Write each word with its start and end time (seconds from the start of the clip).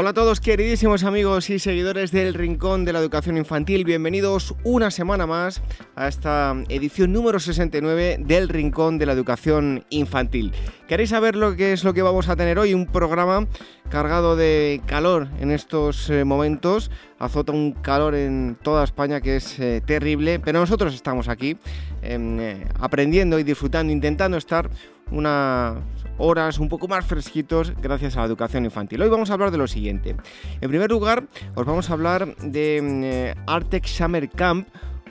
Hola 0.00 0.10
a 0.10 0.14
todos 0.14 0.38
queridísimos 0.38 1.02
amigos 1.02 1.50
y 1.50 1.58
seguidores 1.58 2.12
del 2.12 2.32
Rincón 2.32 2.84
de 2.84 2.92
la 2.92 3.00
Educación 3.00 3.36
Infantil, 3.36 3.84
bienvenidos 3.84 4.54
una 4.62 4.92
semana 4.92 5.26
más 5.26 5.60
a 5.96 6.06
esta 6.06 6.54
edición 6.68 7.12
número 7.12 7.40
69 7.40 8.18
del 8.20 8.48
Rincón 8.48 8.98
de 8.98 9.06
la 9.06 9.12
Educación 9.12 9.84
Infantil. 9.90 10.52
¿Queréis 10.86 11.10
saber 11.10 11.34
lo 11.34 11.56
que 11.56 11.72
es 11.72 11.82
lo 11.82 11.94
que 11.94 12.02
vamos 12.02 12.28
a 12.28 12.36
tener 12.36 12.60
hoy? 12.60 12.74
Un 12.74 12.86
programa 12.86 13.48
cargado 13.90 14.36
de 14.36 14.80
calor 14.86 15.26
en 15.40 15.50
estos 15.50 16.08
eh, 16.10 16.22
momentos, 16.22 16.92
azota 17.18 17.50
un 17.50 17.72
calor 17.72 18.14
en 18.14 18.56
toda 18.62 18.84
España 18.84 19.20
que 19.20 19.34
es 19.34 19.58
eh, 19.58 19.82
terrible, 19.84 20.38
pero 20.38 20.60
nosotros 20.60 20.94
estamos 20.94 21.26
aquí 21.26 21.56
em, 22.02 22.38
eh, 22.38 22.68
aprendiendo 22.78 23.36
y 23.40 23.42
disfrutando, 23.42 23.92
intentando 23.92 24.36
estar 24.36 24.70
unas 25.10 25.74
horas 26.18 26.58
un 26.58 26.68
poco 26.68 26.88
más 26.88 27.06
fresquitos 27.06 27.72
gracias 27.80 28.16
a 28.16 28.20
la 28.20 28.26
educación 28.26 28.64
infantil. 28.64 29.00
Hoy 29.02 29.08
vamos 29.08 29.30
a 29.30 29.34
hablar 29.34 29.50
de 29.50 29.58
lo 29.58 29.66
siguiente. 29.66 30.16
En 30.60 30.68
primer 30.68 30.90
lugar, 30.90 31.24
os 31.54 31.64
vamos 31.64 31.88
a 31.90 31.92
hablar 31.94 32.36
de 32.36 32.78
eh, 33.04 33.34
Artex 33.46 33.90
Summer 33.90 34.28
Camp 34.28 34.68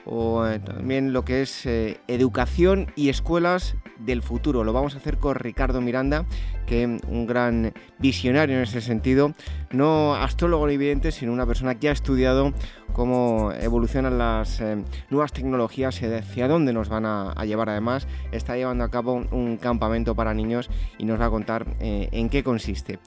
o 0.10 0.48
eh, 0.48 0.60
también 0.60 1.14
lo 1.14 1.26
que 1.26 1.42
es 1.42 1.66
eh, 1.66 2.00
educación 2.08 2.92
y 2.96 3.10
escuelas 3.10 3.76
del 4.00 4.22
futuro. 4.22 4.64
Lo 4.64 4.74
vamos 4.74 4.96
a 4.96 4.98
hacer 4.98 5.18
con 5.18 5.36
Ricardo 5.36 5.82
Miranda, 5.82 6.26
que 6.66 6.84
es 6.84 7.02
un 7.08 7.28
gran 7.28 7.74
visionario 8.00 8.58
en 8.58 8.64
ese 8.64 8.82
sentido, 8.82 9.34
no 9.72 10.16
astrólogo 10.16 10.68
ni 10.68 10.78
vidente, 10.78 11.12
sino 11.12 11.34
una 11.34 11.46
persona 11.46 11.76
que 11.76 11.90
ha 11.90 11.92
estudiado 11.92 12.54
cómo 12.94 13.52
evolucionan 13.60 14.18
las 14.18 14.62
eh, 14.62 14.84
nuevas 15.10 15.34
tecnologías 15.34 16.02
y 16.02 16.06
hacia 16.06 16.48
dónde 16.48 16.74
nos 16.74 16.90
van 16.90 17.06
a, 17.06 17.32
a, 17.32 17.46
llevar. 17.46 17.70
Además, 17.70 18.08
está 18.32 18.56
llevando 18.56 18.84
a 18.84 18.90
cabo 18.90 19.26
un 19.32 19.58
campamento 19.58 20.16
para 20.16 20.34
niños 20.34 20.70
y 20.98 21.06
nos 21.06 21.20
va 21.20 21.26
a 21.26 21.30
contar 21.30 21.66
en 21.80 22.30
qué 22.30 22.44
consiste. 22.44 23.00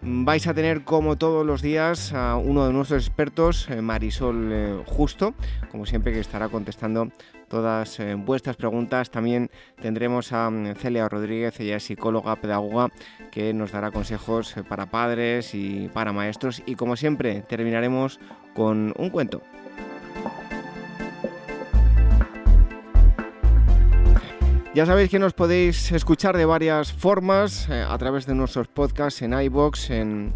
Vais 0.00 0.46
a 0.46 0.54
tener 0.54 0.84
como 0.84 1.18
todos 1.18 1.44
los 1.44 1.60
días 1.60 2.12
a 2.12 2.36
uno 2.36 2.66
de 2.66 2.72
nuestros 2.72 3.04
expertos, 3.04 3.68
eh, 3.68 3.82
Marisol 3.82 4.84
Justo, 4.86 5.34
como 5.72 5.86
siempre 5.86 6.12
que 6.12 6.20
estará 6.20 6.48
contestando 6.48 7.10
todas 7.48 7.98
eh, 7.98 8.14
vuestras 8.14 8.56
preguntas. 8.56 9.10
También 9.10 9.50
tendremos 9.80 10.32
a 10.32 10.50
mm, 10.50 10.74
Celia 10.76 11.08
Rodríguez, 11.08 11.58
ella 11.60 11.76
es 11.76 11.84
psicóloga, 11.84 12.36
pedagoga, 12.36 12.90
que 13.30 13.52
nos 13.52 13.72
dará 13.72 13.90
consejos 13.90 14.56
eh, 14.56 14.62
para 14.62 14.86
padres 14.86 15.54
y 15.54 15.88
para 15.92 16.12
maestros. 16.12 16.62
Y 16.66 16.76
como 16.76 16.96
siempre, 16.96 17.42
terminaremos 17.42 18.20
con 18.54 18.94
un 18.96 19.10
cuento. 19.10 19.42
Ya 24.78 24.86
sabéis 24.86 25.10
que 25.10 25.18
nos 25.18 25.32
podéis 25.32 25.90
escuchar 25.90 26.36
de 26.36 26.44
varias 26.44 26.92
formas 26.92 27.68
eh, 27.68 27.84
a 27.84 27.98
través 27.98 28.26
de 28.26 28.36
nuestros 28.36 28.68
podcasts 28.68 29.22
en 29.22 29.32
iBox, 29.32 29.90
en, 29.90 30.32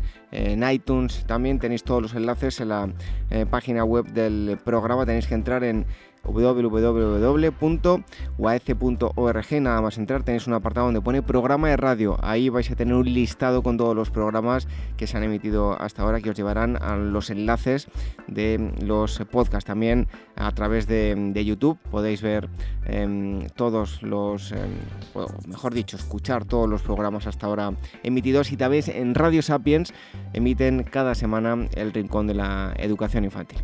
iTunes. 0.68 1.24
También 1.28 1.60
tenéis 1.60 1.84
todos 1.84 2.02
los 2.02 2.14
enlaces 2.14 2.58
en 2.60 2.70
la 2.70 2.88
eh, 3.30 3.46
página 3.48 3.84
web 3.84 4.06
del 4.06 4.58
programa. 4.64 5.06
Tenéis 5.06 5.28
que 5.28 5.34
entrar 5.34 5.62
en 5.62 5.86
www.uac.org. 6.24 8.02
Nada 9.60 9.80
más 9.80 9.98
entrar 9.98 10.22
tenéis 10.22 10.46
un 10.46 10.54
apartado 10.54 10.86
donde 10.86 11.00
pone 11.00 11.22
programa 11.22 11.68
de 11.68 11.76
radio. 11.76 12.18
Ahí 12.22 12.48
vais 12.48 12.70
a 12.70 12.76
tener 12.76 12.94
un 12.94 13.04
listado 13.12 13.62
con 13.62 13.76
todos 13.76 13.94
los 13.94 14.10
programas 14.10 14.66
que 14.96 15.06
se 15.06 15.16
han 15.16 15.22
emitido 15.22 15.80
hasta 15.80 16.02
ahora 16.02 16.20
que 16.20 16.30
os 16.30 16.36
llevarán 16.36 16.76
a 16.82 16.96
los 16.96 17.30
enlaces 17.30 17.88
de 18.26 18.72
los 18.82 19.18
podcasts. 19.30 19.66
También 19.66 20.08
a 20.36 20.50
través 20.52 20.86
de, 20.86 21.42
YouTube 21.42 21.78
podéis 21.90 22.22
ver 22.22 22.48
eh, 22.86 23.46
todos 23.56 24.02
los, 24.02 24.52
eh, 24.52 24.56
mejor 25.48 25.74
dicho, 25.74 25.96
escuchar 25.96 26.44
todos 26.44 26.68
los 26.68 26.82
programas 26.82 27.26
hasta 27.26 27.46
ahora 27.46 27.72
emitidos 28.02 28.52
y 28.52 28.56
también 28.56 28.84
en 28.88 29.14
Radio 29.14 29.42
Sapiens 29.42 29.92
emiten 30.32 30.84
cada 30.84 31.14
semana 31.14 31.68
el 31.74 31.92
Rincón 31.92 32.26
de 32.26 32.34
la 32.34 32.72
Educación 32.78 33.24
Infantil. 33.24 33.58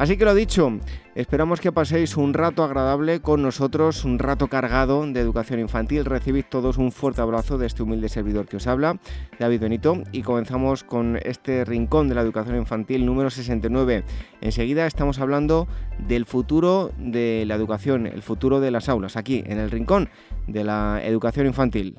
Así 0.00 0.16
que 0.16 0.24
lo 0.24 0.34
dicho, 0.34 0.78
esperamos 1.14 1.60
que 1.60 1.72
paséis 1.72 2.16
un 2.16 2.32
rato 2.32 2.64
agradable 2.64 3.20
con 3.20 3.42
nosotros, 3.42 4.06
un 4.06 4.18
rato 4.18 4.48
cargado 4.48 5.06
de 5.06 5.20
educación 5.20 5.60
infantil. 5.60 6.06
Recibid 6.06 6.46
todos 6.48 6.78
un 6.78 6.90
fuerte 6.90 7.20
abrazo 7.20 7.58
de 7.58 7.66
este 7.66 7.82
humilde 7.82 8.08
servidor 8.08 8.48
que 8.48 8.56
os 8.56 8.66
habla, 8.66 8.98
David 9.38 9.60
Benito, 9.60 10.02
y 10.10 10.22
comenzamos 10.22 10.84
con 10.84 11.18
este 11.22 11.66
rincón 11.66 12.08
de 12.08 12.14
la 12.14 12.22
educación 12.22 12.56
infantil 12.56 13.04
número 13.04 13.28
69. 13.28 14.04
Enseguida 14.40 14.86
estamos 14.86 15.18
hablando 15.18 15.68
del 15.98 16.24
futuro 16.24 16.92
de 16.96 17.44
la 17.46 17.54
educación, 17.54 18.06
el 18.06 18.22
futuro 18.22 18.58
de 18.60 18.70
las 18.70 18.88
aulas, 18.88 19.18
aquí 19.18 19.44
en 19.44 19.58
el 19.58 19.70
rincón 19.70 20.08
de 20.46 20.64
la 20.64 21.02
educación 21.04 21.46
infantil. 21.46 21.98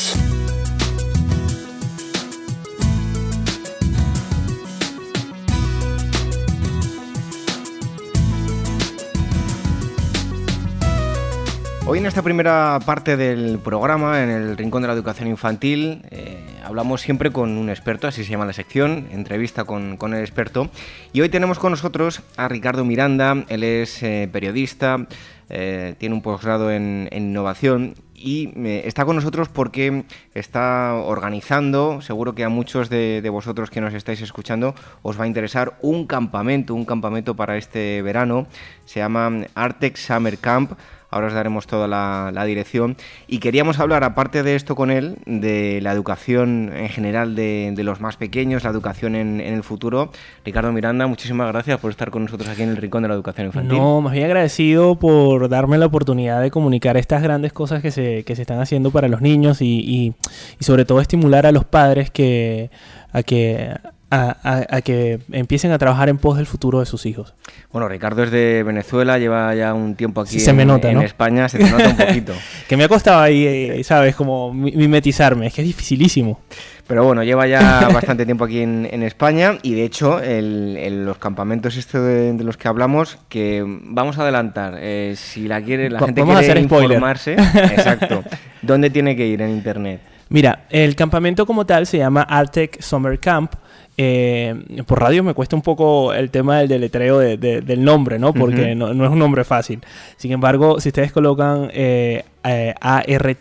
Hoy 11.91 11.99
en 11.99 12.05
esta 12.05 12.21
primera 12.21 12.79
parte 12.85 13.17
del 13.17 13.59
programa, 13.59 14.23
en 14.23 14.29
el 14.29 14.55
Rincón 14.55 14.81
de 14.81 14.87
la 14.87 14.93
Educación 14.93 15.27
Infantil, 15.27 16.03
eh, 16.09 16.41
hablamos 16.63 17.01
siempre 17.01 17.31
con 17.31 17.57
un 17.57 17.69
experto, 17.69 18.07
así 18.07 18.23
se 18.23 18.31
llama 18.31 18.45
la 18.45 18.53
sección, 18.53 19.09
entrevista 19.11 19.65
con, 19.65 19.97
con, 19.97 20.13
el 20.13 20.21
experto. 20.21 20.69
Y 21.11 21.19
hoy 21.19 21.27
tenemos 21.27 21.59
con 21.59 21.71
nosotros 21.71 22.21
a 22.37 22.47
Ricardo 22.47 22.85
Miranda, 22.85 23.43
él 23.49 23.65
es 23.65 24.01
eh, 24.03 24.29
periodista, 24.31 25.05
eh, 25.49 25.95
tiene 25.97 26.15
un 26.15 26.21
posgrado 26.21 26.71
en, 26.71 27.09
innovación 27.11 27.95
y 28.15 28.53
está 28.85 29.03
con 29.03 29.17
nosotros 29.17 29.49
porque 29.49 30.05
está 30.33 30.93
organizando, 30.93 31.99
seguro 32.01 32.35
que 32.35 32.45
a 32.45 32.49
muchos 32.49 32.89
de, 32.89 33.19
de, 33.21 33.29
vosotros 33.29 33.69
que 33.69 33.81
nos 33.81 33.93
estáis 33.93 34.21
escuchando 34.21 34.75
os 35.01 35.19
va 35.19 35.25
a 35.25 35.27
interesar 35.27 35.77
un 35.81 36.07
campamento, 36.07 36.73
un 36.73 36.85
campamento 36.85 37.35
para 37.35 37.57
este 37.57 38.01
verano, 38.01 38.47
se 38.85 39.01
llama 39.01 39.45
Artex 39.55 40.05
Summer 40.05 40.37
Camp 40.37 40.73
ahora 41.11 41.27
os 41.27 41.33
daremos 41.33 41.67
toda 41.67 41.87
la, 41.87 42.31
la, 42.33 42.45
dirección. 42.45 42.95
Y 43.27 43.39
queríamos 43.39 43.79
hablar, 43.79 44.03
aparte 44.03 44.43
de 44.43 44.55
esto 44.55 44.75
con 44.75 44.89
él, 44.89 45.17
de 45.25 45.79
la 45.81 45.91
educación 45.91 46.71
en 46.73 46.89
general 46.89 47.35
de, 47.35 47.73
de 47.75 47.83
los 47.83 47.99
más 47.99 48.17
pequeños, 48.17 48.63
la 48.63 48.69
educación 48.71 49.15
en, 49.15 49.41
en, 49.41 49.53
el 49.53 49.63
futuro. 49.63 50.11
Ricardo 50.43 50.71
Miranda, 50.71 51.05
muchísimas 51.07 51.47
gracias 51.49 51.79
por 51.79 51.91
estar 51.91 52.09
con 52.09 52.23
nosotros 52.23 52.49
aquí 52.49 52.63
en 52.63 52.69
el 52.69 52.77
Rincón 52.77 53.03
de 53.03 53.09
la 53.09 53.13
Educación 53.13 53.47
Infantil. 53.47 53.77
No, 53.77 54.01
más 54.01 54.13
bien 54.13 54.25
agradecido 54.25 54.95
por 54.95 55.49
darme 55.49 55.77
la 55.77 55.85
oportunidad 55.85 56.41
de 56.41 56.49
comunicar 56.49 56.97
estas 56.97 57.21
grandes 57.21 57.53
cosas 57.53 57.81
que 57.81 57.91
se, 57.91 58.23
que 58.23 58.35
se 58.35 58.41
están 58.41 58.59
haciendo 58.59 58.89
para 58.91 59.09
los 59.09 59.21
niños 59.21 59.61
y, 59.61 59.79
y, 59.79 60.13
y 60.59 60.63
sobre 60.63 60.85
todo 60.85 61.01
estimular 61.01 61.45
a 61.45 61.51
los 61.51 61.65
padres 61.65 62.09
que, 62.09 62.71
a 63.11 63.21
que 63.21 63.75
a, 64.11 64.81
que 64.83 65.19
empiecen 65.31 65.71
a 65.71 65.77
trabajar 65.77 66.09
en 66.09 66.17
pos 66.17 66.37
del 66.37 66.45
futuro 66.45 66.79
de 66.81 66.85
sus 66.85 67.05
hijos. 67.05 67.33
Bueno, 67.71 67.87
Ricardo 67.87 68.23
es 68.23 68.31
de 68.31 68.63
Venezuela, 68.63 69.17
lleva 69.17 69.55
ya 69.55 69.73
un 69.73 69.95
tiempo 69.95 70.21
aquí 70.21 70.39
se 70.39 70.49
en, 70.49 70.57
me 70.57 70.65
nota, 70.65 70.91
en 70.91 71.01
España, 71.01 71.47
se 71.47 71.57
te 71.57 71.69
nota 71.69 71.89
un 71.89 71.97
poquito. 71.97 72.33
que 72.67 72.75
me 72.75 72.83
ha 72.83 72.89
costado 72.89 73.21
ahí, 73.21 73.45
eh, 73.45 73.83
¿sabes? 73.83 74.15
Como 74.15 74.53
mimetizarme, 74.53 75.47
es 75.47 75.53
que 75.53 75.61
es 75.61 75.67
dificilísimo. 75.67 76.41
Pero 76.87 77.05
bueno, 77.05 77.23
lleva 77.23 77.47
ya 77.47 77.87
bastante 77.93 78.25
tiempo 78.25 78.43
aquí 78.43 78.59
en, 78.59 79.03
España 79.03 79.57
y 79.63 79.73
de 79.75 79.85
hecho 79.85 80.19
el, 80.19 81.05
los 81.05 81.17
campamentos 81.17 81.77
este 81.77 81.99
de, 81.99 82.43
los 82.43 82.57
que 82.57 82.67
hablamos, 82.67 83.17
que 83.29 83.63
vamos 83.65 84.17
a 84.19 84.23
adelantar, 84.23 84.75
eh, 84.77 85.13
si 85.15 85.47
la 85.47 85.61
quiere, 85.61 85.89
la 85.89 85.99
gente 85.99 86.21
quiere 86.23 86.59
informarse, 86.59 87.33
exacto, 87.55 88.23
¿dónde 88.61 88.89
tiene 88.89 89.15
que 89.15 89.25
ir 89.25 89.41
en 89.41 89.51
internet? 89.51 90.01
Mira, 90.31 90.63
el 90.69 90.95
campamento 90.95 91.45
como 91.45 91.65
tal 91.65 91.85
se 91.85 91.97
llama 91.97 92.21
Artec 92.21 92.81
Summer 92.81 93.19
Camp. 93.19 93.53
Eh, 93.97 94.83
por 94.87 94.99
radio 94.99 95.23
me 95.23 95.33
cuesta 95.33 95.55
un 95.55 95.61
poco 95.61 96.13
el 96.13 96.31
tema 96.31 96.59
del 96.59 96.67
deletreo 96.69 97.19
del 97.19 97.83
nombre, 97.83 98.17
¿no? 98.19 98.33
Porque 98.33 98.73
no, 98.75 98.91
es 98.91 98.95
un 99.11 99.19
nombre 99.19 99.43
fácil. 99.43 99.81
Sin 100.17 100.31
embargo, 100.31 100.79
si 100.79 100.89
ustedes 100.89 101.11
colocan 101.11 101.69
eh, 101.73 102.23
eh, 102.43 102.73
A-R-T-E-C-H. 102.79 103.37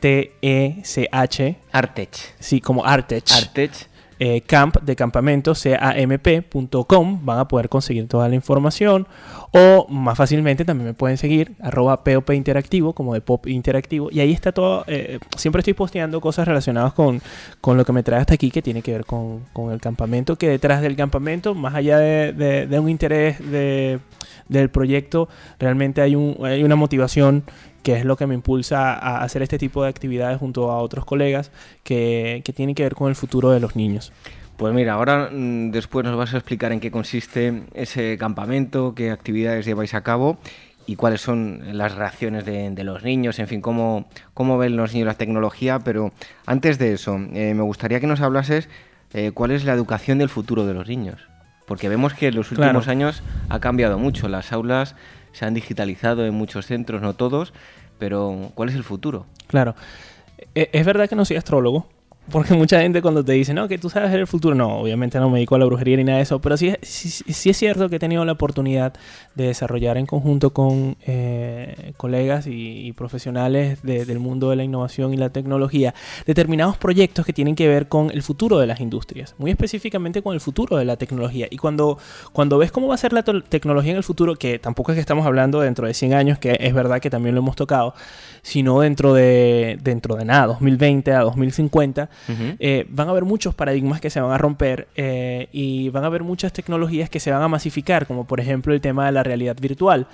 Artech. 1.73 2.35
Sí, 2.39 2.61
como 2.61 2.85
Artech. 2.85 3.31
Artech. 3.33 3.90
Eh, 4.23 4.43
camp 4.43 4.77
de 4.83 4.97
campamento, 4.97 5.55
camp.com, 5.55 7.25
van 7.25 7.39
a 7.39 7.49
poder 7.49 7.71
conseguir 7.71 8.07
toda 8.07 8.29
la 8.29 8.35
información. 8.35 9.09
O 9.53 9.87
más 9.89 10.19
fácilmente 10.19 10.67
también 10.67 10.89
me 10.89 10.93
pueden 10.93 11.17
seguir, 11.17 11.53
arroba 11.59 12.05
POP 12.05 12.35
Interactivo, 12.35 12.93
como 12.93 13.15
de 13.15 13.23
Pop 13.23 13.47
Interactivo. 13.47 14.11
Y 14.13 14.21
ahí 14.21 14.33
está 14.33 14.53
todo. 14.53 14.85
Eh, 14.89 15.19
siempre 15.39 15.61
estoy 15.61 15.73
posteando 15.73 16.21
cosas 16.21 16.47
relacionadas 16.47 16.93
con, 16.93 17.23
con, 17.63 17.79
lo 17.79 17.87
que 17.87 17.93
me 17.93 18.03
trae 18.03 18.21
hasta 18.21 18.35
aquí, 18.35 18.51
que 18.51 18.61
tiene 18.61 18.83
que 18.83 18.93
ver 18.93 19.07
con, 19.07 19.47
con 19.55 19.73
el 19.73 19.81
campamento. 19.81 20.37
Que 20.37 20.51
detrás 20.51 20.83
del 20.83 20.97
campamento, 20.97 21.55
más 21.55 21.75
allá 21.75 21.97
de, 21.99 22.67
de 22.67 22.79
un 22.79 22.91
interés 22.91 23.39
de, 23.51 24.01
del 24.51 24.69
proyecto, 24.69 25.31
realmente 25.59 26.03
hay, 26.03 26.15
un, 26.15 26.37
hay 26.45 26.63
una 26.63 26.77
motivación 26.77 27.45
que 27.83 27.97
es 27.97 28.05
lo 28.05 28.17
que 28.17 28.27
me 28.27 28.35
impulsa 28.35 28.95
a 28.95 29.23
hacer 29.23 29.43
este 29.43 29.59
tipo 29.59 29.83
de 29.83 29.89
actividades 29.89 30.39
junto 30.39 30.71
a 30.71 30.79
otros 30.79 31.05
colegas 31.05 31.51
que, 31.83 32.43
que 32.45 32.53
tienen 32.53 32.75
que 32.75 32.83
ver 32.83 32.95
con 32.95 33.09
el 33.09 33.17
futuro 33.17 33.51
de 33.51 33.61
los 33.61 33.77
niños. 33.77 34.13
Pues 34.57 34.75
mira, 34.75 34.93
ahora 34.93 35.31
mm, 35.33 35.71
después 35.71 36.05
nos 36.05 36.19
vas 36.19 36.35
a 36.35 36.37
explicar 36.37 36.71
en 36.73 36.81
qué 36.81 36.91
consiste 36.91 37.63
ese 37.73 38.19
campamento, 38.19 38.95
qué 38.95 39.11
actividades 39.11 39.65
lleváis 39.65 39.95
a 39.95 40.03
cabo 40.03 40.39
y 40.87 40.97
cuáles 40.97 41.21
son 41.21 41.63
las 41.73 41.95
reacciones 41.95 42.45
de, 42.45 42.85
los 42.85 43.03
niños, 43.03 43.39
en 43.39 43.47
fin, 43.47 43.61
cómo, 43.61 44.09
cómo 44.35 44.59
ven 44.59 44.77
los 44.77 44.93
niños 44.93 45.07
la 45.07 45.15
tecnología. 45.15 45.79
Pero 45.79 46.13
antes 46.47 46.79
de 46.79 46.93
eso, 46.93 47.15
eh, 47.33 47.55
me 47.55 47.63
gustaría 47.63 48.01
que 48.01 48.07
nos 48.07 48.21
hablases 48.21 48.69
eh, 49.15 49.31
cuál 49.33 49.53
es 49.53 49.65
la 49.65 49.73
educación 49.73 50.19
del 50.19 50.29
futuro 50.29 50.67
de 50.67 50.75
los 50.75 50.89
niños. 50.89 51.21
Porque 51.65 51.89
vemos 51.89 52.13
que 52.13 52.27
en 52.27 52.35
los 52.35 52.51
últimos 52.51 52.89
años 52.89 53.23
ha 53.49 53.61
cambiado 53.61 53.99
mucho. 53.99 54.29
Las 54.29 54.53
aulas 54.53 54.97
se 55.33 55.45
han 55.45 55.55
digitalizado 55.55 56.25
en 56.27 56.35
muchos 56.35 56.67
centros, 56.67 57.03
no 57.03 57.15
todos, 57.15 57.53
pero 57.99 58.51
¿cuál 58.55 58.69
es 58.69 58.75
el 58.75 58.85
futuro? 58.85 59.27
Claro. 59.47 59.75
E, 60.55 60.71
es 60.73 60.87
verdad 60.87 61.09
que 61.09 61.17
no 61.17 61.25
soy 61.25 61.37
astrólogo, 61.37 61.87
porque 62.31 62.55
mucha 62.55 62.81
gente 62.81 63.03
cuando 63.03 63.25
te 63.25 63.33
dice, 63.33 63.53
no, 63.53 63.69
que 63.69 63.79
tú 63.79 63.91
sabes 63.91 64.13
el 64.13 64.27
futuro, 64.27 64.55
no, 64.55 64.79
obviamente 64.79 65.19
no 65.19 65.29
me 65.29 65.39
dedico 65.39 65.57
a 65.57 65.59
la 65.59 65.65
brujería 65.65 65.97
ni 65.97 66.05
nada 66.05 66.19
de 66.19 66.23
eso, 66.23 66.41
pero 66.41 66.57
sí, 66.57 66.73
sí, 66.83 67.51
es 67.51 67.57
cierto 67.57 67.89
que 67.89 67.97
he 67.97 67.99
tenido 67.99 68.25
la 68.25 68.33
oportunidad 68.33 68.95
de 69.35 69.49
desarrollar 69.49 69.99
en 69.99 70.07
conjunto 70.07 70.51
con 70.51 70.97
eh, 71.07 71.93
colegas 71.97 72.47
y, 72.47 72.93
profesionales 72.93 73.83
del 73.83 74.19
mundo 74.19 74.51
de 74.51 74.57
la 74.57 74.65
innovación 74.65 75.15
y 75.15 75.17
la 75.17 75.31
tecnología 75.31 75.95
determinados 76.27 76.77
proyectos 76.77 77.25
que 77.25 77.33
tienen 77.33 77.55
que 77.55 77.69
ver 77.69 77.89
con 77.89 78.11
el 78.11 78.23
futuro 78.23 78.59
de 78.59 78.67
las 78.67 78.81
industrias, 78.81 79.35
muy 79.39 79.51
específicamente 79.51 80.23
con 80.23 80.35
el 80.35 80.41
futuro 80.41 80.77
de 80.77 80.85
la 80.85 80.97
tecnología. 80.97 81.47
Y 81.51 81.57
cuando, 81.57 81.99
cuando 82.33 82.59
ves 82.59 82.73
cómo 82.73 82.89
va 82.89 82.95
a 82.95 82.99
ser 82.99 83.13
la 83.13 83.23
tecnología 83.23 83.93
en 83.93 83.97
el 83.97 84.03
futuro, 84.03 84.37
que 84.37 84.59
tampoco 84.59 84.93
es 84.93 84.97
que 84.97 85.01
estamos 85.01 85.25
hablando 85.25 85.61
dentro 85.61 85.87
de 85.87 85.95
100 85.95 86.15
años, 86.15 86.39
que 86.39 86.57
es 86.61 86.75
verdad 86.75 87.01
que 87.01 87.11
también 87.11 87.35
lo 87.35 87.41
hemos 87.41 87.57
tocado, 87.57 87.95
sino 88.43 88.81
dentro 88.81 89.15
de, 89.15 89.79
dentro 89.83 90.17
de 90.17 90.25
nada, 90.25 90.47
2020 90.47 91.13
a 91.13 91.21
2050, 91.21 92.11
eh, 92.29 92.87
van 92.89 93.09
a 93.09 93.11
haber 93.11 93.25
muchos 93.25 93.55
paradigmas 93.55 94.01
que 94.01 94.11
se 94.11 94.21
van 94.21 94.33
a 94.33 94.39
romper 94.39 94.89
eh, 94.95 95.49
y 95.53 95.89
van 95.91 96.05
a 96.05 96.07
haber 96.07 96.23
muchas 96.23 96.53
tecnologías 96.53 97.11
que 97.11 97.21
se 97.21 97.31
van 97.31 97.43
a 97.43 97.49
masificar, 97.49 98.07
como 98.07 98.27
por 98.27 98.41
ejemplo 98.41 98.73
el 98.73 98.81
tema 98.81 99.07
de 99.07 99.13
la 99.13 99.23
realidad 99.23 99.57
virtual. 99.61 100.07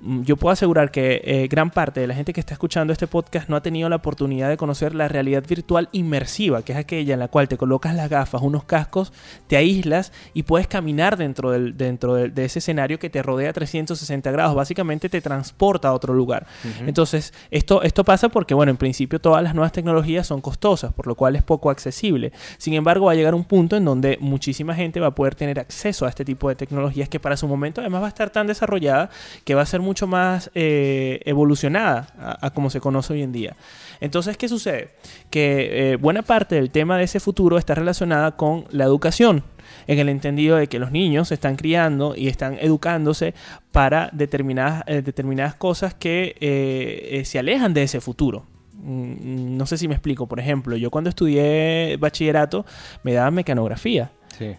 Mm, 0.00 0.22
yo 0.22 0.36
puedo 0.36 0.52
asegurar 0.52 0.90
que 0.90 1.20
eh, 1.24 1.48
gran 1.48 1.70
parte 1.70 2.00
de 2.00 2.06
la 2.06 2.14
gente 2.14 2.32
que 2.32 2.40
está 2.40 2.54
escuchando 2.54 2.92
este 2.92 3.06
podcast 3.06 3.48
no 3.48 3.56
ha 3.56 3.62
tenido 3.62 3.88
la 3.88 3.96
oportunidad 3.96 4.48
de 4.48 4.56
conocer 4.56 4.94
la 4.94 5.08
realidad 5.08 5.44
virtual 5.46 5.88
inmersiva, 5.92 6.62
que 6.62 6.72
es 6.72 6.78
aquella 6.78 7.14
en 7.14 7.20
la 7.20 7.28
cual 7.28 7.48
te 7.48 7.56
colocas 7.56 7.94
las 7.94 8.08
gafas, 8.08 8.42
unos 8.42 8.64
cascos, 8.64 9.12
te 9.48 9.56
aíslas 9.56 10.12
y 10.34 10.44
puedes 10.44 10.68
caminar 10.68 11.16
dentro, 11.16 11.50
del, 11.50 11.76
dentro 11.76 12.14
de, 12.14 12.44
ese 12.44 12.60
escenario 12.60 12.98
que 12.98 13.10
te 13.10 13.22
rodea 13.22 13.50
a 13.50 13.52
360 13.52 14.30
grados. 14.30 14.54
Básicamente 14.54 15.08
te 15.08 15.20
transporta 15.20 15.88
a 15.88 15.92
otro 15.92 16.14
lugar. 16.14 16.46
Entonces, 16.86 17.34
esto, 17.50 17.82
esto 17.82 18.04
pasa 18.04 18.28
porque, 18.28 18.54
bueno, 18.54 18.70
en 18.70 18.76
principio 18.76 19.20
todas 19.20 19.42
las 19.42 19.54
nuevas 19.54 19.72
tecnologías 19.72 20.26
son 20.26 20.40
costosas, 20.40 20.92
por 20.92 21.06
lo 21.06 21.14
cual 21.14 21.36
es 21.36 21.42
poco 21.42 21.70
accesible. 21.70 22.32
Sin 22.58 22.74
embargo, 22.74 23.06
va 23.06 23.12
a 23.12 23.14
llegar 23.14 23.34
un 23.34 23.44
punto 23.44 23.76
en 23.76 23.84
donde 23.84 24.18
muchísima 24.20 24.74
gente 24.74 25.00
va 25.00 25.08
a 25.08 25.14
poder 25.14 25.34
tener 25.34 25.58
acceso 25.58 26.06
a 26.06 26.08
este 26.08 26.24
tipo 26.24 26.48
de 26.48 26.54
tecnologías 26.54 27.08
que 27.08 27.20
para 27.20 27.36
su 27.36 27.48
momento 27.48 27.80
además 27.80 28.02
va 28.02 28.06
a 28.06 28.10
estar 28.10 28.30
tan 28.30 28.46
desarrollada 28.46 29.10
que 29.44 29.54
va 29.54 29.62
a 29.62 29.66
ser 29.66 29.80
mucho 29.88 30.06
más 30.06 30.50
eh, 30.54 31.20
evolucionada 31.24 32.38
a, 32.40 32.50
como 32.50 32.68
se 32.68 32.78
conoce 32.78 33.14
hoy 33.14 33.22
en 33.22 33.32
día. 33.32 33.56
Entonces, 34.00 34.36
¿qué 34.36 34.48
sucede? 34.48 34.90
Que 35.30 35.92
eh, 35.92 35.96
buena 35.96 36.22
parte 36.22 36.56
del 36.56 36.70
tema 36.70 36.98
de 36.98 37.04
ese 37.04 37.20
futuro 37.20 37.56
está 37.56 37.74
relacionada 37.74 38.36
con 38.36 38.66
la 38.70 38.84
educación 38.84 39.44
en 39.86 39.98
el 39.98 40.10
entendido 40.10 40.56
de 40.56 40.66
que 40.66 40.78
los 40.78 40.92
niños 40.92 41.28
se 41.28 41.34
están 41.34 41.56
criando 41.56 42.14
y 42.14 42.28
están 42.28 42.58
educándose 42.60 43.34
para 43.72 44.10
determinadas, 44.12 44.84
eh, 44.86 45.00
determinadas 45.00 45.54
cosas 45.54 45.94
que 45.94 47.22
se 47.24 47.38
alejan 47.38 47.72
de 47.72 47.84
ese 47.84 48.00
futuro. 48.02 48.44
Mm, 48.74 49.56
no 49.56 49.66
sé 49.66 49.78
si 49.78 49.88
me 49.88 49.94
explico. 49.94 50.26
Por 50.26 50.38
ejemplo, 50.38 50.76
yo 50.76 50.90
cuando 50.90 51.10
estudié 51.10 51.96
bachillerato 51.98 52.66
me 53.02 53.12
daban 53.14 53.34
mecanografía. 53.34 54.12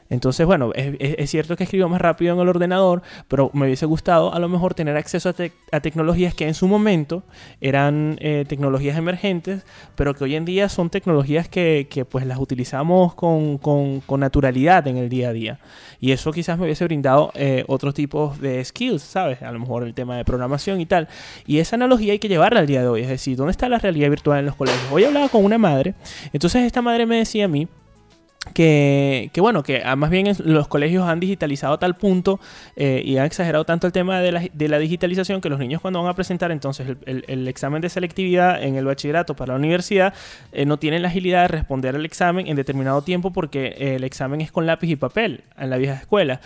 Entonces, 0.09 0.45
bueno, 0.45 0.71
es, 0.75 1.29
cierto 1.29 1.55
que 1.55 1.63
escribo 1.63 1.87
más 1.89 2.01
rápido 2.01 2.33
en 2.33 2.39
el 2.39 2.49
ordenador, 2.49 3.01
pero 3.27 3.49
me 3.53 3.65
hubiese 3.65 3.85
gustado 3.85 4.33
a 4.33 4.39
lo 4.39 4.49
mejor 4.49 4.73
tener 4.73 4.97
acceso 4.97 5.29
a, 5.29 5.79
tecnologías 5.79 6.33
que 6.33 6.47
en 6.47 6.53
su 6.53 6.67
momento 6.67 7.23
eran 7.61 8.17
eh, 8.19 8.45
tecnologías 8.47 8.97
emergentes, 8.97 9.63
pero 9.95 10.13
que 10.13 10.23
hoy 10.23 10.35
en 10.35 10.45
día 10.45 10.69
son 10.69 10.89
tecnologías 10.89 11.47
que, 11.47 12.05
pues 12.09 12.25
las 12.25 12.39
utilizamos 12.39 13.13
con, 13.15 13.59
naturalidad 14.19 14.87
en 14.87 14.97
el 14.97 15.09
día 15.09 15.29
a 15.29 15.33
día. 15.33 15.59
Y 16.01 16.11
eso 16.11 16.31
quizás 16.31 16.57
me 16.57 16.65
hubiese 16.65 16.85
brindado 16.85 17.31
eh, 17.35 17.63
otros 17.67 17.93
tipos 17.93 18.39
de 18.39 18.63
skills, 18.63 19.01
¿sabes? 19.01 19.41
A 19.41 19.51
lo 19.51 19.59
mejor 19.59 19.83
el 19.83 19.93
tema 19.93 20.17
de 20.17 20.25
programación 20.25 20.81
y 20.81 20.85
tal. 20.85 21.07
Y 21.45 21.59
esa 21.59 21.75
analogía 21.75 22.13
hay 22.13 22.19
que 22.19 22.27
llevarla 22.27 22.59
al 22.59 22.67
día 22.67 22.81
de 22.81 22.87
hoy. 22.87 23.01
Es 23.01 23.09
decir, 23.09 23.37
¿dónde 23.37 23.51
está 23.51 23.69
la 23.69 23.79
realidad 23.79 24.09
virtual 24.09 24.39
en 24.39 24.45
los 24.45 24.55
colegios? 24.55 24.83
Hoy 24.91 25.03
hablaba 25.03 25.29
con 25.29 25.43
una 25.43 25.57
madre, 25.57 25.93
entonces 26.33 26.63
esta 26.63 26.81
madre 26.81 27.05
me 27.05 27.17
decía 27.17 27.45
a 27.45 27.47
mí, 27.47 27.67
que, 28.53 29.31
bueno, 29.37 29.63
que 29.63 29.83
más 29.95 30.09
bien 30.09 30.27
los 30.43 30.67
colegios 30.67 31.07
han 31.07 31.19
digitalizado 31.19 31.73
a 31.73 31.77
tal 31.77 31.95
punto 31.95 32.39
eh, 32.75 33.01
y 33.03 33.17
han 33.17 33.25
exagerado 33.25 33.65
tanto 33.65 33.87
el 33.87 33.93
tema 33.93 34.19
de 34.21 34.31
la, 34.31 34.79
digitalización 34.79 35.41
que 35.41 35.49
los 35.49 35.59
niños 35.59 35.81
cuando 35.81 36.01
van 36.01 36.09
a 36.09 36.15
presentar 36.15 36.51
entonces 36.51 36.97
el, 37.05 37.47
examen 37.47 37.81
de 37.81 37.89
selectividad 37.89 38.61
en 38.61 38.75
el 38.75 38.85
bachillerato 38.85 39.35
para 39.35 39.53
la 39.53 39.59
universidad 39.59 40.13
eh, 40.51 40.65
no 40.65 40.77
tienen 40.77 41.01
la 41.01 41.09
agilidad 41.09 41.41
de 41.43 41.47
responder 41.49 41.95
al 41.95 42.05
examen 42.05 42.47
en 42.47 42.55
determinado 42.55 43.01
tiempo 43.01 43.31
porque 43.31 43.75
eh, 43.77 43.95
el 43.95 44.03
examen 44.03 44.41
es 44.41 44.51
con 44.51 44.65
lápiz 44.65 44.89
y 44.89 44.95
papel 44.95 45.43
en 45.57 45.69
la 45.69 45.77
vieja 45.77 45.95
escuela. 45.95 46.39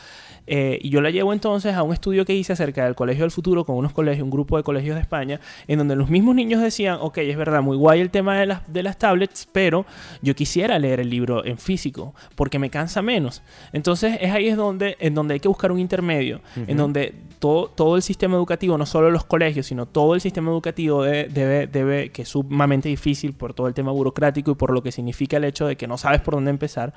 Eh, 0.48 0.80
y 0.82 0.90
yo 0.90 1.02
la 1.02 1.10
llevo 1.10 1.34
entonces 1.34 1.74
a 1.74 1.84
un 1.84 1.94
estudio 1.94 2.26
que 2.26 2.36
hice 2.36 2.54
acerca 2.54 2.86
del 2.86 2.96
Colegio 2.96 3.24
del 3.24 3.32
Futuro 3.32 3.66
con 3.66 3.78
unos 3.78 3.94
colegios, 3.94 4.24
un 4.24 4.32
grupo 4.32 4.58
de 4.58 4.64
colegios 4.64 4.96
de 4.96 5.02
España, 5.02 5.40
en 5.68 5.78
donde 5.78 5.96
los 5.96 6.10
mismos 6.10 6.36
niños 6.36 6.62
decían, 6.62 6.98
ok, 7.00 7.20
es 7.20 7.38
verdad, 7.38 7.62
muy 7.62 7.78
guay 7.78 8.02
el 8.02 8.10
tema 8.10 8.38
de 8.38 8.46
las, 8.46 8.74
de 8.74 8.84
las 8.84 8.98
tablets, 8.98 9.48
pero 9.52 9.86
yo 10.22 10.36
quisiera 10.36 10.78
leer 10.80 11.00
el 11.00 11.10
libro 11.10 11.46
en 11.46 11.58
físico, 11.58 12.14
porque 12.36 12.60
me 12.60 12.70
cansa 12.70 13.02
menos. 13.02 13.42
Entonces 13.72 14.18
es 14.20 14.32
ahí 14.32 14.48
es 14.48 14.58
donde, 14.58 14.98
en 15.00 15.14
donde 15.14 15.36
hay 15.36 15.40
que 15.40 15.48
buscar 15.48 15.72
un 15.72 15.80
intermedio, 15.80 16.42
en 16.56 16.78
donde 16.78 17.14
todo, 17.44 17.68
todo 17.68 17.98
el 17.98 18.02
sistema 18.02 18.36
educativo, 18.38 18.78
no 18.78 18.86
solo 18.86 19.12
los 19.12 19.26
colegios, 19.26 19.66
sino 19.66 19.86
todo 19.86 20.16
el 20.16 20.22
sistema 20.22 20.50
educativo 20.50 21.04
debe, 21.04 21.68
debe, 21.68 22.10
que 22.10 22.22
es 22.22 22.30
sumamente 22.30 22.88
difícil 22.88 23.34
por 23.34 23.54
todo 23.54 23.68
el 23.68 23.74
tema 23.74 23.92
burocrático 23.92 24.52
y 24.52 24.56
por 24.56 24.72
lo 24.72 24.82
que 24.82 24.94
significa 24.94 25.38
el 25.38 25.44
hecho 25.44 25.68
de 25.68 25.76
que 25.76 25.86
no 25.86 25.98
sabes 25.98 26.22
por 26.22 26.36
dónde 26.36 26.52
empezar, 26.52 26.94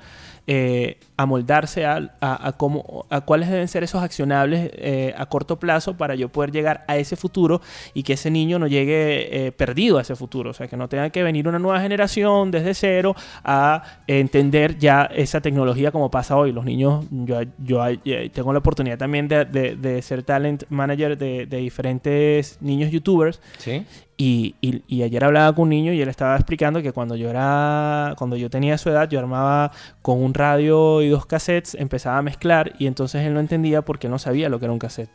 eh, 0.47 0.99
amoldarse 1.17 1.85
a, 1.85 2.15
a, 2.21 2.47
a, 2.47 2.51
cómo, 2.53 3.05
a 3.09 3.21
cuál 3.21 3.37
cuáles 3.37 3.51
deben 3.51 3.67
ser 3.67 3.83
esos 3.83 4.01
accionables 4.01 4.71
eh, 4.73 5.13
a 5.15 5.27
corto 5.27 5.59
plazo 5.59 5.95
para 5.95 6.15
yo 6.15 6.29
poder 6.29 6.51
llegar 6.51 6.83
a 6.87 6.97
ese 6.97 7.15
futuro 7.15 7.61
y 7.93 8.01
que 8.01 8.13
ese 8.13 8.31
niño 8.31 8.57
no 8.57 8.65
llegue 8.65 9.47
eh, 9.47 9.51
perdido 9.51 9.99
a 9.99 10.01
ese 10.01 10.15
futuro. 10.15 10.49
O 10.49 10.53
sea, 10.53 10.67
que 10.67 10.75
no 10.75 10.89
tenga 10.89 11.11
que 11.11 11.21
venir 11.21 11.47
una 11.47 11.59
nueva 11.59 11.79
generación 11.79 12.49
desde 12.49 12.73
cero 12.73 13.15
a 13.43 13.83
entender 14.07 14.79
ya 14.79 15.03
esa 15.03 15.39
tecnología 15.41 15.91
como 15.91 16.09
pasa 16.09 16.35
hoy. 16.35 16.51
Los 16.51 16.65
niños, 16.65 17.05
yo, 17.11 17.41
yo 17.59 17.85
eh, 17.85 18.31
tengo 18.33 18.53
la 18.53 18.59
oportunidad 18.59 18.97
también 18.97 19.27
de, 19.27 19.45
de, 19.45 20.01
ser 20.01 20.23
talent 20.37 20.63
manager 20.69 21.17
de, 21.17 21.45
de 21.45 21.57
diferentes 21.57 22.57
niños 22.61 22.91
youtubers. 22.91 23.41
Sí. 23.57 23.85
Y, 24.17 24.55
y- 24.61 24.83
y 24.87 25.03
ayer 25.03 25.23
hablaba 25.23 25.53
con 25.53 25.63
un 25.63 25.69
niño 25.69 25.93
y 25.93 26.01
él 26.01 26.09
estaba 26.09 26.35
explicando 26.35 26.81
que 26.81 26.91
cuando 26.91 27.15
yo 27.15 27.29
era, 27.29 28.15
cuando 28.17 28.35
yo 28.35 28.49
tenía 28.49 28.77
su 28.77 28.89
edad, 28.89 29.09
yo 29.09 29.19
armaba 29.19 29.71
con 30.01 30.21
un 30.23 30.33
radio 30.33 31.01
y 31.01 31.09
dos 31.09 31.25
cassettes, 31.25 31.75
empezaba 31.75 32.17
a 32.17 32.21
mezclar 32.21 32.73
y 32.79 32.87
entonces 32.87 33.25
él 33.25 33.33
no 33.33 33.39
entendía 33.39 33.81
porque 33.83 34.09
no 34.09 34.17
sabía 34.19 34.49
lo 34.49 34.59
que 34.59 34.65
era 34.65 34.73
un 34.73 34.79
cassette. 34.79 35.09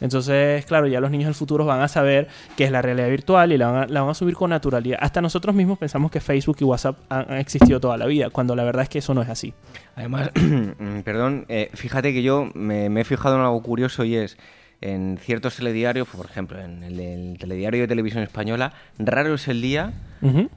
Entonces, 0.00 0.64
claro, 0.66 0.86
ya 0.86 1.00
los 1.00 1.10
niños 1.10 1.26
del 1.26 1.34
futuro 1.34 1.64
van 1.64 1.80
a 1.80 1.88
saber 1.88 2.28
qué 2.56 2.64
es 2.64 2.70
la 2.70 2.82
realidad 2.82 3.08
virtual 3.08 3.52
y 3.52 3.58
la 3.58 3.70
van 3.70 3.82
a, 3.82 3.86
la 3.86 4.02
van 4.02 4.10
a 4.10 4.14
subir 4.14 4.34
con 4.34 4.50
naturalidad. 4.50 4.98
Hasta 5.00 5.20
nosotros 5.20 5.54
mismos 5.54 5.78
pensamos 5.78 6.10
que 6.10 6.20
Facebook 6.20 6.56
y 6.60 6.64
WhatsApp 6.64 6.98
han, 7.08 7.30
han 7.30 7.38
existido 7.38 7.80
toda 7.80 7.96
la 7.96 8.06
vida, 8.06 8.30
cuando 8.30 8.54
la 8.54 8.64
verdad 8.64 8.82
es 8.82 8.88
que 8.88 8.98
eso 8.98 9.14
no 9.14 9.22
es 9.22 9.28
así. 9.28 9.54
Además, 9.94 10.30
mm, 10.34 11.00
perdón, 11.00 11.46
eh, 11.48 11.70
fíjate 11.74 12.12
que 12.12 12.22
yo 12.22 12.50
me, 12.54 12.88
me 12.90 13.00
he 13.02 13.04
fijado 13.04 13.36
en 13.36 13.42
algo 13.42 13.62
curioso 13.62 14.04
y 14.04 14.16
es 14.16 14.36
en 14.80 15.18
ciertos 15.18 15.56
telediarios, 15.56 16.08
por 16.08 16.26
ejemplo, 16.26 16.60
en 16.60 16.82
el, 16.82 17.38
telediario 17.38 17.82
de 17.82 17.88
televisión 17.88 18.22
española, 18.22 18.72
raro 18.98 19.34
es 19.34 19.48
el 19.48 19.62
día, 19.62 19.92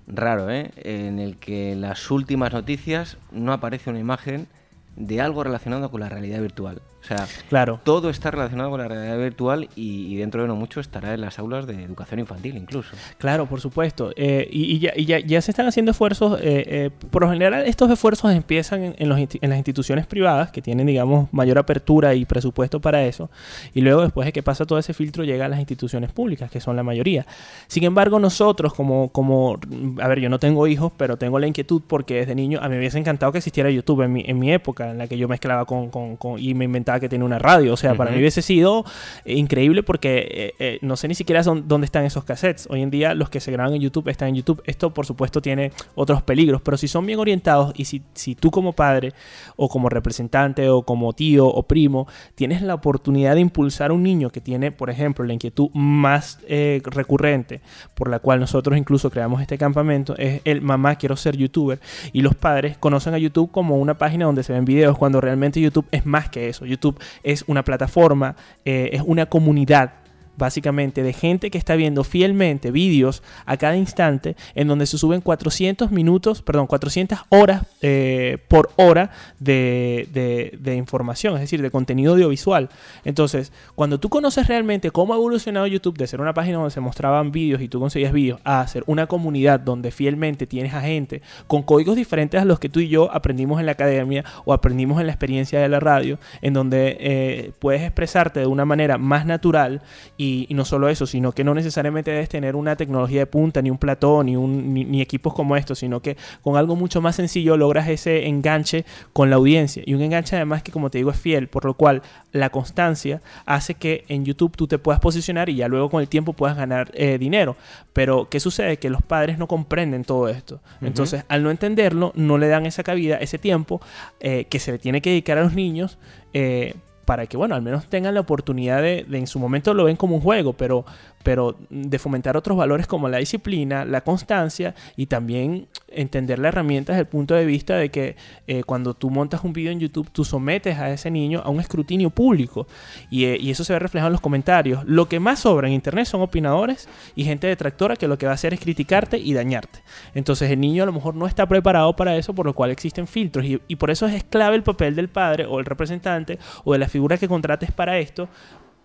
raro, 0.08 0.50
¿eh? 0.50 0.72
en 0.78 1.20
el 1.20 1.38
que 1.38 1.72
en 1.72 1.82
las 1.82 2.12
últimas 2.12 2.52
noticias 2.52 3.18
no 3.32 3.54
aparece 3.54 3.90
una 3.90 4.00
imagen 4.00 4.48
de 4.96 5.22
algo 5.22 5.44
relacionado 5.44 5.90
con 5.90 6.02
la 6.02 6.10
realidad 6.10 6.42
virtual. 6.42 6.82
O 7.02 7.06
sea, 7.06 7.28
Claro. 7.48 7.80
todo 7.84 8.10
está 8.10 8.30
relacionado 8.30 8.70
con 8.72 8.80
la 8.82 8.88
realidad 8.88 9.18
virtual 9.18 9.70
y, 9.76 10.14
y 10.14 10.16
dentro 10.18 10.42
de 10.42 10.48
no 10.48 10.56
mucho 10.56 10.80
estará 10.80 11.14
en 11.14 11.22
las 11.22 11.40
aulas 11.40 11.66
de 11.66 11.82
educación 11.84 12.20
infantil 12.20 12.58
incluso. 12.58 12.90
Claro, 13.18 13.46
por 13.46 13.62
supuesto. 13.62 14.12
Eh, 14.16 14.48
y 14.52 14.70
y 14.76 14.80
ya, 14.80 14.92
y 14.96 15.06
ya- 15.06 15.20
ya 15.20 15.42
se 15.42 15.52
están 15.52 15.66
haciendo 15.68 15.92
esfuerzos. 15.92 16.40
eh, 16.42 16.66
eh, 16.68 16.90
por 17.10 17.24
lo 17.24 17.30
general, 17.32 17.66
estos 17.66 17.90
esfuerzos 17.90 18.32
empiezan 18.34 18.84
en, 18.84 18.96
en 18.98 19.10
los 19.10 19.18
en 19.20 19.50
las 19.50 19.58
instituciones 19.58 20.06
privadas, 20.08 20.52
que 20.52 20.62
tienen, 20.62 20.88
digamos, 20.88 21.32
mayor 21.34 21.58
apertura 21.58 22.14
y 22.16 22.26
presupuesto 22.26 22.80
para 22.80 23.04
eso. 23.06 23.30
Y 23.74 23.82
luego, 23.82 24.02
después 24.02 24.26
de 24.26 24.34
que 24.34 24.44
pasa 24.44 24.66
todo 24.66 24.78
ese 24.80 24.94
filtro, 24.94 25.24
llega 25.24 25.46
a 25.46 25.50
las 25.50 25.60
instituciones 25.60 26.12
públicas, 26.12 26.52
que 26.52 26.60
son 26.60 26.76
la 26.76 26.84
mayoría. 26.84 27.26
Sin 27.68 27.84
embargo, 27.86 28.20
nosotros, 28.20 28.74
como, 28.74 29.10
como 29.10 29.58
a 30.02 30.08
ver, 30.08 30.20
yo 30.20 30.30
no 30.30 30.40
tengo 30.40 30.68
hijos, 30.68 30.92
pero 30.98 31.18
tengo 31.18 31.40
la 31.40 31.48
inquietud 31.48 31.82
porque 31.88 32.16
desde 32.16 32.36
niño 32.36 32.60
a 32.62 32.64
mí 32.68 32.74
me 32.74 32.80
hubiese 32.80 32.98
encantado 33.00 33.32
que 33.32 33.38
existiera 33.40 33.70
YouTube 33.70 34.02
en 34.04 34.12
mi, 34.14 34.24
en 34.28 34.38
mi 34.38 34.52
época, 34.52 34.92
en 34.92 34.98
la 34.98 35.08
que 35.08 35.18
yo 35.18 35.28
mezclaba 35.28 35.66
con, 35.66 35.90
con- 35.90 36.18
con- 36.18 36.40
y 36.40 36.54
me 36.54 36.66
inventaba 36.66 36.89
que 36.98 37.10
tenía 37.10 37.26
una 37.26 37.40
radio. 37.40 37.74
O 37.74 37.78
sea, 37.78 37.94
para 37.96 38.12
mí 38.12 38.18
hubiese 38.20 38.42
sido 38.42 38.86
eh, 39.26 39.34
increíble 39.34 39.84
porque 39.84 40.28
eh, 40.32 40.54
eh, 40.60 40.80
no 40.82 40.96
sé 40.96 41.10
ni 41.10 41.16
siquiera 41.16 41.44
son- 41.44 41.68
dónde 41.68 41.86
están 41.86 42.06
esos 42.06 42.24
cassettes. 42.24 42.68
Hoy 42.70 42.82
en 42.82 42.90
día 42.90 43.14
los 43.14 43.30
que 43.30 43.42
se 43.42 43.52
graban 43.52 43.74
en 43.76 43.82
YouTube 43.82 44.08
están 44.08 44.30
en 44.30 44.36
YouTube. 44.36 44.62
Esto 44.66 44.94
por 44.94 45.06
supuesto 45.06 45.42
tiene 45.42 45.72
otros 45.96 46.22
peligros, 46.22 46.62
pero 46.62 46.78
si 46.78 46.88
son 46.88 47.06
bien 47.06 47.20
orientados 47.20 47.74
y 47.76 47.84
si, 47.86 48.02
si 48.14 48.36
tú 48.36 48.50
como 48.50 48.72
padre 48.72 49.12
o 49.58 49.68
como 49.68 49.90
representante 49.90 50.70
o 50.70 50.84
como 50.84 51.12
tío 51.14 51.48
o 51.48 51.64
primo 51.64 52.08
tienes 52.36 52.62
la 52.62 52.74
oportunidad 52.76 53.36
de 53.36 53.42
impulsar 53.42 53.92
a 53.92 53.94
un 53.94 54.04
niño 54.04 54.30
que 54.30 54.40
tiene, 54.40 54.72
por 54.72 54.90
ejemplo, 54.90 55.26
la 55.26 55.34
inquietud 55.34 55.70
más 55.74 56.40
eh, 56.48 56.82
recurrente 56.86 57.60
por 57.96 58.10
la 58.10 58.20
cual 58.20 58.40
nosotros 58.40 58.78
incluso 58.78 59.10
creamos 59.10 59.42
este 59.42 59.58
campamento 59.58 60.16
es 60.18 60.42
el 60.46 60.62
mamá 60.62 60.96
quiero 60.96 61.16
ser 61.18 61.36
youtuber 61.36 61.80
y 62.14 62.22
los 62.22 62.36
padres 62.36 62.78
conocen 62.78 63.14
a 63.14 63.18
YouTube 63.18 63.52
como 63.52 63.76
una 63.78 63.98
página 63.98 64.26
donde 64.26 64.44
se 64.44 64.54
ven 64.54 64.64
videos 64.66 64.98
cuando 64.98 65.20
realmente 65.20 65.60
YouTube 65.60 65.86
es 65.92 66.06
más 66.06 66.30
que 66.30 66.48
eso. 66.50 66.66
YouTube 66.66 66.79
es 67.24 67.44
una 67.48 67.64
plataforma, 67.64 68.36
eh, 68.66 68.90
es 68.94 69.02
una 69.06 69.28
comunidad 69.28 69.94
básicamente 70.40 71.04
de 71.04 71.14
gente 71.14 71.52
que 71.52 71.60
está 71.60 71.76
viendo 71.76 72.04
fielmente 72.04 72.72
vídeos 72.72 73.22
a 73.46 73.58
cada 73.58 73.78
instante 73.78 74.36
en 74.56 74.68
donde 74.68 74.88
se 74.88 74.98
suben 74.98 75.22
400 75.22 75.92
minutos, 75.92 76.42
perdón, 76.42 76.66
400 76.66 77.20
horas 77.30 77.64
eh, 77.82 78.40
por 78.48 78.72
hora 78.78 79.12
de, 79.40 80.08
de- 80.12 80.76
información, 80.80 81.36
es 81.36 81.42
decir, 81.42 81.62
de 81.62 81.72
contenido 81.72 82.14
audiovisual. 82.14 82.70
Entonces, 83.04 83.52
cuando 83.76 84.00
tú 84.00 84.08
conoces 84.08 84.48
realmente 84.48 84.92
cómo 84.92 85.14
ha 85.14 85.18
evolucionado 85.18 85.68
YouTube 85.68 85.98
de 85.98 86.08
ser 86.08 86.22
una 86.22 86.34
página 86.34 86.58
donde 86.58 86.72
se 86.72 86.80
mostraban 86.80 87.32
vídeos 87.32 87.62
y 87.62 87.68
tú 87.68 87.80
conseguías 87.82 88.14
vídeos 88.14 88.40
a 88.46 88.66
ser 88.68 88.84
una 88.88 89.08
comunidad 89.08 89.60
donde 89.60 89.92
fielmente 89.92 90.48
tienes 90.48 90.74
a 90.74 90.82
gente 90.82 91.22
con 91.48 91.64
códigos 91.64 91.98
diferentes 91.98 92.42
a 92.42 92.46
los 92.46 92.60
que 92.60 92.70
tú 92.70 92.80
y 92.80 92.88
yo 92.88 93.12
aprendimos 93.12 93.60
en 93.60 93.66
la 93.66 93.74
academia 93.74 94.24
o 94.46 94.54
aprendimos 94.54 95.02
en 95.02 95.08
la 95.08 95.14
experiencia 95.14 95.60
de 95.60 95.68
la 95.68 95.82
radio, 95.82 96.18
en 96.42 96.54
donde 96.54 96.98
eh, 97.00 97.52
puedes 97.60 97.82
expresarte 97.82 98.40
de 98.40 98.46
una 98.46 98.64
manera 98.64 98.98
más 98.98 99.26
natural 99.26 99.82
y, 100.18 100.29
y 100.50 100.54
no 100.54 100.66
solo 100.66 100.90
eso, 100.90 101.06
sino 101.06 101.32
que 101.32 101.44
no 101.44 101.54
necesariamente 101.54 102.12
debes 102.12 102.30
tener 102.30 102.56
una 102.56 102.76
tecnología 102.76 103.22
de 103.22 103.26
punta, 103.26 103.62
ni 103.62 103.70
un 103.70 103.78
platón, 103.78 104.26
ni, 104.28 104.36
un, 104.36 104.74
ni, 104.74 104.86
ni 104.86 105.02
equipos 105.02 105.34
como 105.34 105.56
estos, 105.56 105.80
sino 105.80 106.02
que 106.02 106.18
con 106.42 106.58
algo 106.58 106.76
mucho 106.76 107.02
más 107.02 107.16
sencillo 107.16 107.58
logras 107.58 107.88
ese 107.88 108.28
enganche 108.28 108.86
con 109.14 109.30
la 109.30 109.38
audiencia. 109.38 109.84
Y 109.86 109.94
un 109.94 110.02
enganche 110.02 110.36
además 110.36 110.64
que, 110.64 110.72
como 110.72 110.90
te 110.90 110.98
digo, 110.98 111.12
es 111.12 111.20
fiel, 111.20 111.48
por 111.48 111.66
lo 111.66 111.74
cual 111.74 112.02
la 112.32 112.50
constancia 112.50 113.22
hace 113.46 113.74
que 113.76 114.06
en 114.08 114.26
YouTube 114.26 114.56
tú 114.56 114.68
te 114.68 114.78
puedas 114.78 115.00
posicionar 115.00 115.50
y 115.50 115.56
ya 115.56 115.68
luego 115.68 115.90
con 115.90 116.02
el 116.02 116.08
tiempo 116.08 116.34
puedas 116.34 116.56
ganar 116.58 116.92
eh, 116.94 117.18
dinero. 117.18 117.56
Pero, 117.94 118.30
¿qué 118.30 118.40
sucede? 118.40 118.78
Que 118.78 118.90
los 118.90 119.02
padres 119.02 119.38
no 119.38 119.48
comprenden 119.48 120.04
todo 120.04 120.28
esto. 120.30 120.60
Entonces, 120.82 121.24
al 121.28 121.44
no 121.44 121.52
entenderlo, 121.52 122.12
no 122.16 122.38
le 122.38 122.48
dan 122.48 122.66
esa 122.66 122.84
cabida, 122.84 123.18
ese 123.18 123.38
tiempo 123.38 123.82
eh, 124.20 124.46
que 124.50 124.60
se 124.60 124.72
le 124.72 124.80
tiene 124.80 125.02
que 125.02 125.10
dedicar 125.10 125.38
a 125.38 125.44
los 125.44 125.54
niños. 125.54 125.98
eh, 126.34 126.76
para 127.10 127.26
que, 127.26 127.38
bueno, 127.38 127.56
al 127.56 127.64
menos 127.64 127.88
tengan 127.88 128.14
la 128.14 128.20
oportunidad 128.20 128.84
de, 128.84 129.04
de 129.10 129.18
en 129.18 129.26
su 129.26 129.40
momento 129.40 129.74
lo 129.74 129.86
ven 129.86 129.96
como 129.96 130.14
un 130.14 130.22
juego, 130.22 130.54
pero, 130.54 130.86
pero 131.24 131.58
de 131.70 132.00
fomentar 132.00 132.38
otros 132.38 132.58
valores 132.58 132.88
como 132.88 133.10
la 133.10 133.18
disciplina, 133.18 133.86
la 133.86 134.02
constancia 134.02 134.76
y 134.96 135.08
también 135.08 135.68
entender 135.90 136.40
la 136.40 136.50
herramienta 136.50 136.94
desde 136.94 137.02
el 137.02 137.08
punto 137.08 137.34
de 137.34 137.46
vista 137.46 137.76
de 137.76 137.90
que 137.90 138.16
eh, 138.48 138.64
cuando 138.64 138.94
tú 138.94 139.10
montas 139.10 139.44
un 139.44 139.54
video 139.54 139.72
en 139.72 139.80
YouTube, 139.80 140.10
tú 140.12 140.24
sometes 140.24 140.78
a 140.78 140.92
ese 140.92 141.12
niño 141.12 141.42
a 141.44 141.50
un 141.50 141.60
escrutinio 141.60 142.10
público 142.10 142.68
y, 143.10 143.26
eh, 143.26 143.38
y 143.40 143.52
eso 143.52 143.64
se 143.64 143.74
ve 143.74 143.80
reflejado 143.80 144.08
en 144.08 144.14
los 144.14 144.22
comentarios. 144.22 144.84
Lo 144.86 145.08
que 145.08 145.20
más 145.20 145.40
sobra 145.40 145.68
en 145.68 145.74
Internet 145.74 146.06
son 146.06 146.22
opinadores 146.22 146.88
y 147.16 147.24
gente 147.24 147.48
detractora 147.48 147.96
que 147.96 148.08
lo 148.08 148.18
que 148.18 148.26
va 148.26 148.34
a 148.34 148.36
hacer 148.36 148.54
es 148.54 148.60
criticarte 148.60 149.18
y 149.18 149.34
dañarte. 149.34 149.82
Entonces 150.14 150.50
el 150.52 150.60
niño 150.60 150.84
a 150.84 150.86
lo 150.86 150.94
mejor 150.94 151.16
no 151.16 151.28
está 151.28 151.48
preparado 151.48 151.96
para 151.96 152.16
eso, 152.16 152.34
por 152.34 152.46
lo 152.46 152.54
cual 152.54 152.72
existen 152.72 153.08
filtros 153.08 153.46
y, 153.46 153.62
y 153.68 153.76
por 153.76 153.92
eso 153.92 154.08
es 154.08 154.24
clave 154.24 154.56
el 154.56 154.64
papel 154.64 154.96
del 154.96 155.10
padre 155.10 155.46
o 155.46 155.60
el 155.60 155.66
representante 155.66 156.40
o 156.64 156.74
de 156.74 156.80
la 156.80 156.88
figura 156.88 157.18
que 157.18 157.28
contrates 157.28 157.72
para 157.72 158.00
esto 158.00 158.30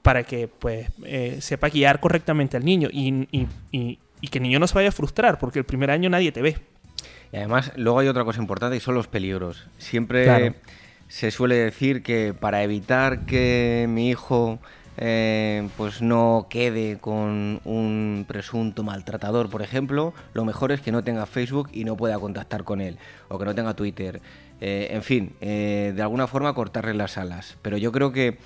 para 0.05 0.23
que 0.23 0.49
pues 0.49 0.89
eh, 1.05 1.39
sepa 1.41 1.71
guiar 1.71 1.99
correctamente 1.99 2.59
al 2.59 2.65
niño 2.65 2.91
y, 2.93 3.27
y- 3.33 3.49
y- 3.73 3.99
y 4.21 4.29
que 4.29 4.37
el 4.39 4.43
niño 4.43 4.59
no 4.59 4.67
se 4.67 4.75
vaya 4.75 4.91
a 4.91 4.93
frustrar 4.93 5.39
porque 5.39 5.59
el 5.59 5.65
primer 5.65 5.91
año 5.91 6.11
nadie 6.11 6.31
te 6.31 6.43
ve. 6.43 6.59
Y 7.33 7.37
además, 7.39 7.73
luego 7.77 7.99
hay 8.01 8.09
otra 8.09 8.23
cosa 8.25 8.39
importante 8.41 8.77
y 8.77 8.81
son 8.81 8.95
los 8.95 9.09
peligros. 9.09 9.67
Siempre 9.79 10.25
Claro. 10.25 10.55
se 11.09 11.31
suele 11.31 11.57
decir 11.57 12.03
que 12.03 12.35
para 12.39 12.63
evitar 12.63 13.25
que 13.25 13.87
mi 13.89 14.11
hijo 14.11 14.59
eh, 14.99 15.69
pues 15.77 16.03
no 16.03 16.47
quede 16.49 16.99
con 16.99 17.61
un 17.65 18.25
presunto 18.29 18.83
maltratador, 18.85 19.49
por 19.51 19.63
ejemplo, 19.63 20.13
lo 20.35 20.45
mejor 20.45 20.71
es 20.71 20.81
que 20.83 20.93
no 20.93 21.03
tenga 21.03 21.27
Facebook 21.27 21.69
y 21.73 21.85
no 21.85 21.97
pueda 21.97 22.19
contactar 22.21 22.63
con 22.63 22.81
él, 22.81 22.97
o 23.29 23.39
que 23.39 23.45
no 23.47 23.55
tenga 23.55 23.75
Twitter. 23.75 24.21
Eh, 24.61 24.89
en 24.93 25.03
fin, 25.03 25.33
eh, 25.41 25.93
de 25.97 26.01
alguna 26.03 26.29
forma 26.29 26.55
cortarle 26.55 26.95
las 26.95 27.19
alas. 27.19 27.57
Pero 27.61 27.77
yo 27.77 27.91
creo 27.91 28.13
que 28.13 28.39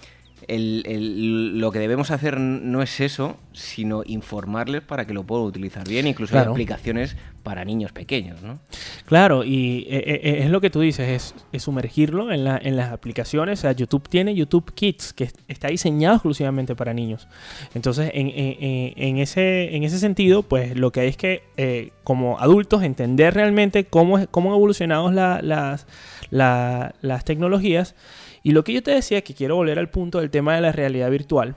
el- 0.47 0.83
el- 0.87 1.59
lo 1.59 1.71
que 1.73 1.79
debemos 1.79 2.11
hacer 2.11 2.39
no 2.39 2.83
es 2.83 3.01
eso, 3.01 3.37
sino 3.53 4.03
informarles 4.07 4.83
para 4.83 5.07
que 5.07 5.13
lo 5.13 5.25
puedan 5.25 5.45
utilizar 5.47 5.87
bien, 5.89 6.07
incluso 6.07 6.33
Claro. 6.33 6.53
aplicaciones 6.53 7.17
para 7.43 7.65
niños 7.65 7.93
pequeños, 7.93 8.43
¿no? 8.43 8.59
Claro, 9.07 9.43
y 9.43 9.87
eh, 9.89 10.21
eh, 10.23 10.39
es 10.45 10.51
lo 10.51 10.61
que 10.61 10.69
tú 10.71 10.81
dices, 10.81 11.09
es, 11.09 11.35
es 11.53 11.63
sumergirlo 11.63 12.31
en, 12.31 12.45
la- 12.45 12.59
en 12.63 12.77
las 12.77 12.93
aplicaciones. 12.93 13.61
O 13.61 13.63
sea, 13.63 13.73
YouTube 13.73 14.09
tiene 14.09 14.35
YouTube 14.35 14.73
Kids, 14.75 15.13
que 15.15 15.25
es- 15.25 15.35
está 15.49 15.69
diseñado 15.69 16.17
exclusivamente 16.17 16.77
para 16.77 16.93
niños. 16.95 17.27
Entonces, 17.75 18.11
en, 18.15 18.29
en- 18.29 18.93
en- 18.97 19.19
ese, 19.19 19.75
en 19.75 19.83
ese 19.85 19.99
sentido, 19.99 20.43
pues 20.43 20.77
lo 20.77 20.93
que 20.93 21.01
hay 21.01 21.09
es 21.09 21.17
que, 21.17 21.43
eh, 21.57 21.91
como 22.05 22.39
adultos, 22.39 22.83
entender 22.83 23.35
realmente 23.35 23.85
cómo, 23.85 24.27
cómo 24.31 24.51
han 24.51 24.57
evolucionado 24.57 25.11
la- 25.11 25.41
las, 25.43 25.87
la- 26.31 26.95
las 27.01 27.25
tecnologías. 27.25 27.95
Y 28.43 28.53
lo 28.53 28.65
que 28.65 28.73
yo 28.73 28.83
te 28.83 28.93
decía, 28.93 29.23
que 29.23 29.35
quiero 29.35 29.57
volver 29.57 29.79
al 29.79 29.91
punto 29.91 30.19
del 30.21 30.31
tema 30.31 30.55
de 30.55 30.61
la 30.61 30.73
realidad 30.73 31.11
virtual, 31.11 31.57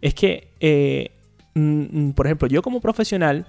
es 0.00 0.14
que, 0.14 0.48
eh, 0.60 1.10
mm, 1.54 2.08
mm, 2.08 2.12
por 2.12 2.26
ejemplo, 2.26 2.48
yo 2.48 2.62
como 2.62 2.80
profesional, 2.80 3.46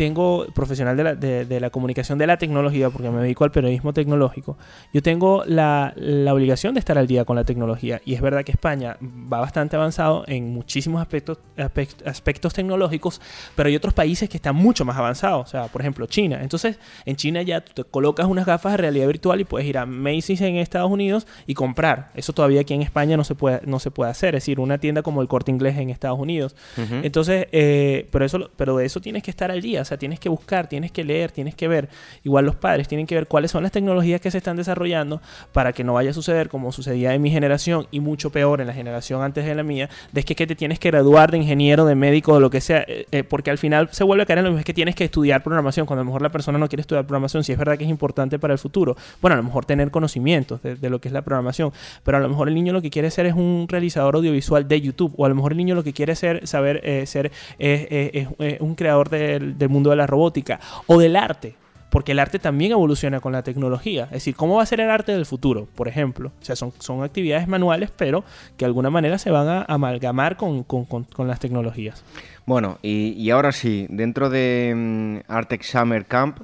tengo 0.00 0.46
profesional 0.54 0.96
de 0.96 1.04
la, 1.04 1.14
de- 1.14 1.44
de 1.44 1.60
la 1.60 1.68
comunicación 1.68 2.16
de 2.16 2.26
la 2.26 2.38
tecnología, 2.38 2.88
porque 2.88 3.10
me 3.10 3.20
dedico 3.20 3.44
al 3.44 3.50
periodismo 3.50 3.92
tecnológico, 3.92 4.56
yo 4.94 5.02
tengo 5.02 5.42
la, 5.44 5.92
la 5.94 6.32
obligación 6.32 6.72
de 6.72 6.80
estar 6.80 6.96
al 6.96 7.06
día 7.06 7.26
con 7.26 7.36
la 7.36 7.44
tecnología. 7.44 8.00
Y 8.06 8.14
es 8.14 8.22
verdad 8.22 8.42
que 8.42 8.52
España 8.52 8.96
va 9.02 9.40
bastante 9.40 9.76
avanzado 9.76 10.24
en 10.26 10.54
muchísimos 10.54 11.02
aspectos, 11.02 11.36
aspect- 11.58 12.06
aspectos 12.06 12.54
tecnológicos, 12.54 13.20
pero 13.54 13.68
hay 13.68 13.76
otros 13.76 13.92
países 13.92 14.30
que 14.30 14.38
están 14.38 14.56
mucho 14.56 14.86
más 14.86 14.96
avanzados. 14.96 15.46
O 15.48 15.50
sea, 15.50 15.64
por 15.66 15.82
ejemplo, 15.82 16.06
China. 16.06 16.38
Entonces, 16.40 16.78
en 17.04 17.16
China 17.16 17.42
ya 17.42 17.60
tú 17.60 17.82
te 17.82 17.84
colocas 17.84 18.24
unas 18.24 18.46
gafas 18.46 18.72
de 18.72 18.78
realidad 18.78 19.06
virtual 19.06 19.38
y 19.42 19.44
puedes 19.44 19.68
ir 19.68 19.76
a 19.76 19.84
Macy's 19.84 20.40
en 20.40 20.56
Estados 20.56 20.90
Unidos 20.90 21.26
y 21.46 21.52
comprar. 21.52 22.10
Eso 22.14 22.32
todavía 22.32 22.62
aquí 22.62 22.72
en 22.72 22.80
España 22.80 23.18
no 23.18 23.24
se 23.24 23.34
puede, 23.34 23.60
no 23.66 23.78
se 23.80 23.90
puede 23.90 24.10
hacer. 24.10 24.34
Es 24.34 24.44
decir, 24.44 24.60
una 24.60 24.78
tienda 24.78 25.02
como 25.02 25.20
el 25.20 25.28
Corte 25.28 25.50
Inglés 25.50 25.76
en 25.76 25.90
Estados 25.90 26.18
Unidos. 26.18 26.56
Ujú. 26.78 26.94
Entonces, 27.02 27.48
eh, 27.52 28.08
pero 28.10 28.24
eso, 28.24 28.50
pero 28.56 28.78
de 28.78 28.86
eso 28.86 29.00
tienes 29.02 29.22
que 29.22 29.30
estar 29.30 29.50
al 29.50 29.60
día. 29.60 29.84
Sea, 29.90 29.98
tienes 29.98 30.20
que 30.20 30.28
buscar, 30.28 30.68
tienes 30.68 30.92
que 30.92 31.02
leer, 31.02 31.32
tienes 31.32 31.56
que 31.56 31.66
ver. 31.66 31.88
Igual 32.22 32.44
los 32.44 32.54
padres 32.54 32.86
tienen 32.86 33.08
que 33.08 33.16
ver 33.16 33.26
cuáles 33.26 33.50
son 33.50 33.64
las 33.64 33.72
tecnologías 33.72 34.20
que 34.20 34.30
se 34.30 34.38
están 34.38 34.56
desarrollando 34.56 35.20
para 35.52 35.72
que 35.72 35.82
no 35.82 35.94
vaya 35.94 36.10
a 36.10 36.12
suceder 36.12 36.48
como 36.48 36.70
sucedía 36.70 37.12
en 37.12 37.20
mi 37.20 37.30
generación 37.30 37.88
y 37.90 37.98
mucho 37.98 38.30
peor 38.30 38.60
en 38.60 38.68
la 38.68 38.72
generación 38.72 39.20
antes 39.20 39.44
de 39.44 39.52
la 39.52 39.64
mía, 39.64 39.90
de 40.12 40.22
que, 40.22 40.36
que 40.36 40.46
te 40.46 40.54
tienes 40.54 40.78
que 40.78 40.92
graduar 40.92 41.32
de 41.32 41.38
ingeniero, 41.38 41.86
de 41.86 41.96
médico, 41.96 42.34
de 42.34 42.40
lo 42.40 42.50
que 42.50 42.60
sea, 42.60 42.84
eh, 42.86 43.06
eh, 43.10 43.24
porque 43.24 43.50
al 43.50 43.58
final 43.58 43.88
se 43.90 44.04
vuelve 44.04 44.22
a 44.22 44.26
caer 44.26 44.38
en 44.38 44.44
lo 44.44 44.50
mismo, 44.50 44.60
es 44.60 44.64
que 44.64 44.74
tienes 44.74 44.94
que 44.94 45.02
estudiar 45.02 45.42
programación, 45.42 45.86
cuando 45.86 46.02
a 46.02 46.04
lo 46.04 46.06
mejor 46.06 46.22
la 46.22 46.28
persona 46.28 46.56
no 46.56 46.68
quiere 46.68 46.82
estudiar 46.82 47.04
programación, 47.04 47.42
si 47.42 47.50
es 47.50 47.58
verdad 47.58 47.76
que 47.76 47.82
es 47.82 47.90
importante 47.90 48.38
para 48.38 48.52
el 48.52 48.60
futuro. 48.60 48.96
Bueno, 49.20 49.34
a 49.34 49.38
lo 49.38 49.42
mejor 49.42 49.64
tener 49.64 49.90
conocimientos 49.90 50.62
de, 50.62 50.76
de 50.76 50.88
lo 50.88 51.00
que 51.00 51.08
es 51.08 51.12
la 51.12 51.22
programación, 51.22 51.72
pero 52.04 52.18
a 52.18 52.20
lo 52.20 52.28
mejor 52.28 52.46
el 52.46 52.54
niño 52.54 52.72
lo 52.72 52.80
que 52.80 52.90
quiere 52.90 53.10
ser 53.10 53.26
es 53.26 53.34
un 53.34 53.66
realizador 53.68 54.14
audiovisual 54.14 54.68
de 54.68 54.80
YouTube, 54.80 55.14
o 55.16 55.26
a 55.26 55.28
lo 55.28 55.34
mejor 55.34 55.50
el 55.50 55.58
niño 55.58 55.74
lo 55.74 55.82
que 55.82 55.92
quiere 55.92 56.14
ser, 56.14 56.46
saber 56.46 56.80
eh, 56.84 57.06
ser 57.06 57.32
es 57.58 58.28
un 58.60 58.76
creador 58.76 59.08
del, 59.08 59.58
del 59.58 59.68
mundo 59.70 59.90
de 59.90 59.96
la 59.96 60.06
robótica 60.06 60.60
o 60.86 60.98
del 60.98 61.16
arte 61.16 61.56
porque 61.90 62.12
el 62.12 62.18
arte 62.20 62.38
también 62.38 62.72
evoluciona 62.72 63.20
con 63.20 63.32
la 63.32 63.42
tecnología. 63.42 64.04
Es 64.04 64.10
decir, 64.10 64.36
¿cómo 64.36 64.56
va 64.56 64.62
a 64.62 64.66
ser 64.66 64.80
el 64.80 64.90
arte 64.90 65.12
del 65.12 65.26
futuro, 65.26 65.68
por 65.74 65.88
ejemplo? 65.88 66.32
O 66.40 66.44
sea, 66.44 66.56
son, 66.56 66.72
son 66.78 67.02
actividades 67.02 67.48
manuales, 67.48 67.90
pero 67.94 68.22
que 68.56 68.64
de 68.64 68.66
alguna 68.66 68.90
manera 68.90 69.18
se 69.18 69.30
van 69.30 69.48
a 69.48 69.62
amalgamar 69.62 70.36
con, 70.36 70.62
con, 70.62 70.84
con, 70.84 71.28
las 71.28 71.40
tecnologías. 71.40 72.04
Bueno, 72.46 72.78
y, 72.80 73.12
y, 73.18 73.30
ahora 73.30 73.52
sí, 73.52 73.86
dentro 73.90 74.30
de 74.30 74.70
um, 74.72 75.20
Artex 75.28 75.66
Summer 75.66 76.06
Camp, 76.06 76.40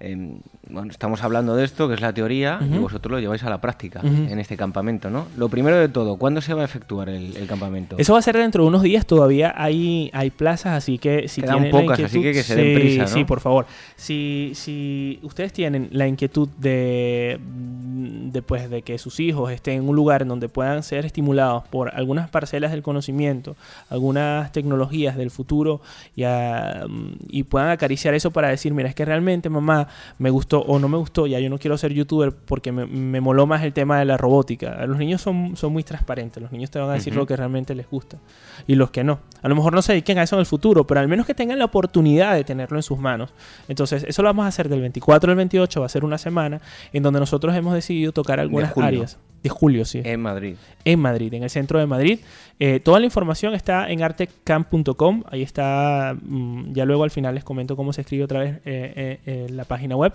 eh, 0.00 0.40
bueno, 0.72 0.90
estamos 0.90 1.22
hablando 1.22 1.56
de 1.56 1.64
esto, 1.64 1.88
que 1.88 1.94
es 1.94 2.00
la 2.00 2.12
teoría, 2.12 2.58
uh 2.60 2.64
-huh. 2.64 2.76
y 2.76 2.78
vosotros 2.78 3.12
lo 3.12 3.20
lleváis 3.20 3.42
a 3.44 3.50
la 3.50 3.60
práctica 3.60 4.00
uh 4.02 4.06
-huh. 4.06 4.30
en 4.30 4.38
este 4.38 4.56
campamento, 4.56 5.10
¿no? 5.10 5.26
Lo 5.36 5.48
primero 5.48 5.76
de 5.76 5.88
todo, 5.88 6.16
¿cuándo 6.16 6.40
se 6.40 6.54
va 6.54 6.62
a 6.62 6.64
efectuar 6.64 7.08
el, 7.08 7.36
el, 7.36 7.46
campamento? 7.46 7.96
Eso 7.98 8.12
va 8.12 8.18
a 8.18 8.22
ser 8.22 8.36
dentro 8.36 8.62
de 8.62 8.68
unos 8.68 8.82
días, 8.82 9.06
todavía 9.06 9.54
hay, 9.56 10.10
hay 10.12 10.30
plazas, 10.30 10.72
así 10.74 10.98
que 10.98 11.28
si 11.28 11.40
Quedan 11.40 11.56
tienen 11.56 11.70
pocas, 11.72 11.98
la 11.98 12.06
así 12.06 12.22
que 12.22 12.32
que 12.32 12.42
se 12.42 12.54
sí, 12.54 12.60
den 12.60 12.74
prisa, 12.80 13.02
¿no? 13.02 13.08
Sí, 13.08 13.24
por 13.24 13.40
favor. 13.40 13.66
Si, 13.96 14.52
si 14.54 15.18
ustedes 15.22 15.52
tienen 15.52 15.88
la 15.92 16.06
inquietud 16.06 16.48
de, 16.58 17.38
de, 17.40 18.42
pues, 18.42 18.70
de 18.70 18.82
que 18.82 18.98
sus 18.98 19.20
hijos 19.20 19.50
estén 19.52 19.82
en 19.82 19.88
un 19.88 19.96
lugar 19.96 20.22
en 20.22 20.28
donde 20.28 20.48
puedan 20.48 20.82
ser 20.82 21.04
estimulados 21.06 21.64
por 21.68 21.94
algunas 21.94 22.28
parcelas 22.30 22.70
del 22.70 22.82
conocimiento, 22.82 23.56
algunas 23.88 24.52
tecnologías 24.52 25.16
del 25.16 25.30
futuro 25.30 25.80
y, 26.16 26.24
a, 26.24 26.86
y 27.28 27.42
puedan 27.44 27.70
acariciar 27.70 28.14
eso 28.14 28.30
para 28.30 28.48
decir, 28.48 28.72
mira, 28.74 28.88
es 28.88 28.94
que 28.94 29.04
realmente 29.04 29.48
mamá 29.48 29.88
me 30.18 30.30
gustó 30.30 30.59
o 30.60 30.78
no 30.78 30.88
me 30.88 30.96
gustó, 30.96 31.26
ya 31.26 31.38
yo 31.40 31.50
no 31.50 31.58
quiero 31.58 31.76
ser 31.78 31.92
youtuber 31.92 32.32
porque 32.32 32.72
me, 32.72 32.86
me 32.86 33.20
moló 33.20 33.46
más 33.46 33.62
el 33.62 33.72
tema 33.72 33.98
de 33.98 34.04
la 34.04 34.16
robótica. 34.16 34.86
Los 34.86 34.98
niños 34.98 35.20
son, 35.20 35.56
son 35.56 35.72
muy 35.72 35.84
transparentes, 35.84 36.42
los 36.42 36.52
niños 36.52 36.70
te 36.70 36.78
van 36.78 36.90
a 36.90 36.94
decir 36.94 37.12
uh 37.12 37.16
-huh. 37.16 37.20
lo 37.20 37.26
que 37.26 37.36
realmente 37.36 37.74
les 37.74 37.88
gusta 37.88 38.18
y 38.66 38.74
los 38.74 38.90
que 38.90 39.04
no. 39.04 39.20
A 39.42 39.48
lo 39.48 39.54
mejor 39.54 39.72
no 39.72 39.82
se 39.82 39.92
dediquen 39.92 40.18
a 40.18 40.22
eso 40.22 40.36
en 40.36 40.40
el 40.40 40.46
futuro, 40.46 40.86
pero 40.86 41.00
al 41.00 41.08
menos 41.08 41.26
que 41.26 41.34
tengan 41.34 41.58
la 41.58 41.64
oportunidad 41.64 42.34
de 42.34 42.44
tenerlo 42.44 42.78
en 42.78 42.82
sus 42.82 42.98
manos. 42.98 43.32
Entonces, 43.68 44.04
eso 44.06 44.22
lo 44.22 44.28
vamos 44.28 44.44
a 44.44 44.48
hacer 44.48 44.68
del 44.68 44.80
24 44.80 45.30
al 45.30 45.36
28, 45.36 45.80
va 45.80 45.86
a 45.86 45.88
ser 45.88 46.04
una 46.04 46.18
semana 46.18 46.60
en 46.92 47.02
donde 47.02 47.20
nosotros 47.20 47.54
hemos 47.54 47.74
decidido 47.74 48.12
tocar 48.12 48.40
algunas 48.40 48.76
áreas 48.76 49.18
de 49.42 49.48
julio, 49.48 49.84
sí. 49.84 50.02
En 50.04 50.20
Madrid. 50.20 50.56
En 50.84 51.00
Madrid, 51.00 51.32
en 51.34 51.42
el 51.42 51.50
centro 51.50 51.78
de 51.78 51.86
Madrid. 51.86 52.20
Eh, 52.58 52.78
toda 52.78 53.00
la 53.00 53.06
información 53.06 53.54
está 53.54 53.90
en 53.90 54.02
artecamp.com. 54.02 55.24
Ahí 55.30 55.42
está, 55.42 56.14
mmm, 56.20 56.72
ya 56.72 56.84
luego 56.84 57.04
al 57.04 57.10
final 57.10 57.34
les 57.34 57.42
comento 57.42 57.74
cómo 57.74 57.94
se 57.94 58.02
escribe 58.02 58.24
otra 58.24 58.40
vez 58.40 58.56
eh, 58.66 59.18
eh, 59.24 59.46
la 59.50 59.64
página 59.64 59.96
web. 59.96 60.12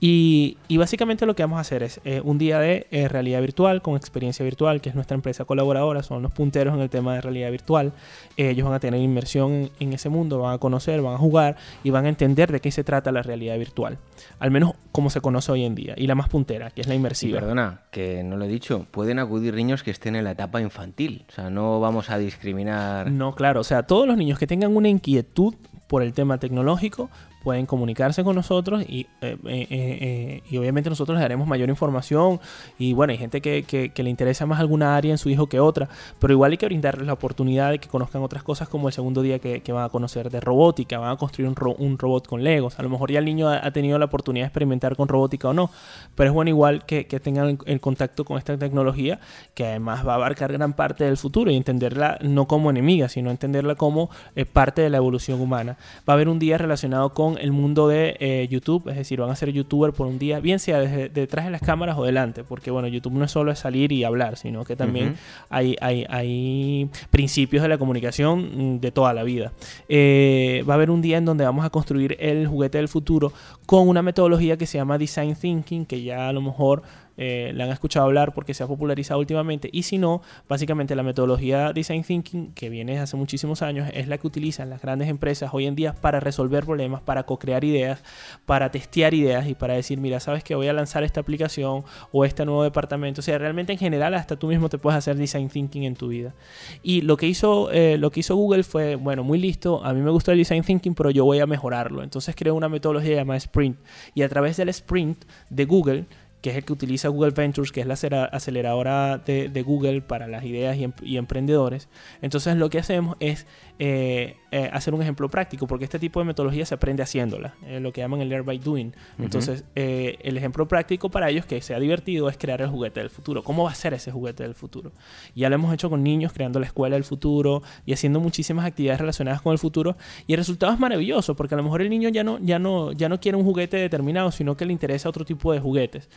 Y, 0.00 0.58
y, 0.66 0.76
básicamente 0.76 1.24
lo 1.24 1.36
que 1.36 1.44
vamos 1.44 1.58
a 1.58 1.60
hacer 1.60 1.84
es 1.84 2.00
un 2.24 2.38
día 2.38 2.58
de 2.58 2.86
realidad 3.08 3.40
virtual 3.40 3.80
con 3.80 3.96
experiencia 3.96 4.44
virtual, 4.44 4.80
que 4.80 4.88
es 4.88 4.94
nuestra 4.94 5.14
empresa 5.14 5.44
colaboradora, 5.44 6.02
son 6.02 6.22
los 6.22 6.32
punteros 6.32 6.74
en 6.74 6.80
el 6.80 6.90
tema 6.90 7.14
de 7.14 7.20
realidad 7.20 7.50
virtual. 7.50 7.92
Ellos 8.36 8.64
van 8.64 8.74
a 8.74 8.80
tener 8.80 9.00
inmersión 9.00 9.52
en, 9.52 9.70
en 9.78 9.92
ese 9.92 10.08
mundo, 10.08 10.40
van 10.40 10.54
a 10.54 10.58
conocer, 10.58 11.00
van 11.00 11.14
a 11.14 11.18
jugar 11.18 11.56
y 11.84 11.90
van 11.90 12.06
a 12.06 12.08
entender 12.08 12.50
de 12.50 12.60
qué 12.60 12.72
se 12.72 12.82
trata 12.82 13.12
la 13.12 13.22
realidad 13.22 13.56
virtual. 13.56 13.98
Al 14.40 14.50
menos 14.50 14.72
como 14.94 15.10
se 15.10 15.20
conoce 15.20 15.50
hoy 15.50 15.64
en 15.64 15.74
día. 15.74 15.94
Y 15.96 16.06
la 16.06 16.14
más 16.14 16.28
puntera, 16.28 16.70
que 16.70 16.80
es 16.80 16.86
la 16.86 16.94
inmersiva. 16.94 17.38
Y 17.38 17.40
perdona, 17.40 17.82
que 17.90 18.22
no 18.22 18.36
lo 18.36 18.44
he 18.44 18.48
dicho 18.48 18.63
pueden 18.90 19.18
acudir 19.18 19.54
niños 19.54 19.82
que 19.82 19.90
estén 19.90 20.16
en 20.16 20.24
la 20.24 20.32
etapa 20.32 20.60
infantil. 20.60 21.24
O 21.28 21.32
sea, 21.32 21.50
no 21.50 21.80
vamos 21.80 22.10
a 22.10 22.18
discriminar. 22.18 23.10
No, 23.10 23.34
claro. 23.34 23.60
O 23.60 23.64
sea, 23.64 23.84
todos 23.84 24.06
los 24.06 24.16
niños 24.16 24.38
que 24.38 24.46
tengan 24.46 24.76
una 24.76 24.88
inquietud 24.88 25.54
por 25.86 26.02
el 26.02 26.12
tema 26.12 26.38
tecnológico 26.38 27.10
pueden 27.44 27.66
comunicarse 27.66 28.24
con 28.24 28.34
nosotros 28.34 28.82
y, 28.88 29.06
eh, 29.20 29.36
eh, 29.46 29.66
eh, 29.70 30.42
y 30.50 30.56
obviamente 30.56 30.88
nosotros 30.88 31.14
les 31.14 31.22
daremos 31.22 31.46
mayor 31.46 31.68
información 31.68 32.40
y 32.78 32.94
bueno, 32.94 33.12
hay 33.12 33.18
gente 33.18 33.42
que, 33.42 33.64
que, 33.64 33.90
que, 33.92 34.02
le 34.02 34.08
interesa 34.08 34.46
más 34.46 34.58
alguna 34.58 34.96
área 34.96 35.12
en 35.12 35.18
su 35.18 35.28
hijo 35.28 35.46
que 35.46 35.60
otra, 35.60 35.88
pero 36.18 36.32
igual 36.32 36.52
hay 36.52 36.56
que 36.56 36.64
brindarles 36.66 37.06
la 37.06 37.12
oportunidad 37.12 37.70
de 37.70 37.78
que 37.78 37.88
conozcan 37.88 38.22
otras 38.22 38.42
cosas 38.42 38.68
como 38.68 38.88
el 38.88 38.94
segundo 38.94 39.20
día 39.20 39.38
que, 39.38 39.60
que 39.60 39.72
van 39.72 39.84
a 39.84 39.90
conocer 39.90 40.30
de 40.30 40.40
robótica, 40.40 40.98
van 40.98 41.12
a 41.12 41.16
construir 41.16 41.48
un, 41.48 41.54
ro 41.54 41.74
un, 41.78 41.98
robot 41.98 42.26
con 42.26 42.42
Legos, 42.42 42.78
a 42.78 42.82
lo 42.82 42.88
mejor 42.88 43.12
ya 43.12 43.18
el 43.18 43.26
niño 43.26 43.48
ha, 43.48 43.64
ha, 43.64 43.70
tenido 43.70 43.98
la 43.98 44.06
oportunidad 44.06 44.44
de 44.44 44.48
experimentar 44.48 44.96
con 44.96 45.08
robótica 45.08 45.48
o 45.48 45.52
no, 45.52 45.70
pero 46.14 46.30
es 46.30 46.34
bueno 46.34 46.48
igual 46.48 46.86
que, 46.86 47.04
tengan 47.04 47.58
el, 47.66 47.80
contacto 47.80 48.24
con 48.24 48.38
esta 48.38 48.56
tecnología 48.56 49.20
que 49.54 49.66
además 49.66 50.06
va 50.06 50.12
a 50.12 50.14
abarcar 50.16 50.52
gran 50.52 50.72
parte 50.72 51.04
del 51.04 51.18
futuro 51.18 51.50
y 51.50 51.56
entenderla 51.56 52.18
no 52.22 52.46
como 52.46 52.70
enemiga, 52.70 53.10
sino 53.10 53.30
entenderla 53.30 53.74
como 53.74 54.08
parte 54.52 54.80
de 54.82 54.90
la 54.90 54.96
evolución 54.96 55.40
humana. 55.40 55.76
Va 56.08 56.12
a 56.12 56.14
haber 56.14 56.28
un 56.28 56.38
día 56.38 56.56
relacionado 56.56 57.12
con 57.12 57.33
el 57.38 57.52
mundo 57.52 57.88
de 57.88 58.16
eh, 58.20 58.48
YouTube, 58.50 58.88
es 58.88 58.96
decir, 58.96 59.20
van 59.20 59.30
a 59.30 59.36
ser 59.36 59.50
youtuber 59.52 59.92
por 59.92 60.06
un 60.06 60.18
día, 60.18 60.40
bien 60.40 60.58
sea 60.58 60.80
desde, 60.80 61.08
detrás 61.08 61.44
de 61.44 61.50
las 61.50 61.60
cámaras 61.60 61.98
o 61.98 62.04
delante, 62.04 62.44
porque 62.44 62.70
bueno, 62.70 62.88
YouTube 62.88 63.14
no 63.14 63.24
es 63.24 63.30
solo 63.30 63.52
es 63.52 63.58
salir 63.58 63.92
y 63.92 64.04
hablar, 64.04 64.36
sino 64.36 64.64
que 64.64 64.76
también 64.76 65.08
uh 65.08 65.12
-huh. 65.12 65.46
hay, 65.50 65.76
hay, 65.80 66.06
hay, 66.08 66.90
principios 67.10 67.62
de 67.62 67.68
la 67.68 67.78
comunicación 67.78 68.76
mm, 68.76 68.80
de 68.80 68.90
toda 68.90 69.14
la 69.14 69.22
vida. 69.22 69.52
Eh, 69.88 70.64
va 70.68 70.74
a 70.74 70.76
haber 70.76 70.90
un 70.90 71.02
día 71.02 71.18
en 71.18 71.24
donde 71.24 71.44
vamos 71.44 71.64
a 71.64 71.70
construir 71.70 72.16
el 72.20 72.46
juguete 72.46 72.78
del 72.78 72.88
futuro 72.88 73.32
con 73.66 73.88
una 73.88 74.02
metodología 74.02 74.56
que 74.56 74.66
se 74.66 74.78
llama 74.78 74.98
Design 74.98 75.34
Thinking, 75.34 75.86
que 75.86 76.02
ya 76.02 76.28
a 76.28 76.32
lo 76.32 76.40
mejor 76.40 76.82
eh, 77.16 77.52
la 77.54 77.64
han 77.64 77.70
escuchado 77.70 78.06
hablar 78.06 78.32
porque 78.34 78.54
se 78.54 78.62
ha 78.62 78.66
popularizado 78.66 79.20
últimamente 79.20 79.68
y 79.72 79.84
si 79.84 79.98
no, 79.98 80.22
básicamente 80.48 80.94
la 80.96 81.02
metodología 81.02 81.72
Design 81.72 82.02
Thinking 82.02 82.52
que 82.54 82.68
viene 82.68 82.98
hace 82.98 83.16
muchísimos 83.16 83.62
años 83.62 83.88
es 83.92 84.08
la 84.08 84.18
que 84.18 84.26
utilizan 84.26 84.70
las 84.70 84.82
grandes 84.82 85.08
empresas 85.08 85.50
hoy 85.52 85.66
en 85.66 85.74
día 85.74 85.94
para 85.94 86.20
resolver 86.20 86.64
problemas, 86.64 87.02
para 87.02 87.24
co-crear 87.24 87.64
ideas, 87.64 88.02
para 88.46 88.70
testear 88.70 89.14
ideas 89.14 89.46
y 89.48 89.54
para 89.54 89.74
decir, 89.74 90.00
mira, 90.00 90.20
sabes 90.20 90.44
que 90.44 90.54
voy 90.54 90.68
a 90.68 90.72
lanzar 90.72 91.04
esta 91.04 91.20
aplicación 91.20 91.84
o 92.12 92.24
este 92.24 92.44
nuevo 92.44 92.62
departamento, 92.62 93.20
o 93.20 93.22
sea, 93.22 93.38
realmente 93.38 93.72
en 93.72 93.78
general 93.78 94.14
hasta 94.14 94.36
tú 94.36 94.48
mismo 94.48 94.68
te 94.68 94.78
puedes 94.78 94.98
hacer 94.98 95.16
Design 95.16 95.48
Thinking 95.48 95.84
en 95.84 95.94
tu 95.94 96.08
vida. 96.08 96.34
Y 96.82 97.02
lo 97.02 97.16
que 97.16 97.26
hizo, 97.26 97.70
eh, 97.70 97.98
lo 97.98 98.10
que 98.10 98.20
hizo 98.20 98.36
Google 98.36 98.62
fue, 98.62 98.96
bueno, 98.96 99.24
muy 99.24 99.38
listo, 99.38 99.84
a 99.84 99.92
mí 99.92 100.00
me 100.00 100.10
gusta 100.10 100.32
el 100.32 100.38
Design 100.38 100.62
Thinking, 100.62 100.94
pero 100.94 101.10
yo 101.10 101.24
voy 101.24 101.40
a 101.40 101.46
mejorarlo. 101.46 102.02
Entonces 102.02 102.34
creó 102.36 102.54
una 102.54 102.68
metodología 102.68 103.16
llamada 103.16 103.38
Sprint 103.38 103.78
y 104.14 104.22
a 104.22 104.28
través 104.28 104.56
del 104.56 104.68
Sprint 104.68 105.24
de 105.50 105.64
Google 105.64 106.04
que 106.44 106.50
es 106.50 106.56
el 106.56 106.64
que 106.66 106.74
utiliza 106.74 107.08
Google 107.08 107.30
Ventures, 107.30 107.72
que 107.72 107.80
es 107.80 107.86
la 107.86 107.94
aceleradora 107.94 109.16
de, 109.16 109.62
Google 109.62 110.02
para 110.02 110.28
las 110.28 110.44
ideas 110.44 110.76
em 110.76 110.92
y, 111.00 111.16
emprendedores. 111.16 111.88
Entonces 112.20 112.56
lo 112.56 112.68
que 112.68 112.78
hacemos 112.78 113.16
es 113.18 113.46
eh, 113.78 114.36
eh, 114.52 114.70
hacer 114.72 114.94
un 114.94 115.02
ejemplo 115.02 115.28
práctico, 115.28 115.66
porque 115.66 115.84
este 115.84 115.98
tipo 115.98 116.20
de 116.20 116.26
metodología 116.26 116.64
se 116.64 116.76
aprende 116.76 117.02
haciéndola, 117.02 117.54
eh, 117.66 117.80
lo 117.80 117.92
que 117.92 118.02
llaman 118.02 118.20
el 118.20 118.28
learn 118.28 118.46
by 118.46 118.58
doing. 118.58 118.86
Uh 118.86 118.90
-huh. 118.90 119.24
Entonces 119.24 119.64
el 119.74 120.36
ejemplo 120.36 120.68
práctico 120.68 121.10
para 121.10 121.28
ellos 121.28 121.44
que 121.44 121.60
sea 121.60 121.80
divertido 121.80 122.28
es 122.28 122.38
crear 122.38 122.62
el 122.62 122.68
juguete 122.68 123.00
del 123.00 123.10
futuro. 123.10 123.42
¿Cómo 123.42 123.64
va 123.64 123.72
a 123.72 123.74
ser 123.74 123.92
ese 123.94 124.12
juguete 124.12 124.44
del 124.44 124.54
futuro? 124.54 124.92
Ya 125.34 125.48
lo 125.48 125.56
hemos 125.56 125.74
hecho 125.74 125.90
con 125.90 126.04
niños, 126.04 126.32
creando 126.32 126.60
la 126.60 126.66
escuela 126.66 126.94
del 126.94 127.02
futuro 127.02 127.62
y 127.84 127.92
haciendo 127.92 128.20
muchísimas 128.20 128.64
actividades 128.64 129.00
relacionadas 129.00 129.42
con 129.42 129.52
el 129.52 129.58
futuro 129.58 129.96
y 130.28 130.34
el 130.34 130.38
resultado 130.38 130.72
es 130.72 130.78
maravilloso, 130.78 131.34
porque 131.34 131.54
a 131.54 131.56
lo 131.56 131.64
mejor 131.64 131.82
el 131.82 131.90
niño 131.90 132.08
ya 132.10 132.22
no, 132.22 132.38
ya 132.38 132.60
no, 132.60 132.92
ya 132.92 133.08
no 133.08 133.18
quiere 133.18 133.36
un 133.36 133.44
juguete 133.44 133.76
determinado, 133.76 134.30
sino 134.30 134.56
que 134.56 134.66
le 134.66 134.72
interesa 134.72 135.08
otro 135.08 135.24
tipo 135.24 135.52
de 135.52 135.58
juguetes 135.58 136.08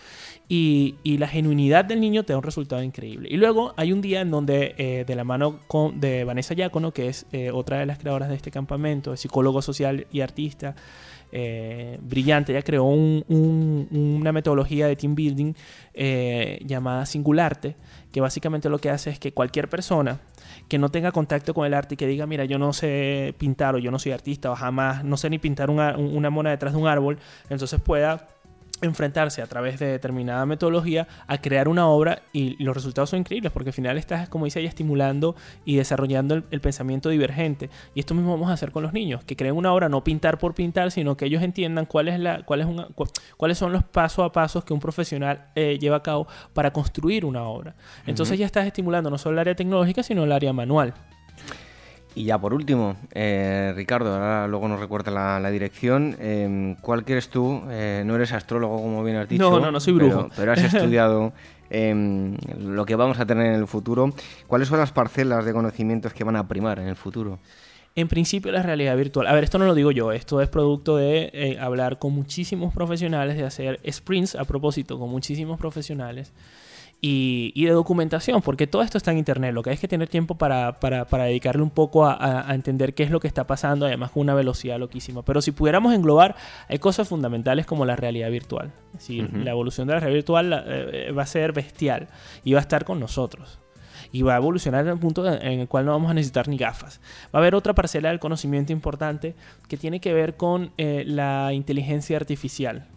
y, 0.48 0.96
y, 1.04 1.18
la 1.18 1.28
genuinidad 1.28 1.86
del 1.86 2.00
niño 2.00 2.24
te 2.24 2.34
da 2.34 2.38
un 2.38 2.44
resultado 2.44 2.84
increíble. 2.84 3.28
Y 3.32 3.38
luego 3.38 3.74
hay 3.78 3.92
un 3.92 4.02
día 4.02 4.22
en 4.22 4.30
donde, 4.30 4.76
eh, 4.78 5.04
de 5.06 5.16
la 5.16 5.24
mano 5.24 5.60
con, 5.68 6.00
de 6.00 6.24
Vanessa 6.24 6.54
Giacono, 6.54 6.94
que 6.94 7.08
es 7.08 7.26
eh, 7.48 7.52
otra 7.52 7.80
de 7.80 7.86
las 7.86 7.98
creadoras 7.98 8.30
de 8.30 8.36
este 8.36 8.52
campamento, 8.52 9.16
psicólogo 9.16 9.62
social 9.62 10.08
y 10.12 10.22
artista, 10.22 10.76
eh, 11.32 12.00
brillante, 12.02 12.54
ella 12.54 12.62
creó 12.62 12.86
un, 12.86 13.24
un, 13.28 13.88
una 13.92 14.32
metodología 14.32 14.88
de 14.88 14.96
team 14.96 15.14
building 15.14 15.54
eh, 15.94 16.60
llamada 16.66 17.06
Singularte, 17.06 17.76
que 18.12 18.22
básicamente 18.22 18.70
lo 18.70 18.80
que 18.80 18.90
hace 18.90 19.10
es 19.10 19.20
que 19.20 19.34
cualquier 19.34 19.68
persona 19.68 20.22
que 20.70 20.78
no 20.78 20.90
tenga 20.90 21.12
contacto 21.12 21.54
con 21.54 21.66
el 21.66 21.74
arte 21.74 21.96
y 21.96 21.98
que 21.98 22.08
diga, 22.08 22.26
mira, 22.26 22.46
yo 22.46 22.58
no 22.58 22.72
sé 22.72 23.36
pintar 23.38 23.76
o 23.76 23.78
yo 23.78 23.92
no 23.92 24.00
soy 24.00 24.14
artista 24.14 24.52
o 24.52 24.56
jamás, 24.56 25.04
no 25.04 25.18
sé 25.18 25.30
ni 25.30 25.38
pintar 25.38 25.70
una, 25.70 25.98
una 25.98 26.30
mona 26.30 26.52
detrás 26.52 26.74
de 26.74 26.80
un 26.80 26.88
árbol, 26.88 27.20
entonces 27.50 27.82
pueda 27.82 28.28
enfrentarse 28.82 29.42
a 29.42 29.48
través 29.48 29.80
de 29.80 29.88
determinada 29.88 30.46
metodología 30.46 31.08
a 31.28 31.40
crear 31.40 31.68
una 31.68 31.88
obra 31.88 32.22
y 32.34 32.62
los 32.64 32.76
resultados 32.76 33.10
son 33.10 33.20
increíbles 33.20 33.52
porque 33.52 33.70
al 33.70 33.74
final 33.74 33.98
estás, 33.98 34.30
como 34.30 34.46
dice 34.46 34.60
ella, 34.60 34.70
estimulando 34.70 35.36
y 35.66 35.76
desarrollando 35.76 36.36
el, 36.36 36.44
el, 36.52 36.62
pensamiento 36.62 37.10
divergente. 37.10 37.70
Y 37.96 38.00
esto 38.00 38.14
mismo 38.14 38.32
vamos 38.32 38.50
a 38.50 38.54
hacer 38.54 38.72
con 38.72 38.84
los 38.84 38.94
niños, 38.94 39.24
que 39.24 39.36
creen 39.36 39.56
una 39.56 39.74
obra 39.74 39.90
no 39.90 40.04
pintar 40.04 40.38
por 40.38 40.54
pintar, 40.54 40.92
sino 40.92 41.18
que 41.18 41.26
ellos 41.26 41.42
entiendan 41.42 41.86
cuál 41.86 42.08
es 42.08 42.20
la, 42.20 42.44
cuál 42.44 42.62
es 42.62 42.68
una, 42.68 42.88
cu 42.88 43.06
cuáles 43.38 43.58
son 43.58 43.72
los 43.72 43.84
pasos 43.84 44.26
a 44.26 44.32
pasos 44.32 44.64
que 44.64 44.74
un 44.74 44.80
profesional 44.80 45.48
eh, 45.56 45.78
lleva 45.80 45.98
a 45.98 46.04
cabo 46.04 46.28
para 46.54 46.72
construir 46.72 47.26
una 47.26 47.44
obra. 47.44 47.76
Entonces 48.06 48.34
uh 48.34 48.36
-huh. 48.36 48.40
ya 48.40 48.46
estás 48.46 48.68
estimulando 48.68 49.10
no 49.10 49.18
solo 49.18 49.34
el 49.34 49.40
área 49.40 49.56
tecnológica, 49.56 50.04
sino 50.04 50.24
el 50.24 50.32
área 50.32 50.54
manual. 50.54 50.94
Y 52.18 52.24
ya 52.24 52.40
por 52.40 52.52
último, 52.52 52.96
eh, 53.14 53.74
Ricardo, 53.76 54.12
ahora 54.12 54.48
luego 54.48 54.68
nos 54.68 54.80
recuerda 54.80 55.12
la, 55.40 55.52
dirección. 55.52 56.18
Em, 56.20 56.74
¿Cuál 56.82 57.04
quieres 57.06 57.30
tú? 57.30 57.62
Eh, 57.70 58.02
no 58.08 58.16
eres 58.16 58.34
astrólogo, 58.34 58.82
como 58.82 59.04
bien 59.04 59.18
has 59.18 59.30
dicho. 59.30 59.52
No, 59.52 59.60
no, 59.60 59.72
no 59.72 59.80
soy 59.80 59.94
brujo. 59.94 60.28
Pero, 60.36 60.52
has 60.52 60.64
estudiado 60.74 61.32
em, 61.70 62.36
lo 62.60 62.88
que 62.88 62.96
vamos 62.96 63.20
a 63.20 63.28
tener 63.28 63.46
en 63.46 63.54
el 63.54 63.68
futuro. 63.68 64.12
¿Cuáles 64.48 64.68
son 64.68 64.80
las 64.80 64.92
parcelas 64.92 65.46
de 65.46 65.54
conocimientos 65.54 66.12
que 66.12 66.24
van 66.24 66.38
a 66.38 66.48
primar 66.48 66.80
en 66.80 66.88
el 66.88 66.96
futuro? 66.96 67.38
En 67.94 68.08
principio 68.08 68.52
la 68.52 68.64
realidad 68.64 68.98
virtual. 68.98 69.28
A 69.28 69.34
ver, 69.34 69.44
esto 69.44 69.60
no 69.60 69.66
lo 69.66 69.76
digo 69.76 69.92
yo, 69.92 70.12
esto 70.12 70.42
es 70.42 70.50
producto 70.50 70.98
de 70.98 71.30
eh, 71.34 71.60
hablar 71.60 72.00
con 72.00 72.14
muchísimos 72.14 72.74
profesionales, 72.74 73.38
de 73.38 73.44
hacer 73.44 73.80
sprints 73.92 74.34
a 74.34 74.44
propósito 74.46 74.98
con 74.98 75.12
muchísimos 75.12 75.60
profesionales 75.60 76.34
y, 77.00 77.66
de 77.66 77.72
documentación, 77.72 78.42
porque 78.42 78.66
todo 78.66 78.82
esto 78.82 78.98
está 78.98 79.12
en 79.12 79.20
Internet. 79.20 79.54
Lo 79.54 79.62
que 79.62 79.70
hay 79.70 79.76
es 79.76 79.80
que 79.80 79.88
tener 79.88 80.10
tiempo 80.10 80.36
para, 80.36 80.80
para, 80.80 81.06
para 81.06 81.26
dedicarle 81.26 81.62
un 81.62 81.70
poco 81.70 82.06
a, 82.06 82.46
entender 82.50 82.94
qué 82.94 83.04
es 83.04 83.12
lo 83.12 83.20
que 83.20 83.28
está 83.28 83.46
pasando, 83.46 83.86
además 83.86 84.12
con 84.12 84.22
una 84.22 84.34
velocidad 84.34 84.80
loquísima. 84.80 85.24
Pero 85.24 85.42
si 85.42 85.52
pudiéramos 85.52 85.94
englobar, 85.94 86.36
hay 86.68 86.80
cosas 86.80 87.08
fundamentales 87.08 87.66
como 87.66 87.86
la 87.86 87.96
realidad 87.96 88.32
virtual. 88.32 88.72
Es 88.98 89.10
la 89.10 89.52
evolución 89.52 89.88
de 89.88 89.94
la 89.94 90.00
realidad 90.00 90.18
virtual 90.18 90.64
eh, 90.68 91.12
va 91.12 91.24
a 91.24 91.28
ser 91.28 91.54
bestial 91.54 92.08
y 92.44 92.54
va 92.54 92.60
a 92.60 92.62
estar 92.62 92.84
con 92.84 93.00
nosotros 93.00 93.60
y 94.12 94.22
va 94.22 94.36
a 94.36 94.38
evolucionar 94.38 94.86
en 94.86 94.94
el 94.94 95.00
punto 95.00 95.28
en 95.28 95.60
el 95.60 95.68
cual 95.68 95.86
no 95.86 95.92
vamos 95.92 96.10
a 96.10 96.14
necesitar 96.14 96.48
ni 96.48 96.58
gafas. 96.58 97.00
Va 97.26 97.32
a 97.34 97.38
haber 97.40 97.56
otra 97.56 97.76
parcela 97.76 98.10
del 98.10 98.20
conocimiento 98.20 98.72
importante 98.72 99.36
que 99.68 99.78
tiene 99.78 100.00
que 100.00 100.14
ver 100.14 100.38
con 100.38 100.72
eh, 100.78 101.04
la 101.06 101.52
inteligencia 101.54 102.18
artificial. 102.18 102.88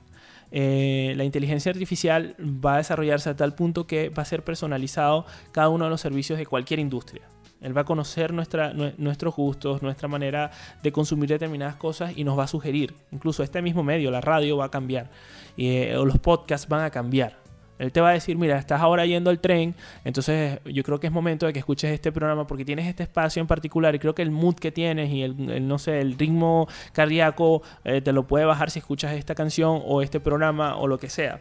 Eh, 0.53 1.15
la 1.17 1.25
inteligencia 1.25 1.71
artificial 1.71 2.35
va 2.39 2.75
a 2.75 2.79
desarrollarse 2.79 3.31
a 3.31 3.37
tal 3.37 3.55
punto 3.55 3.87
que 3.87 4.09
va 4.09 4.23
a 4.23 4.27
ser 4.27 4.43
personalizado 4.43 5.27
cada 5.53 5.69
uno 5.69 5.85
de 5.85 5.91
los 5.91 6.01
servicios 6.01 6.39
de 6.39 6.47
cualquier 6.47 6.81
industria. 6.81 7.23
Él 7.61 7.77
va 7.77 7.83
a 7.83 7.85
conocer 7.85 8.33
nuestros 8.33 9.37
gustos, 9.37 9.83
nuestra 9.83 10.09
manera 10.09 10.51
de 10.83 10.93
consumir 10.93 11.29
determinadas 11.29 11.77
cosas 11.77 12.13
y 12.17 12.25
nos 12.25 12.39
va 12.39 12.45
a 12.45 12.47
sugerir. 12.47 12.95
Incluso 13.13 13.43
este 13.43 13.61
mismo 13.61 13.83
medio, 13.83 14.11
la 14.11 14.23
radio, 14.23 14.57
va 14.57 14.67
a 14.67 14.71
cambiar. 14.71 15.11
Eh, 15.59 15.95
o 15.97 16.07
los 16.07 16.19
podcasts 16.19 16.69
van 16.69 16.85
a 16.85 16.91
cambiar. 16.91 17.37
Él 17.81 17.93
te 17.93 18.01
va 18.01 18.11
a 18.11 18.13
decir, 18.13 18.37
mira, 18.37 18.59
estás 18.59 18.81
ahora 18.83 19.07
yendo 19.07 19.31
al 19.31 19.41
tren, 19.41 19.75
entonces 20.05 20.61
yo 20.67 20.83
creo 20.83 21.01
que 21.01 21.07
es 21.07 21.13
momento 21.13 21.47
de 21.47 21.55
que 21.55 21.61
escuches 21.61 21.91
este 21.91 22.13
programa 22.13 22.47
porque 22.47 22.65
tienes 22.65 22.87
este 22.87 23.05
espacio 23.05 23.41
en 23.41 23.47
particular 23.47 23.95
y 23.95 23.99
creo 23.99 24.15
que 24.15 24.21
el 24.21 24.31
mood 24.31 24.57
que 24.57 24.71
tienes 24.71 25.11
y 25.11 25.23
el, 25.23 25.67
no 25.67 25.79
sé, 25.79 26.01
el 26.01 26.19
ritmo 26.19 26.69
cardíaco 26.93 27.63
eh, 27.85 28.03
te 28.03 28.13
lo 28.13 28.27
puede 28.27 28.45
bajar 28.45 28.71
si 28.71 28.81
escuchas 28.81 29.15
esta 29.15 29.35
canción 29.35 29.81
o 29.85 30.03
este 30.03 30.21
programa 30.21 30.77
o 30.77 30.87
lo 30.87 30.99
que 30.99 31.09
sea. 31.09 31.41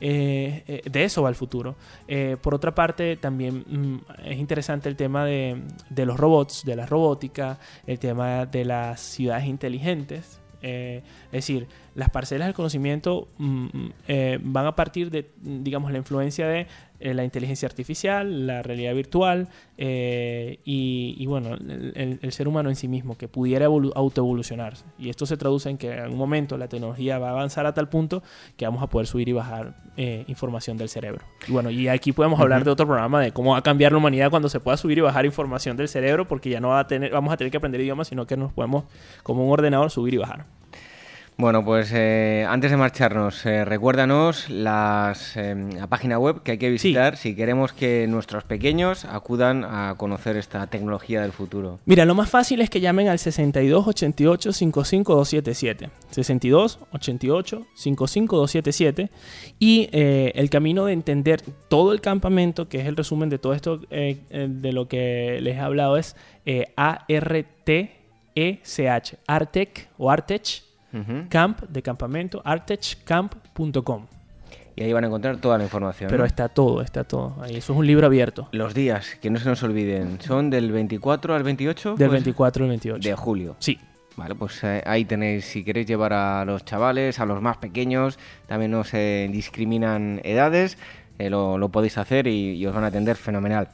Eh, 0.00 0.64
eh, 0.66 0.82
de 0.90 1.04
eso 1.04 1.22
va 1.22 1.28
el 1.28 1.34
futuro. 1.34 1.76
por 2.40 2.54
otra 2.54 2.74
parte, 2.74 3.16
también 3.16 3.64
mm, 3.66 3.98
es 4.24 4.38
interesante 4.38 4.88
el 4.88 4.96
tema 4.96 5.26
de, 5.26 5.62
de, 5.90 6.06
los 6.06 6.16
robots, 6.18 6.64
de 6.64 6.76
la 6.76 6.86
robótica, 6.86 7.58
el 7.86 7.98
tema 7.98 8.46
de 8.46 8.64
las 8.64 9.00
ciudades 9.00 9.44
inteligentes. 9.44 10.40
es 10.62 11.02
decir, 11.30 11.68
las 11.94 12.10
parcelas 12.10 12.48
del 12.48 12.54
conocimiento 12.54 13.28
mm, 13.38 13.64
mm, 13.64 13.92
eh, 14.08 14.38
van 14.42 14.66
a 14.66 14.74
partir 14.74 15.10
de, 15.10 15.30
digamos, 15.40 15.92
la 15.92 15.98
influencia 15.98 16.46
de 16.46 16.66
eh, 17.00 17.14
la 17.14 17.24
inteligencia 17.24 17.66
artificial, 17.66 18.46
la 18.46 18.62
realidad 18.62 18.94
virtual 18.94 19.48
eh, 19.76 20.58
y, 20.64 21.24
bueno, 21.26 21.54
el, 21.54 22.32
ser 22.32 22.48
humano 22.48 22.68
en 22.68 22.76
sí 22.76 22.88
mismo, 22.88 23.16
que 23.16 23.28
pudiera 23.28 23.66
autoevolucionarse. 23.66 24.84
Y 24.98 25.10
esto 25.10 25.26
se 25.26 25.36
traduce 25.36 25.70
en 25.70 25.78
que 25.78 25.92
en 25.92 26.00
algún 26.00 26.18
momento 26.18 26.56
la 26.56 26.68
tecnología 26.68 27.18
va 27.18 27.28
a 27.28 27.32
avanzar 27.32 27.66
a 27.66 27.74
tal 27.74 27.88
punto 27.88 28.22
que 28.56 28.64
vamos 28.64 28.82
a 28.82 28.86
poder 28.86 29.06
subir 29.06 29.28
y 29.28 29.32
bajar 29.32 29.74
información 30.26 30.76
del 30.76 30.88
cerebro. 30.88 31.24
Y 31.46 31.52
bueno, 31.52 31.70
y 31.70 31.88
aquí 31.88 32.12
podemos 32.12 32.40
hablar 32.40 32.64
de 32.64 32.70
otro 32.70 32.86
programa 32.86 33.20
de 33.20 33.32
cómo 33.32 33.52
va 33.52 33.58
a 33.58 33.62
cambiar 33.62 33.92
la 33.92 33.98
humanidad 33.98 34.30
cuando 34.30 34.48
se 34.48 34.58
pueda 34.60 34.76
subir 34.76 34.98
y 34.98 35.00
bajar 35.02 35.26
información 35.26 35.76
del 35.76 35.88
cerebro, 35.88 36.26
porque 36.26 36.50
ya 36.50 36.60
no 36.60 36.68
va 36.68 36.80
a 36.80 36.86
tener, 36.86 37.12
vamos 37.12 37.32
a 37.32 37.36
tener 37.36 37.50
que 37.50 37.58
aprender 37.58 37.80
idiomas, 37.80 38.08
sino 38.08 38.26
que 38.26 38.36
nos 38.36 38.52
podemos, 38.52 38.84
como 39.22 39.44
un 39.44 39.52
ordenador, 39.52 39.90
subir 39.90 40.14
y 40.14 40.18
bajar. 40.18 40.46
Bueno, 41.36 41.64
pues 41.64 41.90
eh, 41.92 42.46
antes 42.48 42.70
de 42.70 42.76
marcharnos, 42.76 43.44
eh, 43.44 43.64
recuérdanos 43.64 44.48
las, 44.48 45.36
eh, 45.36 45.56
la 45.74 45.88
página 45.88 46.16
web 46.16 46.44
que 46.44 46.52
hay 46.52 46.58
que 46.58 46.70
visitar 46.70 47.16
si 47.16 47.34
queremos 47.34 47.72
que 47.72 48.06
nuestros 48.06 48.44
pequeños 48.44 49.04
acudan 49.04 49.64
a 49.64 49.96
conocer 49.96 50.36
esta 50.36 50.68
tecnología 50.68 51.22
del 51.22 51.32
futuro. 51.32 51.80
Mira, 51.86 52.04
lo 52.04 52.14
más 52.14 52.30
fácil 52.30 52.60
es 52.60 52.70
que 52.70 52.80
llamen 52.80 53.08
al 53.08 53.18
62 53.18 53.84
88 53.84 54.52
55 54.52 55.12
277. 55.16 55.90
62 56.10 56.78
88 56.92 57.66
55 57.74 58.36
277. 58.36 59.10
Y 59.58 59.88
el 59.92 60.50
camino 60.50 60.84
de 60.84 60.92
entender 60.92 61.42
todo 61.68 61.92
el 61.92 62.00
campamento, 62.00 62.68
que 62.68 62.80
es 62.80 62.86
el 62.86 62.94
resumen 62.96 63.28
de 63.28 63.38
todo 63.38 63.54
esto 63.54 63.78
de 63.78 64.70
lo 64.72 64.86
que 64.86 65.40
les 65.40 65.56
he 65.56 65.60
hablado, 65.60 65.96
es 65.96 66.14
A-R-T-E-C-H. 66.76 67.96
Artec 69.26 69.88
o 69.98 70.10
Artech 70.10 70.73
camp 71.28 71.62
de 71.62 71.82
campamento, 71.82 72.42
artechcamp.com. 72.44 74.06
Y 74.76 74.82
ahí 74.82 74.92
van 74.92 75.04
a 75.04 75.06
encontrar 75.06 75.36
toda 75.36 75.56
la 75.56 75.64
información. 75.64 76.10
Pero 76.10 76.24
está 76.24 76.48
todo, 76.48 76.82
está 76.82 77.04
todo. 77.04 77.36
Ahí, 77.40 77.56
eso 77.56 77.72
es 77.72 77.78
un 77.78 77.86
libro 77.86 78.06
abierto. 78.06 78.48
Los 78.52 78.74
días, 78.74 79.16
que 79.20 79.30
no 79.30 79.38
se 79.38 79.48
nos 79.48 79.62
olviden, 79.62 80.20
son 80.20 80.50
del 80.50 80.72
24 80.72 81.34
al 81.34 81.42
28. 81.44 81.94
Del 81.94 82.08
24 82.10 82.64
al 82.64 82.68
28. 82.70 83.08
De 83.08 83.14
julio. 83.14 83.56
Sí. 83.60 83.78
Vale, 84.16 84.34
pues 84.34 84.62
eh, 84.62 84.82
ahí 84.86 85.04
tenéis, 85.04 85.44
si 85.44 85.64
queréis 85.64 85.86
llevar 85.86 86.12
a 86.12 86.44
los 86.44 86.64
chavales, 86.64 87.18
a 87.18 87.26
los 87.26 87.42
más 87.42 87.56
pequeños, 87.56 88.18
también 88.46 88.70
no 88.70 88.84
se 88.84 89.28
discriminan 89.32 90.20
edades, 90.22 90.78
eh, 91.18 91.30
lo, 91.30 91.68
podéis 91.68 91.98
hacer 91.98 92.28
y, 92.28 92.64
os 92.64 92.72
van 92.72 92.84
a 92.84 92.88
atender 92.88 93.16
fenomenal. 93.16 93.68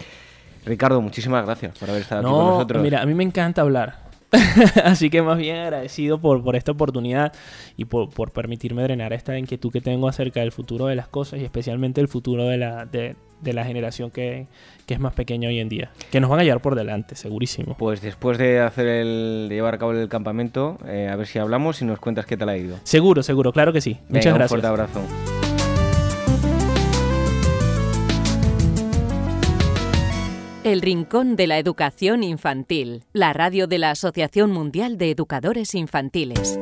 Ricardo, 0.64 1.00
muchísimas 1.02 1.44
gracias 1.44 1.76
por 1.78 1.90
haber 1.90 2.02
estado 2.02 2.22
aquí 2.22 2.30
con 2.30 2.46
nosotros. 2.46 2.82
Mira, 2.82 3.02
a 3.02 3.06
mí 3.06 3.14
me 3.14 3.24
encanta 3.24 3.60
hablar. 3.60 4.09
Así 4.84 5.10
que 5.10 5.22
más 5.22 5.38
bien 5.38 5.56
agradecido 5.56 6.20
por, 6.20 6.42
por 6.42 6.56
esta 6.56 6.72
oportunidad 6.72 7.32
y 7.76 7.84
por, 7.84 8.10
por, 8.10 8.30
permitirme 8.32 8.82
drenar 8.82 9.12
esta 9.12 9.38
inquietud 9.38 9.72
que 9.72 9.80
tengo 9.80 10.08
acerca 10.08 10.40
del 10.40 10.52
futuro 10.52 10.86
de 10.86 10.94
las 10.94 11.08
cosas 11.08 11.40
y 11.40 11.44
especialmente 11.44 12.00
el 12.00 12.08
futuro 12.08 12.46
de 12.46 12.56
la, 12.56 12.86
de, 12.86 13.16
la 13.42 13.64
generación 13.64 14.10
que, 14.10 14.46
que, 14.86 14.94
es 14.94 15.00
más 15.00 15.14
pequeña 15.14 15.48
hoy 15.48 15.58
en 15.58 15.68
día. 15.68 15.90
Que 16.10 16.20
nos 16.20 16.30
van 16.30 16.40
a 16.40 16.44
llevar 16.44 16.60
por 16.60 16.76
delante, 16.76 17.16
segurísimo. 17.16 17.76
Pues 17.76 18.00
después 18.00 18.38
de 18.38 18.60
hacer 18.60 18.86
el, 18.86 19.46
de 19.48 19.54
llevar 19.56 19.74
a 19.74 19.78
cabo 19.78 19.92
el 19.92 20.08
campamento, 20.08 20.78
eh, 20.86 21.08
a 21.10 21.16
ver 21.16 21.26
si 21.26 21.38
hablamos 21.38 21.82
y 21.82 21.84
nos 21.84 21.98
cuentas 21.98 22.26
qué 22.26 22.36
tal 22.36 22.50
ha 22.50 22.56
ido. 22.56 22.76
Seguro, 22.84 23.22
seguro, 23.22 23.52
claro 23.52 23.72
que 23.72 23.80
sí. 23.80 23.98
Muchas 24.08 24.34
gracias. 24.34 24.42
Un 24.42 24.48
fuerte 24.48 24.66
abrazo. 24.66 25.39
El 30.62 30.82
Rincón 30.82 31.36
de 31.36 31.46
la 31.46 31.58
Educación 31.58 32.22
Infantil, 32.22 33.04
la 33.14 33.32
radio 33.32 33.66
de 33.66 33.78
la 33.78 33.92
Asociación 33.92 34.50
Mundial 34.50 34.98
de 34.98 35.10
Educadores 35.10 35.74
Infantiles. 35.74 36.58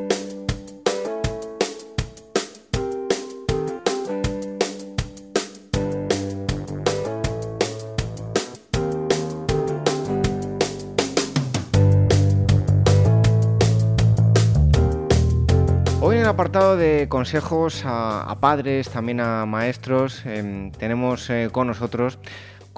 Hoy 16.01 16.15
en 16.15 16.23
el 16.23 16.29
apartado 16.29 16.77
de 16.77 17.09
consejos 17.09 17.83
a, 17.85 18.39
padres, 18.41 18.91
también 18.91 19.19
a 19.19 19.45
maestros, 19.45 20.25
em, 20.25 20.71
tenemos 20.71 21.29
eh, 21.31 21.49
con 21.51 21.67
nosotros 21.67 22.21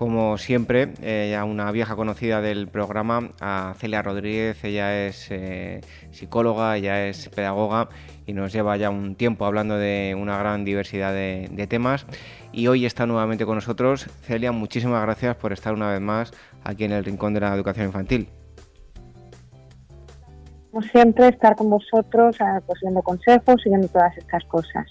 como 0.00 0.38
siempre, 0.38 0.94
eh, 1.02 1.28
ya 1.30 1.44
una 1.44 1.70
vieja 1.72 1.94
conocida 1.94 2.40
del 2.40 2.68
programa, 2.68 3.32
a 3.38 3.74
Celia 3.76 4.00
Rodríguez. 4.00 4.64
Ella 4.64 5.06
es 5.06 5.30
eh, 5.30 5.82
psicóloga, 6.10 6.78
ella 6.78 7.06
es 7.06 7.28
pedagoga 7.28 7.90
y 8.24 8.32
nos 8.32 8.50
lleva 8.50 8.78
ya 8.78 8.88
un 8.88 9.14
tiempo 9.14 9.44
hablando 9.44 9.76
de 9.76 10.16
una 10.18 10.38
gran 10.38 10.64
diversidad 10.64 11.12
de, 11.12 11.66
temas. 11.68 12.06
Y 12.50 12.66
hoy 12.68 12.86
está 12.86 13.04
nuevamente 13.04 13.44
con 13.44 13.56
nosotros. 13.56 14.06
Celia, 14.22 14.52
muchísimas 14.52 15.02
gracias 15.02 15.36
por 15.36 15.52
estar 15.52 15.74
una 15.74 15.90
vez 15.90 16.00
más 16.00 16.32
aquí 16.64 16.84
en 16.84 16.92
el 16.92 17.04
Rincón 17.04 17.34
de 17.34 17.40
la 17.40 17.54
Educación 17.54 17.84
Infantil. 17.84 18.30
Como 20.70 20.80
siempre, 20.80 21.28
estar 21.28 21.54
con 21.56 21.68
vosotros, 21.68 22.40
eh, 22.40 22.44
pues, 22.64 22.80
consejos 23.04 23.56
y 23.66 23.68
viendo 23.68 23.88
todas 23.88 24.16
estas 24.16 24.44
cosas. 24.44 24.86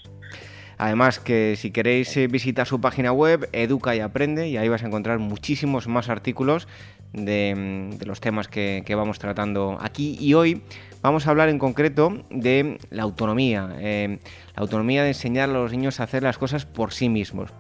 Además 0.80 1.20
que 1.20 1.56
si 1.58 1.72
queréis 1.72 2.15
eh, 2.15 2.28
visitar 2.28 2.65
su 2.65 2.80
página 2.80 3.12
web, 3.12 3.50
Educa 3.52 3.98
y 3.98 4.00
Aprende, 4.00 4.48
y 4.48 4.56
ahí 4.56 4.70
vas 4.70 4.82
a 4.82 4.88
encontrar 4.88 5.20
muchísimos 5.20 5.89
más 5.89 6.08
artículos 6.08 6.70
de, 7.12 7.54
mm, 8.00 8.08
los 8.08 8.22
temas 8.22 8.48
que, 8.48 8.82
vamos 8.96 9.20
tratando 9.20 9.78
aquí. 9.82 10.18
Y 10.22 10.36
hoy 10.36 10.62
vamos 11.02 11.28
a 11.28 11.32
hablar 11.32 11.50
en 11.50 11.60
concreto 11.60 12.24
de 12.30 12.78
la 12.92 13.04
autonomía, 13.04 13.76
eh, 13.80 14.20
la 14.56 14.62
autonomía 14.62 15.04
de 15.04 15.10
enseñar 15.10 15.50
a 15.50 15.54
los 15.54 15.74
niños 15.74 16.00
a 16.00 16.04
hacer 16.04 16.24
las 16.24 16.38
cosas 16.38 16.65
por 16.65 16.94
sí 16.94 17.10
mismos. 17.10 17.52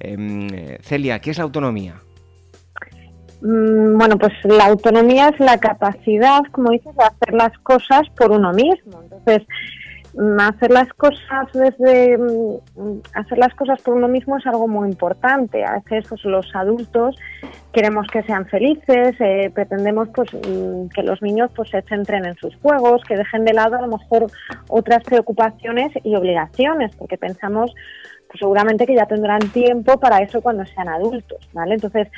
Em, 0.00 0.48
Celia, 0.82 1.20
¿qué 1.20 1.30
es 1.30 1.38
la 1.38 1.44
autonomía? 1.44 2.02
Mm, 3.42 3.96
bueno, 3.96 4.18
pues 4.18 4.32
la 4.42 4.66
autonomía 4.66 5.28
es 5.28 5.38
la 5.38 5.58
capacidad, 5.58 6.40
como 6.50 6.72
dices, 6.72 6.96
de 6.96 7.04
hacer 7.04 7.32
las 7.32 7.56
cosas 7.58 8.08
por 8.16 8.32
uno 8.32 8.52
mismo. 8.52 9.02
Entonces, 9.04 9.46
hacer 10.38 10.70
las 10.70 10.88
cosas 10.94 11.46
desde 11.52 12.16
mm, 12.16 13.00
hacer 13.14 13.38
las 13.38 13.54
cosas 13.54 13.80
por 13.82 13.94
uno 13.94 14.08
mismo 14.08 14.38
es 14.38 14.46
algo 14.46 14.66
muy 14.66 14.88
importante. 14.88 15.64
A 15.64 15.74
veces 15.74 16.06
pues, 16.08 16.24
los 16.24 16.54
adultos 16.54 17.16
queremos 17.72 18.06
que 18.06 18.22
sean 18.22 18.46
felices, 18.46 19.14
eh, 19.20 19.50
pretendemos 19.54 20.08
pues 20.14 20.32
mm, 20.32 20.88
que 20.88 21.02
los 21.02 21.20
niños 21.20 21.50
pues 21.54 21.70
se 21.70 21.82
centren 21.82 22.24
en 22.24 22.34
sus 22.36 22.56
juegos, 22.56 23.02
que 23.04 23.16
dejen 23.16 23.44
de 23.44 23.52
lado 23.52 23.76
a 23.76 23.82
lo 23.82 23.88
mejor 23.88 24.26
otras 24.68 25.02
preocupaciones 25.04 25.92
y 26.02 26.14
obligaciones, 26.16 26.94
porque 26.96 27.18
pensamos 27.18 27.74
pues 28.26 28.40
seguramente 28.40 28.86
que 28.86 28.96
ya 28.96 29.06
tendrán 29.06 29.40
tiempo 29.50 30.00
para 30.00 30.20
eso 30.20 30.40
cuando 30.40 30.64
sean 30.66 30.88
adultos, 30.88 31.48
¿vale? 31.52 31.74
Entonces, 31.74 32.08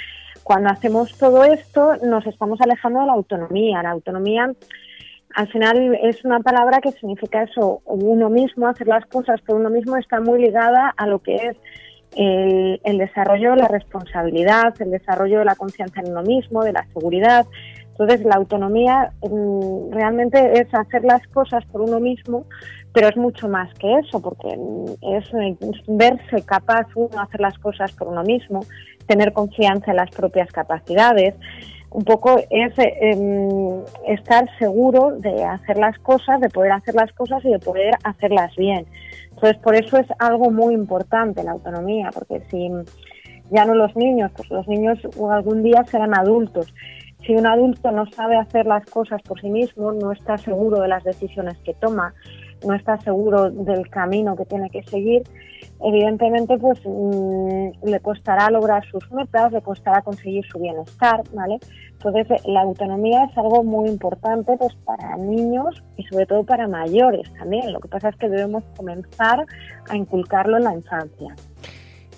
cuando 0.43 0.71
hacemos 0.71 1.17
todo 1.19 1.45
esto, 1.45 1.97
nos 2.03 2.27
estamos 2.27 2.61
alejando 2.63 3.01
de 3.01 3.07
la 3.07 3.13
autonomía. 3.13 3.83
La 3.83 3.91
autonomía 3.91 4.51
al 5.35 5.49
final 5.49 5.99
es 6.03 6.25
una 6.25 6.41
palabra 6.41 6.81
que 6.81 6.93
significa 6.93 7.43
eso, 7.43 7.83
uno 7.85 8.31
mismo, 8.31 8.67
hacer 8.67 8.87
las 8.87 9.05
cosas 9.07 9.41
por 9.43 9.57
uno 9.57 9.71
mismo 9.71 9.97
está 9.97 10.21
muy 10.21 10.41
ligada 10.41 10.93
a 10.97 11.07
lo 11.07 11.21
que 11.21 11.37
es 11.37 11.57
el, 12.17 12.99
desarrollo 12.99 13.51
de 13.51 13.57
la 13.59 13.69
responsabilidad, 13.69 14.75
el 14.81 14.91
desarrollo 14.91 15.41
de 15.41 15.45
la 15.45 15.55
confianza 15.55 16.01
en 16.01 16.11
uno 16.11 16.23
mismo, 16.23 16.65
de 16.65 16.73
la 16.73 16.87
seguridad. 16.93 17.47
Entonces, 17.91 18.25
la 18.25 18.37
autonomía 18.37 19.13
mm, 19.23 19.93
realmente 19.93 20.61
es 20.61 20.73
hacer 20.73 21.05
las 21.05 21.27
cosas 21.29 21.65
por 21.67 21.83
uno 21.83 22.01
mismo, 22.01 22.47
pero 22.93 23.09
es 23.09 23.17
mucho 23.17 23.49
más 23.49 23.73
que 23.75 23.93
eso, 23.99 24.23
porque 24.23 24.57
mm, 24.57 25.15
es, 25.15 25.25
es 25.61 25.83
verse 25.89 26.43
capaz 26.45 26.87
uno 26.95 27.21
hacer 27.21 27.41
las 27.41 27.59
cosas 27.59 27.93
por 27.93 28.09
uno 28.09 28.23
mismo, 28.23 28.61
tener 29.07 29.33
confianza 29.33 29.91
en 29.91 29.97
las 29.97 30.11
propias 30.11 30.51
capacidades, 30.53 31.35
un 31.91 32.05
poco 32.05 32.39
es 32.51 32.73
em, 32.79 33.83
estar 34.07 34.47
seguro 34.59 35.17
de 35.19 35.45
hacer 35.45 35.79
las 35.79 35.99
cosas, 35.99 36.41
de 36.41 36.49
poder 36.49 36.73
hacer 36.73 36.95
las 36.95 37.13
cosas 37.13 37.45
y 37.45 37.51
de 37.51 37.59
poder 37.59 37.95
hacerlas 38.05 38.55
bien. 38.57 38.87
Entonces, 39.31 39.57
por 39.63 39.75
eso 39.75 39.97
es 39.97 40.07
algo 40.19 40.51
muy 40.51 40.75
importante 40.75 41.43
la 41.43 41.53
autonomía, 41.53 42.11
porque 42.13 42.43
si 42.51 42.71
ya 43.51 43.65
no 43.65 43.75
los 43.75 43.95
niños, 43.97 44.31
pues 44.37 44.51
los 44.51 44.67
niños 44.69 44.99
algún 45.31 45.63
día 45.63 45.85
serán 45.85 46.17
adultos. 46.19 46.75
Si 47.25 47.35
un 47.35 47.47
adulto 47.47 47.91
no 47.91 48.07
sabe 48.13 48.37
hacer 48.37 48.67
las 48.67 48.85
cosas 48.87 49.23
por 49.23 49.41
sí 49.41 49.49
mismo, 49.49 49.93
no 49.93 50.13
está 50.13 50.39
seguro 50.39 50.81
de 50.81 50.89
las 50.89 51.05
decisiones 51.05 51.57
que 51.59 51.75
toma, 51.75 52.15
no 52.67 52.75
está 52.75 52.99
seguro 53.01 53.51
del 53.51 53.89
camino 53.89 54.37
que 54.37 54.45
tiene 54.45 54.71
que 54.71 54.83
seguir, 54.83 55.23
evidentemente 55.81 56.59
pues 56.59 56.81
mm, 56.85 57.85
le 57.85 58.01
costará 58.01 58.51
lograr 58.51 58.85
sus 58.87 59.11
metas, 59.13 59.53
le 59.53 59.63
costará 59.63 60.03
conseguir 60.03 60.45
su 60.47 60.59
bienestar, 60.59 61.23
¿vale? 61.33 61.59
Entonces 61.93 62.27
la 62.47 62.63
autonomía 62.63 63.25
es 63.25 63.37
algo 63.37 63.65
muy 63.65 63.89
importante 63.89 64.57
pues 64.57 64.75
para 64.85 65.17
niños 65.17 65.83
y 65.97 66.05
sobre 66.05 66.27
todo 66.27 66.45
para 66.45 66.69
mayores 66.69 67.33
también. 67.35 67.73
Lo 67.73 67.81
que 67.81 67.89
pasa 67.89 68.11
es 68.11 68.17
que 68.17 68.29
debemos 68.29 68.65
comenzar 68.77 69.47
a 69.89 69.97
inculcarlo 69.97 70.57
en 70.57 70.65
la 70.65 70.75
infancia. 70.75 71.35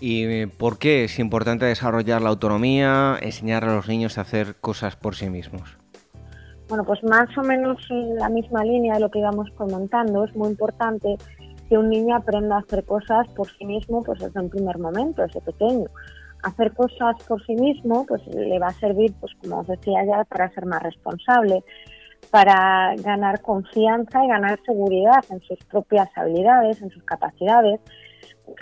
¿Y 0.00 0.24
eh, 0.24 0.48
por 0.48 0.78
qué 0.78 1.04
es 1.04 1.18
importante 1.18 1.66
desarrollar 1.66 2.22
la 2.22 2.30
autonomía, 2.30 3.18
enseñar 3.20 3.64
a 3.64 3.74
los 3.74 3.86
niños 3.86 4.16
a 4.16 4.22
hacer 4.22 4.56
cosas 4.60 4.96
por 4.96 5.14
sí 5.14 5.28
mismos? 5.28 5.79
Bueno, 6.70 6.84
pues 6.84 7.02
más 7.02 7.36
o 7.36 7.42
menos 7.42 7.84
en 7.90 8.14
la 8.14 8.28
misma 8.28 8.62
línea 8.62 8.94
de 8.94 9.00
lo 9.00 9.10
que 9.10 9.18
íbamos 9.18 9.50
comentando, 9.56 10.24
es 10.24 10.36
muy 10.36 10.50
importante 10.50 11.16
que 11.68 11.76
un 11.76 11.90
niño 11.90 12.14
aprenda 12.14 12.54
a 12.54 12.60
hacer 12.60 12.84
cosas 12.84 13.26
por 13.34 13.48
sí 13.58 13.64
mismo 13.64 14.04
pues 14.04 14.20
desde 14.20 14.38
un 14.38 14.48
primer 14.48 14.78
momento, 14.78 15.20
desde 15.22 15.40
pequeño. 15.40 15.86
Hacer 16.44 16.72
cosas 16.72 17.16
por 17.26 17.44
sí 17.44 17.56
mismo 17.56 18.06
pues 18.06 18.24
le 18.28 18.56
va 18.60 18.68
a 18.68 18.74
servir, 18.74 19.12
pues 19.18 19.32
como 19.42 19.58
os 19.58 19.66
decía 19.66 20.04
ya, 20.04 20.22
para 20.22 20.48
ser 20.50 20.64
más 20.64 20.80
responsable, 20.80 21.64
para 22.30 22.94
ganar 22.98 23.42
confianza 23.42 24.24
y 24.24 24.28
ganar 24.28 24.60
seguridad 24.64 25.24
en 25.30 25.40
sus 25.40 25.58
propias 25.64 26.08
habilidades, 26.14 26.80
en 26.82 26.90
sus 26.90 27.02
capacidades. 27.02 27.80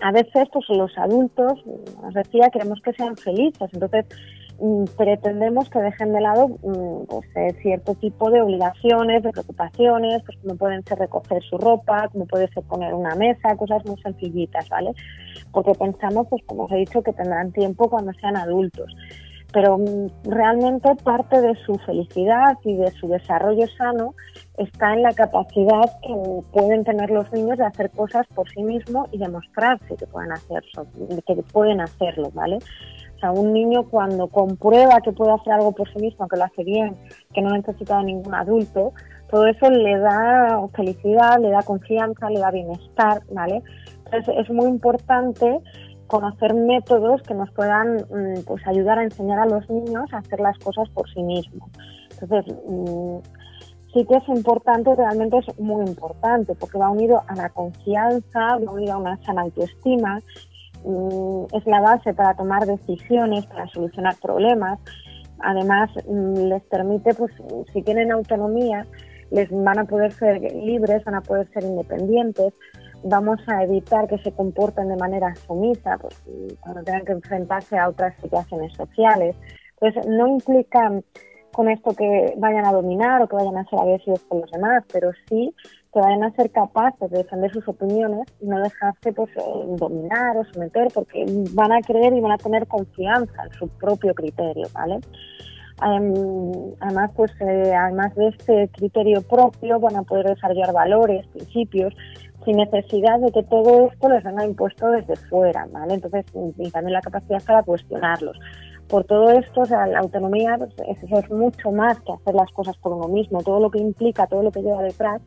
A 0.00 0.12
veces, 0.12 0.48
pues 0.50 0.64
los 0.70 0.96
adultos, 0.96 1.62
os 2.02 2.14
decía, 2.14 2.48
queremos 2.50 2.80
que 2.82 2.94
sean 2.94 3.18
felices, 3.18 3.68
entonces 3.70 4.06
pretendemos 4.96 5.70
que 5.70 5.78
dejen 5.78 6.12
de 6.12 6.20
lado 6.20 6.48
mm, 6.48 7.04
pues, 7.06 7.26
cierto 7.62 7.94
tipo 7.94 8.30
de 8.30 8.42
obligaciones, 8.42 9.22
de 9.22 9.30
preocupaciones, 9.30 10.22
pues 10.24 10.36
como 10.38 10.56
pueden 10.56 10.84
ser 10.84 10.98
recoger 10.98 11.42
su 11.42 11.58
ropa, 11.58 12.08
como 12.08 12.26
puede 12.26 12.48
ser 12.48 12.64
poner 12.64 12.92
una 12.94 13.14
mesa, 13.14 13.56
cosas 13.56 13.84
muy 13.86 14.00
sencillitas, 14.02 14.68
¿vale? 14.68 14.92
Porque 15.52 15.72
pensamos, 15.72 16.26
pues 16.28 16.42
como 16.46 16.64
os 16.64 16.72
he 16.72 16.76
dicho, 16.76 17.02
que 17.02 17.12
tendrán 17.12 17.52
tiempo 17.52 17.88
cuando 17.88 18.12
sean 18.14 18.36
adultos. 18.36 18.92
Pero 19.52 19.78
mm, 19.78 20.08
realmente 20.24 20.94
parte 21.04 21.40
de 21.40 21.54
su 21.64 21.74
felicidad 21.86 22.58
y 22.64 22.74
de 22.74 22.90
su 22.92 23.06
desarrollo 23.06 23.66
sano 23.78 24.14
está 24.58 24.92
en 24.92 25.02
la 25.02 25.12
capacidad 25.12 25.88
que 26.02 26.14
pueden 26.52 26.84
tener 26.84 27.10
los 27.10 27.32
niños 27.32 27.58
de 27.58 27.64
hacer 27.64 27.90
cosas 27.90 28.26
por 28.34 28.48
sí 28.50 28.62
mismos 28.62 29.08
y 29.12 29.18
demostrarse 29.18 29.96
que 29.96 30.06
pueden 30.06 30.32
hacer, 30.32 30.64
que 31.26 31.42
pueden 31.52 31.80
hacerlo, 31.80 32.30
¿vale? 32.34 32.58
O 33.18 33.20
sea, 33.20 33.32
un 33.32 33.52
niño 33.52 33.82
cuando 33.90 34.28
comprueba 34.28 35.00
que 35.00 35.10
puede 35.10 35.32
hacer 35.32 35.54
algo 35.54 35.72
por 35.72 35.92
sí 35.92 35.98
mismo, 35.98 36.28
que 36.28 36.36
lo 36.36 36.44
hace 36.44 36.62
bien, 36.62 36.94
que 37.34 37.42
no 37.42 37.50
necesita 37.50 37.98
de 37.98 38.04
ningún 38.04 38.32
adulto, 38.32 38.92
todo 39.28 39.44
eso 39.46 39.68
le 39.68 39.98
da 39.98 40.60
felicidad, 40.72 41.40
le 41.40 41.50
da 41.50 41.62
confianza, 41.62 42.30
le 42.30 42.38
da 42.38 42.52
bienestar, 42.52 43.22
¿vale? 43.32 43.60
Entonces 44.04 44.36
es 44.38 44.50
muy 44.50 44.66
importante 44.66 45.60
conocer 46.06 46.54
métodos 46.54 47.20
que 47.22 47.34
nos 47.34 47.50
puedan 47.50 47.96
mm, 47.96 48.44
pues 48.46 48.64
ayudar 48.68 49.00
a 49.00 49.02
enseñar 49.02 49.40
a 49.40 49.46
los 49.46 49.68
niños 49.68 50.04
a 50.12 50.18
hacer 50.18 50.38
las 50.38 50.56
cosas 50.58 50.88
por 50.90 51.10
sí 51.10 51.20
mismos. 51.20 51.68
Entonces, 52.20 52.54
mm, 52.68 53.18
sí 53.92 54.04
que 54.04 54.16
es 54.16 54.28
importante, 54.28 54.94
realmente 54.94 55.38
es 55.38 55.58
muy 55.58 55.84
importante, 55.84 56.54
porque 56.54 56.78
va 56.78 56.90
unido 56.90 57.22
a 57.26 57.34
la 57.34 57.48
confianza, 57.50 58.58
va 58.64 58.72
unido 58.72 58.94
a 58.94 58.98
una 58.98 59.16
sana 59.24 59.42
autoestima 59.42 60.20
es 61.52 61.66
la 61.66 61.80
base 61.80 62.14
para 62.14 62.34
tomar 62.34 62.66
decisiones, 62.66 63.46
para 63.46 63.66
solucionar 63.68 64.16
problemas. 64.20 64.78
Además, 65.40 65.90
mm, 66.06 66.48
les 66.48 66.62
permite, 66.64 67.14
pues, 67.14 67.32
si 67.72 67.82
tienen 67.82 68.12
autonomía, 68.12 68.86
les 69.30 69.48
van 69.50 69.78
a 69.78 69.84
poder 69.84 70.12
ser 70.12 70.40
libres, 70.40 71.04
van 71.04 71.16
a 71.16 71.20
poder 71.20 71.48
ser 71.52 71.64
independientes. 71.64 72.54
Vamos 73.04 73.38
a 73.46 73.62
evitar 73.62 74.08
que 74.08 74.18
se 74.18 74.32
comporten 74.32 74.88
de 74.88 74.96
manera 74.96 75.34
sumisa, 75.36 75.98
pues, 75.98 76.14
cuando 76.60 76.82
tengan 76.82 77.04
que 77.04 77.12
enfrentarse 77.12 77.78
a 77.78 77.88
otras 77.88 78.14
situaciones 78.20 78.72
sociales. 78.74 79.36
Entonces, 79.80 80.10
no 80.10 80.26
implica 80.26 80.90
con 81.58 81.68
esto 81.68 81.90
que 81.92 82.34
vayan 82.36 82.64
a 82.66 82.70
dominar 82.70 83.20
o 83.20 83.26
que 83.26 83.34
vayan 83.34 83.56
a 83.56 83.64
ser 83.64 83.80
agresivos 83.80 84.20
con 84.28 84.42
los 84.42 84.50
demás, 84.52 84.84
pero 84.92 85.10
sí 85.28 85.52
que 85.92 85.98
vayan 85.98 86.22
a 86.22 86.30
ser 86.36 86.52
capaces 86.52 87.10
de 87.10 87.18
defender 87.18 87.52
sus 87.52 87.66
opiniones 87.66 88.28
y 88.40 88.46
no 88.46 88.60
dejarse 88.60 89.12
pues, 89.12 89.28
eh, 89.36 89.64
dominar 89.70 90.36
o 90.36 90.44
someter, 90.52 90.86
porque 90.94 91.24
van 91.54 91.72
a 91.72 91.80
creer 91.80 92.12
y 92.12 92.20
van 92.20 92.30
a 92.30 92.38
tener 92.38 92.68
confianza 92.68 93.42
en 93.44 93.52
su 93.54 93.66
propio 93.70 94.14
criterio, 94.14 94.68
¿vale? 94.72 95.00
además, 95.80 97.10
pues, 97.16 97.32
eh, 97.40 97.74
además 97.74 98.14
de 98.14 98.28
este 98.28 98.68
criterio 98.68 99.22
propio, 99.22 99.80
van 99.80 99.96
a 99.96 100.02
poder 100.02 100.26
desarrollar 100.26 100.72
valores, 100.72 101.26
principios, 101.26 101.92
sin 102.44 102.56
necesidad 102.56 103.18
de 103.18 103.32
que 103.32 103.42
todo 103.42 103.90
esto 103.90 104.08
les 104.08 104.22
venga 104.22 104.44
impuesto 104.44 104.90
desde 104.90 105.16
fuera, 105.28 105.66
¿vale? 105.72 105.94
Entonces, 105.94 106.24
y 106.56 106.70
también 106.70 106.92
la 106.92 107.00
capacidad 107.00 107.42
para 107.44 107.62
cuestionarlos. 107.64 108.38
Por 108.88 109.04
todo 109.04 109.30
esto, 109.30 109.60
o 109.60 109.66
sea, 109.66 109.86
la 109.86 110.00
autonomía 110.00 110.56
pues, 110.58 111.02
es 111.02 111.30
mucho 111.30 111.70
más 111.70 112.00
que 112.00 112.12
hacer 112.12 112.34
las 112.34 112.50
cosas 112.52 112.76
por 112.78 112.92
uno 112.92 113.08
mismo, 113.08 113.42
todo 113.42 113.60
lo 113.60 113.70
que 113.70 113.78
implica, 113.78 114.26
todo 114.26 114.42
lo 114.42 114.50
que 114.50 114.62
lleva 114.62 114.82
detrás, 114.82 115.20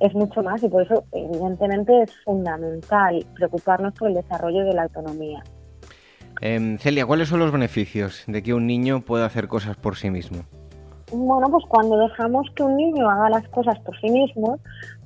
es 0.00 0.14
mucho 0.14 0.42
más 0.42 0.62
y 0.62 0.68
por 0.68 0.82
eso 0.82 1.04
evidentemente 1.12 2.02
es 2.02 2.12
fundamental 2.24 3.24
preocuparnos 3.34 3.94
por 3.94 4.08
el 4.08 4.14
desarrollo 4.14 4.64
de 4.64 4.74
la 4.74 4.82
autonomía. 4.84 5.42
Em, 6.40 6.76
Celia, 6.78 7.06
¿cuáles 7.06 7.28
son 7.28 7.40
los 7.40 7.50
beneficios 7.50 8.24
de 8.26 8.42
que 8.42 8.52
un 8.52 8.66
niño 8.66 9.00
pueda 9.00 9.24
hacer 9.24 9.48
cosas 9.48 9.76
por 9.76 9.96
sí 9.96 10.10
mismo? 10.10 10.42
Bueno, 11.12 11.46
pues 11.50 11.64
cuando 11.68 11.96
dejamos 11.98 12.48
que 12.54 12.62
un 12.62 12.76
niño 12.76 13.08
haga 13.08 13.30
las 13.30 13.48
cosas 13.48 13.78
por 13.80 13.98
sí 14.00 14.10
mismo, 14.10 14.58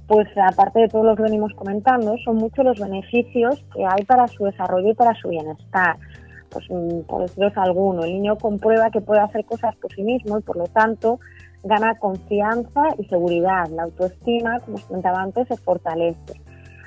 pues 0.06 0.26
aparte 0.36 0.80
de 0.80 0.88
todo 0.88 1.04
lo 1.04 1.14
que 1.14 1.22
venimos 1.22 1.52
comentando, 1.54 2.16
son 2.24 2.36
muchos 2.36 2.64
los 2.64 2.80
beneficios 2.80 3.62
que 3.72 3.84
hay 3.84 4.04
para 4.04 4.26
su 4.26 4.44
desarrollo 4.44 4.90
y 4.90 4.94
para 4.94 5.14
su 5.14 5.28
bienestar. 5.28 5.96
Pues 6.50 6.66
mm, 6.68 7.00
por 7.02 7.22
deciros 7.22 7.52
alguno, 7.56 8.04
el 8.04 8.12
niño 8.12 8.36
comprueba 8.36 8.90
que 8.90 9.00
puede 9.00 9.20
hacer 9.20 9.44
cosas 9.44 9.74
por 9.76 9.92
sí 9.92 10.02
mismo 10.02 10.38
y 10.38 10.42
por 10.42 10.56
lo 10.56 10.64
tanto 10.64 11.20
gana 11.62 11.98
confianza 11.98 12.82
y 12.98 13.04
seguridad. 13.04 13.68
La 13.68 13.84
autoestima, 13.84 14.60
como 14.60 14.76
os 14.76 14.84
comentaba 14.84 15.22
antes, 15.22 15.48
se 15.48 15.56
fortalece. 15.56 16.40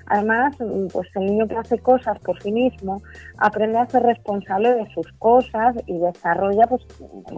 Además, 0.06 0.56
pues 0.91 1.10
el 1.15 1.26
niño 1.26 1.47
que 1.47 1.56
hace 1.56 1.80
cosas 1.80 2.19
por 2.19 2.41
sí 2.41 2.52
mismo 2.52 3.02
aprende 3.38 3.78
a 3.78 3.88
ser 3.88 4.04
responsable 4.04 4.73
de 4.73 4.86
sus 4.93 5.12
cosas 5.13 5.76
y 5.86 5.97
desarrolla, 5.97 6.67
pues, 6.67 6.86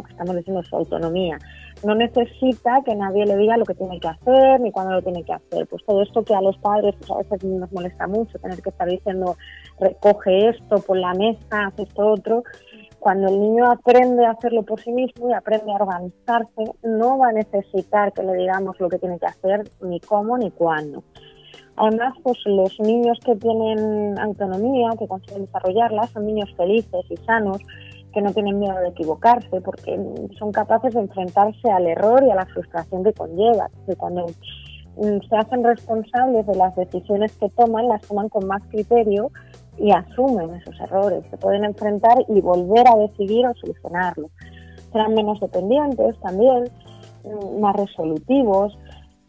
estamos 0.09 0.35
diciendo, 0.35 0.63
su 0.63 0.75
autonomía. 0.75 1.37
No 1.83 1.93
necesita 1.93 2.81
que 2.83 2.95
nadie 2.95 3.25
le 3.25 3.37
diga 3.37 3.57
lo 3.57 3.65
que 3.65 3.75
tiene 3.75 3.99
que 3.99 4.07
hacer 4.07 4.59
ni 4.61 4.71
cuándo 4.71 4.93
lo 4.93 5.01
tiene 5.01 5.23
que 5.23 5.33
hacer. 5.33 5.67
Pues 5.67 5.85
todo 5.85 6.01
esto 6.01 6.23
que 6.23 6.33
a 6.33 6.41
los 6.41 6.57
padres 6.57 6.95
pues, 6.97 7.11
a 7.11 7.17
veces 7.17 7.43
nos 7.43 7.71
molesta 7.71 8.07
mucho, 8.07 8.39
tener 8.39 8.61
que 8.61 8.69
estar 8.69 8.87
diciendo, 8.87 9.37
recoge 9.79 10.49
esto, 10.49 10.77
por 10.79 10.97
la 10.97 11.13
mesa, 11.13 11.67
haz 11.67 11.79
esto 11.79 12.07
otro, 12.07 12.43
cuando 13.05 13.27
el 13.27 13.39
niño 13.39 13.69
aprende 13.69 14.25
a 14.25 14.31
hacerlo 14.31 14.63
por 14.63 14.81
sí 14.81 14.91
mismo 14.91 15.29
y 15.29 15.33
aprende 15.33 15.71
a 15.71 15.75
organizarse, 15.75 16.63
no 16.81 17.19
va 17.19 17.27
a 17.27 17.33
necesitar 17.33 18.11
que 18.13 18.23
le 18.23 18.33
digamos 18.33 18.79
lo 18.79 18.89
que 18.89 18.97
tiene 18.97 19.19
que 19.19 19.27
hacer, 19.27 19.69
ni 19.81 19.99
cómo, 19.99 20.37
ni 20.39 20.49
cuándo. 20.49 21.03
Además, 21.77 22.15
pues 22.23 22.39
los 22.45 22.79
niños 22.79 23.19
que 23.23 23.35
tienen 23.35 24.17
autonomía, 24.17 24.89
que 24.97 25.07
consiguen 25.07 25.45
desarrollarla, 25.45 26.07
son 26.07 26.25
niños 26.25 26.51
felices 26.55 27.05
y 27.09 27.17
sanos, 27.17 27.59
que 28.13 28.21
no 28.21 28.33
tienen 28.33 28.59
miedo 28.59 28.79
de 28.79 28.89
equivocarse, 28.89 29.61
porque 29.61 29.99
son 30.39 30.51
capaces 30.51 30.93
de 30.93 31.01
enfrentarse 31.01 31.69
al 31.69 31.85
error 31.85 32.23
y 32.25 32.31
a 32.31 32.35
la 32.35 32.45
frustración 32.45 33.03
que 33.03 33.13
conlleva. 33.13 33.69
Que 33.85 33.95
cuando 33.97 34.25
mm, 34.25 35.27
se 35.29 35.35
hacen 35.35 35.63
responsables 35.63 36.47
de 36.47 36.55
las 36.55 36.75
decisiones 36.75 37.37
que 37.37 37.49
toman, 37.49 37.89
las 37.89 38.01
toman 38.07 38.29
con 38.29 38.47
más 38.47 38.63
criterio 38.69 39.29
y 39.77 39.91
asumen 39.91 40.53
esos 40.55 40.79
errores. 40.79 41.23
Se 41.29 41.37
pueden 41.37 41.65
enfrentar 41.65 42.17
y 42.27 42.41
volver 42.41 42.87
a 42.87 42.95
decidir 42.95 43.45
o 43.47 43.53
solucionarlo. 43.55 44.29
Serán 44.91 45.13
menos 45.13 45.39
dependientes 45.39 46.19
también, 46.21 46.65
mm, 47.23 47.59
más 47.59 47.75
resolutivos, 47.75 48.77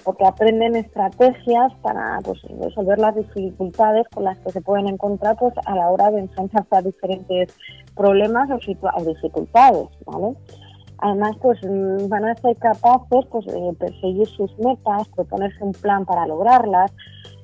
porque 0.06 0.24
aprenden 0.24 0.76
estrategias 0.76 1.72
para 1.82 2.20
pues, 2.22 2.40
resolver 2.60 2.96
las 2.96 3.16
dificultades 3.16 4.06
con 4.14 4.22
las 4.22 4.38
que 4.38 4.52
se 4.52 4.60
pueden 4.60 4.86
encontrar 4.86 5.36
pues, 5.36 5.52
a 5.64 5.74
la 5.74 5.90
hora 5.90 6.12
de 6.12 6.20
enfrentarse 6.20 6.76
a 6.76 6.82
diferentes 6.82 7.52
problemas 7.96 8.48
o, 8.50 9.04
dificultades, 9.04 9.88
¿vale? 10.06 10.36
Además, 10.98 11.32
pues 11.42 11.58
mm, 11.62 12.08
van 12.08 12.24
a 12.24 12.36
ser 12.36 12.56
capaces 12.56 13.26
pues, 13.30 13.46
de 13.46 13.74
perseguir 13.78 14.28
sus 14.28 14.56
metas, 14.58 15.08
proponerse 15.08 15.64
un 15.64 15.72
plan 15.72 16.06
para 16.06 16.24
lograrlas. 16.26 16.92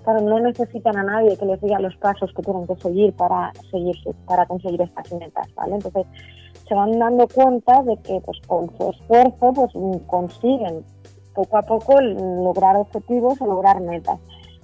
Claro, 0.05 0.21
no 0.21 0.41
necesitan 0.41 0.97
a 0.97 1.05
nadie 1.05 1.37
que 1.37 1.47
les 1.47 1.61
diga 1.61 1.79
los 1.79 1.97
pasos 1.97 2.33
que 2.35 2.43
tienen 2.43 2.67
que 2.67 2.77
seguir 2.77 3.13
para 3.15 3.53
seguir 3.71 3.95
para 4.27 4.47
conseguir 4.47 4.83
estas 4.83 5.13
metas, 5.13 5.47
¿vale? 5.55 5.75
Entonces, 5.75 6.07
se 6.67 6.75
van 6.75 6.99
dando 6.99 7.29
cuenta 7.29 7.83
de 7.83 7.97
que 7.99 8.21
pues, 8.21 8.39
con 8.47 8.71
su 8.77 8.91
esfuerzo 8.91 9.53
pues, 9.53 9.73
consiguen 10.07 10.85
poco 11.35 11.57
a 11.57 11.63
poco 11.63 12.01
lograr 12.01 12.77
objetivos 12.77 13.41
o 13.41 13.47
lograr 13.47 13.81
metas. 13.81 14.19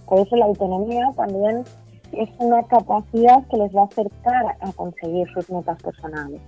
Por 0.07 0.21
eso 0.21 0.37
la 0.37 0.47
autonomía 0.47 1.13
también 1.17 1.65
es 2.13 2.29
una 2.39 2.63
capacidad 2.65 3.47
que 3.49 3.59
les 3.59 3.75
va 3.75 3.83
a 3.83 3.85
acercar 3.85 4.57
a 4.61 4.73
conseguir 4.73 5.29
sus 5.35 5.51
metas 5.51 5.81
personales. 5.83 6.41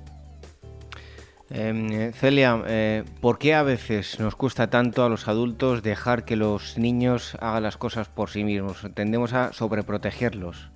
Em, 1.52 2.12
Celia, 2.12 2.62
eh, 2.68 3.02
¿por 3.20 3.38
qué 3.38 3.54
a 3.54 3.64
veces 3.64 4.20
nos 4.20 4.36
cuesta 4.36 4.70
tanto 4.70 5.04
a 5.04 5.08
los 5.08 5.26
adultos 5.26 5.82
dejar 5.82 6.24
que 6.24 6.36
los 6.36 6.78
niños 6.78 7.36
hagan 7.40 7.64
las 7.64 7.76
cosas 7.76 8.08
por 8.08 8.30
sí 8.30 8.44
mismos? 8.44 8.86
Tendemos 8.94 9.32
a 9.32 9.52
sobreprotegerlos. 9.52 10.70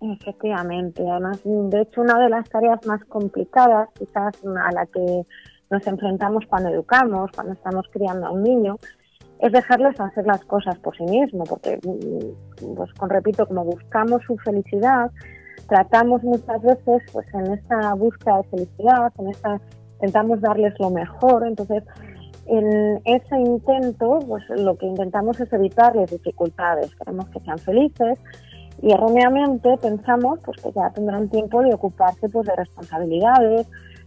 Efectivamente, 0.00 1.04
además, 1.08 1.40
de 1.44 1.82
hecho, 1.82 2.00
una 2.00 2.18
de 2.18 2.28
las 2.28 2.48
tareas 2.48 2.84
más 2.84 3.02
complicadas, 3.04 3.88
quizás 3.96 4.34
a 4.44 4.72
la 4.72 4.86
que 4.86 5.22
nos 5.70 5.86
enfrentamos 5.86 6.44
cuando 6.48 6.68
educamos, 6.70 7.30
cuando 7.32 7.52
estamos 7.52 7.86
criando 7.92 8.26
a 8.26 8.30
un 8.32 8.42
niño, 8.42 8.76
es 9.38 9.52
dejarles 9.52 9.98
hacer 10.00 10.26
las 10.26 10.44
cosas 10.46 10.78
por 10.78 10.96
sí 10.96 11.04
mismo, 11.04 11.44
porque, 11.44 11.78
mm, 11.82 12.74
pues 12.74 12.90
repito, 13.08 13.46
como 13.46 13.64
buscamos 13.64 14.20
su 14.26 14.36
felicidad, 14.38 15.10
tratamos 15.68 16.22
muchas 16.22 16.62
veces, 16.62 17.02
pues 17.12 17.26
en 17.34 17.52
esta 17.52 17.94
búsqueda 17.94 18.38
de 18.38 18.44
felicidad, 18.44 19.12
en 19.18 19.28
esta, 19.28 19.60
intentamos 19.94 20.40
darles 20.40 20.74
lo 20.78 20.90
mejor, 20.90 21.46
entonces 21.46 21.82
en 22.46 23.00
ese 23.04 23.36
intento, 23.38 24.20
pues 24.26 24.44
lo 24.50 24.76
que 24.76 24.86
intentamos 24.86 25.40
es 25.40 25.52
evitarles 25.52 26.10
dificultades, 26.10 26.94
queremos 26.94 27.28
que 27.30 27.40
sean 27.40 27.58
felices 27.58 28.18
y 28.80 28.92
erróneamente 28.92 29.76
pensamos 29.78 30.38
pues 30.44 30.62
que 30.62 30.70
ya 30.72 30.90
tendrán 30.90 31.28
tiempo 31.28 31.62
de 31.62 31.74
ocuparse 31.74 32.28
pues 32.28 32.46
de 32.46 32.54
responsabilidades, 32.54 33.66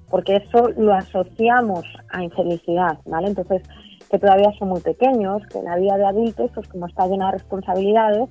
porque 0.09 0.37
eso 0.37 0.69
lo 0.77 0.93
asociamos 0.93 1.83
a 2.11 2.23
infelicidad, 2.23 2.97
¿vale? 3.05 3.27
Entonces, 3.27 3.61
que 4.09 4.17
todavía 4.17 4.51
son 4.57 4.69
muy 4.69 4.81
pequeños, 4.81 5.45
que 5.47 5.61
la 5.61 5.75
vida 5.75 5.97
de 5.97 6.05
adultos, 6.05 6.49
pues 6.55 6.67
como 6.67 6.87
está 6.87 7.07
llena 7.07 7.27
de 7.27 7.33
responsabilidades, 7.33 8.29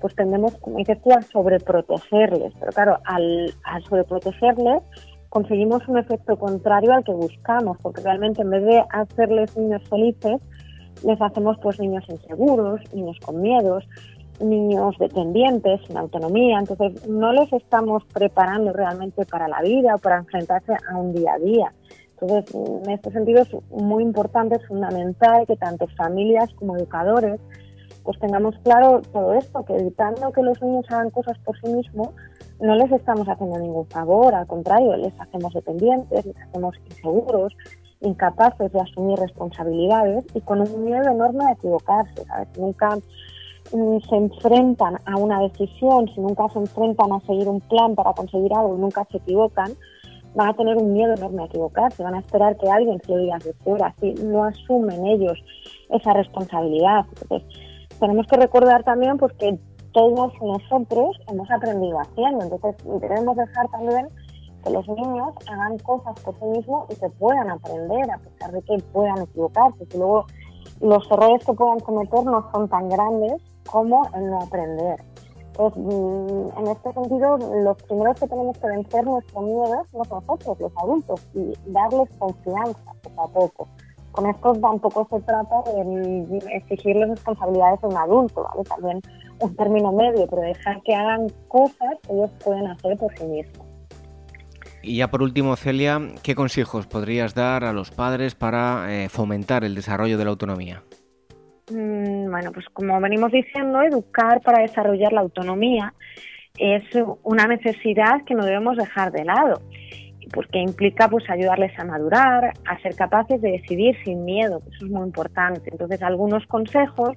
pues 0.00 0.14
tendemos, 0.14 0.56
como 0.56 0.78
dices 0.78 1.00
tú, 1.02 1.12
a 1.12 1.22
sobreprotegerles. 1.22 2.52
Pero 2.58 2.72
claro, 2.72 2.98
al, 3.04 3.54
al 3.64 3.84
sobreprotegerles 3.84 4.82
conseguimos 5.28 5.86
un 5.88 5.98
efecto 5.98 6.36
contrario 6.36 6.92
al 6.92 7.04
que 7.04 7.12
buscamos, 7.12 7.78
porque 7.82 8.02
realmente 8.02 8.42
en 8.42 8.50
vez 8.50 8.64
de 8.64 8.84
hacerles 8.90 9.56
niños 9.56 9.82
felices, 9.88 10.40
les 11.04 11.20
hacemos 11.20 11.56
pues 11.62 11.78
niños 11.80 12.04
inseguros, 12.08 12.80
niños 12.92 13.16
con 13.24 13.40
miedos, 13.40 13.84
niños 14.40 14.96
dependientes, 14.98 15.80
sin 15.86 15.96
autonomía, 15.96 16.58
entonces 16.58 17.06
no 17.08 17.32
les 17.32 17.52
estamos 17.52 18.04
preparando 18.12 18.72
realmente 18.72 19.24
para 19.26 19.48
la 19.48 19.60
vida 19.62 19.94
o 19.94 19.98
para 19.98 20.18
enfrentarse 20.18 20.72
a 20.90 20.96
un 20.96 21.12
día 21.12 21.34
a 21.34 21.38
día. 21.38 21.72
Entonces, 22.20 22.54
en 22.54 22.90
este 22.90 23.10
sentido 23.12 23.42
es 23.42 23.48
muy 23.70 24.02
importante, 24.02 24.56
es 24.56 24.66
fundamental 24.66 25.46
que 25.46 25.56
tanto 25.56 25.86
familias 25.96 26.52
como 26.54 26.76
educadores 26.76 27.40
pues 28.04 28.18
tengamos 28.18 28.54
claro 28.62 29.02
todo 29.12 29.34
esto, 29.34 29.64
que 29.64 29.76
evitando 29.76 30.32
que 30.32 30.42
los 30.42 30.60
niños 30.62 30.84
hagan 30.88 31.10
cosas 31.10 31.38
por 31.40 31.58
sí 31.60 31.72
mismos, 31.72 32.10
no 32.60 32.74
les 32.74 32.90
estamos 32.92 33.28
haciendo 33.28 33.58
ningún 33.58 33.86
favor, 33.86 34.34
al 34.34 34.46
contrario, 34.46 34.96
les 34.96 35.18
hacemos 35.18 35.52
dependientes, 35.54 36.26
les 36.26 36.36
hacemos 36.36 36.74
inseguros, 36.86 37.54
incapaces 38.00 38.72
de 38.72 38.80
asumir 38.80 39.18
responsabilidades 39.18 40.24
y 40.34 40.40
con 40.40 40.60
un 40.60 40.84
miedo 40.84 41.10
enorme 41.10 41.44
a 41.46 41.52
equivocarse, 41.52 42.24
¿sabes? 42.24 42.48
Nunca 42.58 42.98
se 43.64 44.16
enfrentan 44.16 44.96
a 45.04 45.16
una 45.16 45.40
decisión, 45.40 46.08
si 46.08 46.20
nunca 46.20 46.48
se 46.48 46.58
enfrentan 46.58 47.12
a 47.12 47.20
seguir 47.20 47.48
un 47.48 47.60
plan 47.60 47.94
para 47.94 48.12
conseguir 48.14 48.52
algo 48.54 48.74
y 48.76 48.80
nunca 48.80 49.06
se 49.10 49.18
equivocan, 49.18 49.72
van 50.34 50.48
a 50.48 50.54
tener 50.54 50.76
un 50.76 50.92
miedo 50.92 51.14
enorme 51.14 51.42
a 51.42 51.46
equivocarse, 51.46 52.02
van 52.02 52.14
a 52.14 52.20
esperar 52.20 52.56
que 52.56 52.70
alguien 52.70 53.00
se 53.04 53.12
lo 53.12 53.18
diga 53.18 53.38
de 53.38 53.52
fuera, 53.54 53.94
si 54.00 54.14
no 54.14 54.44
asumen 54.44 55.06
ellos 55.06 55.38
esa 55.90 56.12
responsabilidad. 56.14 57.04
Entonces, 57.22 57.48
tenemos 58.00 58.26
que 58.26 58.36
recordar 58.36 58.82
también 58.82 59.18
pues, 59.18 59.32
que 59.34 59.58
todos 59.92 60.32
nosotros 60.40 61.16
hemos 61.28 61.50
aprendido 61.50 62.00
haciendo, 62.00 62.44
entonces 62.44 62.76
debemos 63.00 63.36
dejar 63.36 63.68
también 63.68 64.08
que 64.64 64.70
los 64.70 64.86
niños 64.88 65.34
hagan 65.48 65.78
cosas 65.78 66.18
por 66.20 66.34
sí 66.38 66.44
mismos 66.44 66.86
y 66.90 66.96
que 66.96 67.08
puedan 67.10 67.50
aprender, 67.50 68.10
a 68.10 68.18
pesar 68.18 68.52
de 68.52 68.62
que 68.62 68.78
puedan 68.92 69.22
equivocarse, 69.22 69.86
que 69.86 69.98
luego 69.98 70.26
los 70.80 71.10
errores 71.10 71.44
que 71.44 71.52
puedan 71.52 71.80
cometer 71.80 72.24
no 72.24 72.50
son 72.52 72.68
tan 72.68 72.88
grandes 72.88 73.42
como 73.70 74.02
el 74.14 74.30
no 74.30 74.40
aprender. 74.42 75.02
Pues, 75.54 75.76
mm, 75.76 76.58
en 76.58 76.66
este 76.68 76.92
sentido, 76.92 77.36
los 77.36 77.76
primeros 77.82 78.18
que 78.18 78.26
tenemos 78.28 78.56
que 78.58 78.66
vencer 78.66 79.04
nuestro 79.04 79.40
miedo 79.42 79.84
somos 79.90 80.10
nosotros, 80.10 80.60
los 80.60 80.72
adultos, 80.76 81.20
y 81.34 81.52
darles 81.66 82.08
confianza 82.18 82.92
poco 83.02 83.22
a 83.22 83.28
poco. 83.28 83.68
Con 84.12 84.28
esto 84.28 84.52
tampoco 84.54 85.06
se 85.10 85.20
trata 85.20 85.62
de 85.72 86.38
exigirles 86.52 87.10
responsabilidades 87.10 87.82
a 87.84 87.86
un 87.86 87.96
adulto, 87.96 88.42
¿vale? 88.42 88.64
También 88.64 89.00
un 89.40 89.56
término 89.56 89.92
medio, 89.92 90.26
pero 90.28 90.42
dejar 90.42 90.82
que 90.82 90.94
hagan 90.94 91.28
cosas 91.48 91.96
que 92.06 92.12
ellos 92.12 92.30
pueden 92.44 92.66
hacer 92.66 92.96
por 92.96 93.16
sí 93.16 93.24
mismos. 93.24 93.66
Y 94.82 94.96
ya 94.96 95.10
por 95.10 95.22
último, 95.22 95.56
Celia, 95.56 96.00
¿qué 96.22 96.34
consejos 96.34 96.86
podrías 96.86 97.34
dar 97.34 97.64
a 97.64 97.72
los 97.72 97.90
padres 97.90 98.34
para 98.34 98.86
eh, 98.88 99.08
fomentar 99.08 99.62
el 99.62 99.74
desarrollo 99.74 100.16
de 100.16 100.24
la 100.24 100.30
autonomía? 100.30 100.82
Mm, 101.70 102.30
bueno, 102.30 102.50
pues 102.52 102.66
como 102.72 102.98
venimos 103.00 103.30
diciendo, 103.30 103.82
educar 103.82 104.40
para 104.40 104.62
desarrollar 104.62 105.12
la 105.12 105.20
autonomía 105.20 105.94
es 106.58 106.82
una 107.22 107.46
necesidad 107.46 108.24
que 108.24 108.34
no 108.34 108.44
debemos 108.44 108.76
dejar 108.76 109.12
de 109.12 109.24
lado, 109.24 109.62
porque 110.32 110.58
implica 110.58 111.08
pues 111.08 111.28
ayudarles 111.28 111.76
a 111.78 111.84
madurar, 111.84 112.52
a 112.66 112.78
ser 112.80 112.94
capaces 112.94 113.40
de 113.40 113.52
decidir 113.52 113.96
sin 114.04 114.24
miedo, 114.24 114.62
eso 114.70 114.86
es 114.86 114.90
muy 114.90 115.02
importante. 115.02 115.70
Entonces, 115.70 116.02
algunos 116.02 116.46
consejos 116.46 117.16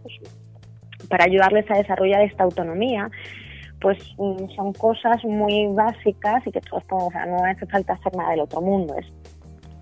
para 1.09 1.25
ayudarles 1.25 1.69
a 1.69 1.75
desarrollar 1.75 2.21
esta 2.21 2.43
autonomía 2.43 3.09
pues 3.83 3.97
mm, 4.17 4.55
son 4.55 4.71
cosas 4.73 5.23
muy 5.25 5.67
básicas 5.73 6.47
y 6.47 6.51
que 6.51 6.61
todos 6.61 6.83
podemos, 6.85 7.09
o 7.09 7.11
sea, 7.11 7.25
no 7.25 7.43
hace 7.43 7.65
falta 7.65 7.93
hacer 7.93 8.15
nada 8.15 8.31
del 8.31 8.39
otro 8.39 8.61
mundo, 8.61 8.95
es 8.97 9.05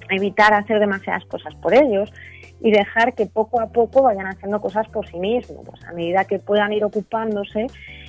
evitar 0.10 0.54
hacer 0.54 0.80
demasiadas 0.80 1.24
cosas 1.26 1.54
por 1.56 1.74
ellos 1.74 2.12
y 2.62 2.72
dejar 2.72 3.14
que 3.14 3.26
poco 3.26 3.60
a 3.60 3.68
poco 3.68 4.04
vayan 4.04 4.28
haciendo 4.28 4.62
cosas 4.62 4.88
por 4.90 5.08
sí 5.08 5.18
mismos, 5.20 5.66
pues 5.66 5.84
a 5.86 5.94
medida 5.94 6.26
que 6.26 6.40
puedan 6.40 6.72
ir 6.74 6.84
ocupándose 6.84 7.68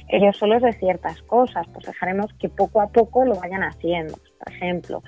ellos 0.08 0.36
solos 0.36 0.62
de 0.62 0.72
ciertas 0.74 1.22
cosas, 1.22 1.66
pues 1.72 1.86
dejaremos 1.86 2.32
que 2.34 2.48
poco 2.48 2.80
a 2.80 2.88
poco 2.88 3.24
lo 3.24 3.34
vayan 3.36 3.62
haciendo, 3.62 4.14
por 4.38 4.52
ejemplo, 4.52 5.02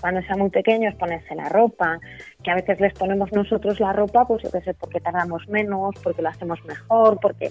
cuando 0.00 0.22
sean 0.22 0.38
muy 0.38 0.50
pequeños 0.50 0.94
ponerse 0.94 1.34
la 1.34 1.48
ropa, 1.48 1.98
que 2.42 2.50
a 2.50 2.54
veces 2.54 2.80
les 2.80 2.94
ponemos 2.94 3.32
nosotros 3.32 3.80
la 3.80 3.92
ropa, 3.92 4.26
pues 4.26 4.42
yo 4.44 4.50
qué 4.50 4.60
sé, 4.60 4.74
porque 4.74 5.00
tardamos 5.00 5.46
menos, 5.48 5.94
porque 6.02 6.22
lo 6.22 6.28
hacemos 6.28 6.64
mejor, 6.64 7.18
porque 7.20 7.50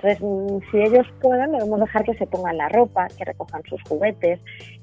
entonces, 0.00 0.20
mm, 0.20 0.70
si 0.70 0.78
ellos 0.78 1.06
pueden, 1.20 1.52
debemos 1.52 1.80
dejar 1.80 2.04
que 2.04 2.14
se 2.14 2.26
pongan 2.26 2.56
la 2.56 2.68
ropa, 2.68 3.08
que 3.16 3.24
recojan 3.24 3.62
sus 3.64 3.82
juguetes, 3.82 4.38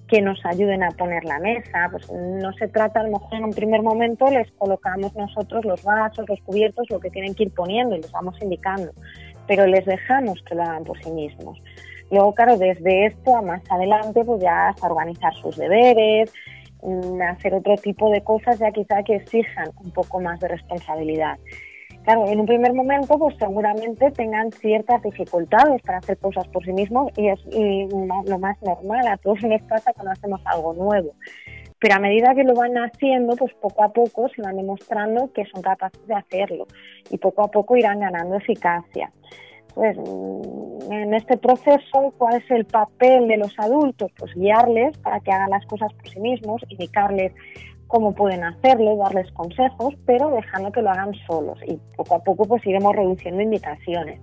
que 0.08 0.22
nos 0.22 0.44
ayuden 0.46 0.84
a 0.84 0.92
poner 0.92 1.24
la 1.24 1.40
mesa. 1.40 1.88
Pues 1.92 2.12
no 2.12 2.54
se 2.54 2.68
trata, 2.68 3.00
a 3.00 3.04
lo 3.04 3.12
mejor 3.12 3.34
en 3.34 3.46
un 3.46 3.54
primer 3.54 3.82
momento 3.82 4.30
les 4.30 4.52
colocamos 4.52 5.16
nosotros 5.16 5.66
los 5.66 5.84
vasos, 5.84 6.28
los 6.28 6.42
cubiertos, 6.42 6.90
lo 6.90 7.00
que 7.00 7.10
tienen 7.10 7.34
que 7.34 7.44
ir 7.44 7.54
poniendo 7.54 7.96
y 7.96 8.02
les 8.02 8.12
vamos 8.12 8.36
indicando, 8.42 8.92
pero 9.48 9.66
les 9.66 9.86
dejamos 9.86 10.42
que 10.44 10.56
lo 10.56 10.64
hagan 10.64 10.84
por 10.84 11.02
sí 11.04 11.12
mismos. 11.12 11.62
Luego, 12.12 12.34
claro, 12.36 12.58
desde 12.58 13.08
esto 13.08 13.36
a 13.36 13.42
más 13.42 13.62
adelante, 13.70 14.24
pues 14.24 14.42
ya 14.42 14.70
hasta 14.70 14.88
organizar 14.88 15.34
sus 15.36 15.58
deberes, 15.58 16.32
mm, 16.84 17.22
hacer 17.22 17.56
otro 17.56 17.76
tipo 17.78 18.12
de 18.12 18.22
cosas 18.24 18.60
ya 18.60 18.72
quizá 18.72 19.02
que 19.04 19.16
exijan 19.16 19.70
un 19.84 19.92
poco 19.92 20.20
más 20.20 20.40
de 20.40 20.50
responsabilidad. 20.50 21.38
Claro, 22.06 22.28
en 22.28 22.40
un 22.40 22.46
primer 22.46 22.72
momento, 22.74 23.18
pues 23.18 23.36
seguramente 23.40 24.12
tengan 24.12 24.52
ciertas 24.52 25.02
dificultades 25.02 25.82
para 25.82 25.98
hacer 25.98 26.20
cosas 26.20 26.48
por 26.50 26.64
sí 26.64 26.72
mismos 26.72 27.12
y 27.18 27.30
es 27.30 27.40
lo 27.52 28.38
más 28.38 28.62
normal, 28.62 29.08
a 29.08 29.18
todos 29.18 29.42
nos 29.42 29.62
pasa 29.64 29.92
cuando 29.92 30.12
hacemos 30.12 30.40
algo 30.46 30.74
nuevo. 30.76 31.14
Pero 31.80 31.96
a 31.96 32.00
medida 32.00 32.36
que 32.36 32.44
lo 32.44 32.54
van 32.54 32.78
haciendo, 32.78 33.36
pues 33.36 33.54
poco 33.56 33.84
a 33.84 33.90
poco 33.92 34.30
se 34.30 34.44
van 34.44 34.56
demostrando 34.56 35.34
que 35.34 35.46
son 35.46 35.64
capaces 35.64 36.06
de 36.08 36.14
hacerlo 36.14 36.68
y 37.10 37.18
poco 37.18 37.44
a 37.44 37.48
poco 37.50 37.76
irán 37.76 38.00
ganando 38.00 38.36
eficacia. 38.36 39.12
Pues 39.74 39.98
en 39.98 41.14
este 41.14 41.38
proceso, 41.38 42.14
¿cuál 42.18 42.36
es 42.36 42.50
el 42.52 42.66
papel 42.66 43.28
de 43.28 43.38
los 43.38 43.54
adultos? 43.58 44.12
Pues 44.18 44.34
guiarles 44.36 44.96
para 45.00 45.20
que 45.20 45.32
hagan 45.32 45.50
las 45.50 45.66
cosas 45.66 45.92
por 45.94 46.08
sí 46.08 46.20
mismos, 46.20 46.62
indicarles 46.70 47.34
cómo 47.88 48.14
pueden 48.14 48.44
hacerlo, 48.44 48.98
darles 48.98 49.32
consejos, 49.32 49.94
pero 50.06 50.30
dejando 50.32 50.72
que 50.72 50.82
lo 50.82 50.90
hagan 50.90 51.14
solos 51.28 51.60
y 51.68 51.78
poco 51.96 52.16
a 52.16 52.24
poco 52.24 52.46
pues 52.46 52.66
iremos 52.66 52.96
reduciendo 52.96 53.42
invitaciones. 53.42 54.20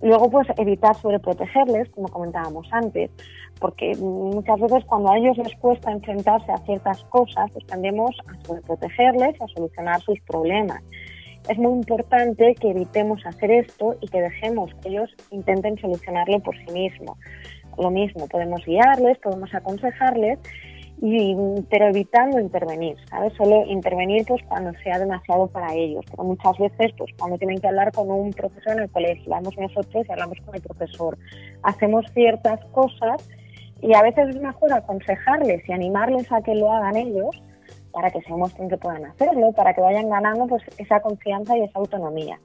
Luego 0.00 0.30
pues 0.30 0.46
evitar 0.56 0.94
sobreprotegerles, 0.94 1.88
como 1.90 2.08
comentábamos 2.08 2.68
antes, 2.70 3.10
porque 3.58 3.96
muchas 3.96 4.60
veces 4.60 4.84
cuando 4.84 5.10
a 5.10 5.18
ellos 5.18 5.36
les 5.38 5.54
cuesta 5.56 5.90
enfrentarse 5.90 6.52
a 6.52 6.58
ciertas 6.58 7.02
cosas, 7.04 7.50
pues 7.52 7.66
tendemos 7.66 8.16
a 8.28 8.46
sobreprotegerles 8.46 9.40
a 9.40 9.48
solucionar 9.48 10.00
sus 10.02 10.20
problemas. 10.20 10.82
Es 11.48 11.58
muy 11.58 11.72
importante 11.72 12.54
que 12.54 12.70
evitemos 12.70 13.24
hacer 13.26 13.50
esto 13.50 13.96
y 14.00 14.08
que 14.08 14.20
dejemos 14.20 14.72
que 14.82 14.90
ellos 14.90 15.10
intenten 15.30 15.78
solucionarlo 15.78 16.40
por 16.40 16.54
sí 16.58 16.72
mismos. 16.72 17.18
Lo 17.76 17.90
mismo, 17.90 18.28
podemos 18.28 18.64
guiarles, 18.66 19.18
podemos 19.18 19.52
aconsejarles, 19.54 20.38
y, 21.00 21.36
pero 21.70 21.88
evitando 21.88 22.40
intervenir, 22.40 22.96
¿sabes? 23.08 23.32
Solo 23.34 23.64
intervenir 23.66 24.24
pues 24.26 24.42
cuando 24.48 24.72
sea 24.82 24.98
demasiado 24.98 25.46
para 25.46 25.72
ellos, 25.74 26.04
pero 26.10 26.24
muchas 26.24 26.58
veces 26.58 26.92
pues 26.96 27.12
cuando 27.18 27.38
tienen 27.38 27.58
que 27.58 27.68
hablar 27.68 27.92
con 27.92 28.10
un 28.10 28.32
profesor 28.32 28.72
en 28.72 28.84
el 28.84 28.90
colegio, 28.90 29.30
vamos 29.30 29.56
nosotros 29.56 30.06
y 30.08 30.12
hablamos 30.12 30.38
con 30.44 30.54
el 30.56 30.62
profesor, 30.62 31.16
hacemos 31.62 32.04
ciertas 32.14 32.64
cosas 32.72 33.28
y 33.80 33.94
a 33.94 34.02
veces 34.02 34.30
es 34.30 34.40
mejor 34.40 34.72
aconsejarles 34.72 35.68
y 35.68 35.72
animarles 35.72 36.30
a 36.32 36.42
que 36.42 36.54
lo 36.54 36.72
hagan 36.72 36.96
ellos 36.96 37.42
para 37.92 38.10
que 38.10 38.20
se 38.22 38.32
muestren 38.32 38.68
que 38.68 38.76
puedan 38.76 39.04
hacerlo, 39.04 39.52
para 39.52 39.74
que 39.74 39.80
vayan 39.80 40.10
ganando 40.10 40.46
pues 40.46 40.62
esa 40.78 41.00
confianza 41.00 41.56
y 41.56 41.62
esa 41.62 41.78
autonomía. 41.78 42.40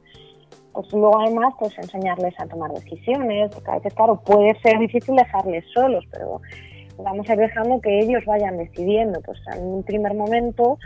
Pues 0.74 0.92
luego 0.94 1.20
además 1.20 1.54
pues 1.60 1.78
enseñarles 1.78 2.34
a 2.40 2.46
tomar 2.48 2.72
decisiones, 2.72 3.52
porque 3.54 3.72
a 3.72 3.76
veces 3.76 3.94
claro 3.96 4.22
puede 4.24 4.60
ser 4.62 4.78
difícil 4.80 5.16
dejarles 5.16 5.66
solos, 5.74 6.04
pero 6.12 6.40
vamos 6.98 7.30
a 7.30 7.34
ir 7.34 7.40
dejando 7.40 7.82
que 7.82 8.00
ellos 8.00 8.24
vayan 8.26 8.58
decidiendo. 8.58 9.22
Pues 9.22 9.40
en 9.56 9.64
un 9.64 9.84
primer 9.84 10.14
momento 10.14 10.78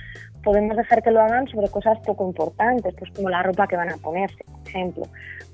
podemos 0.43 0.77
dejar 0.77 1.03
que 1.03 1.11
lo 1.11 1.21
hagan 1.21 1.47
sobre 1.47 1.67
cosas 1.67 1.99
poco 2.05 2.25
importantes, 2.25 2.95
pues 2.97 3.11
como 3.11 3.29
la 3.29 3.43
ropa 3.43 3.67
que 3.67 3.75
van 3.75 3.91
a 3.91 3.97
ponerse, 3.97 4.37
por 4.45 4.67
ejemplo, 4.67 5.03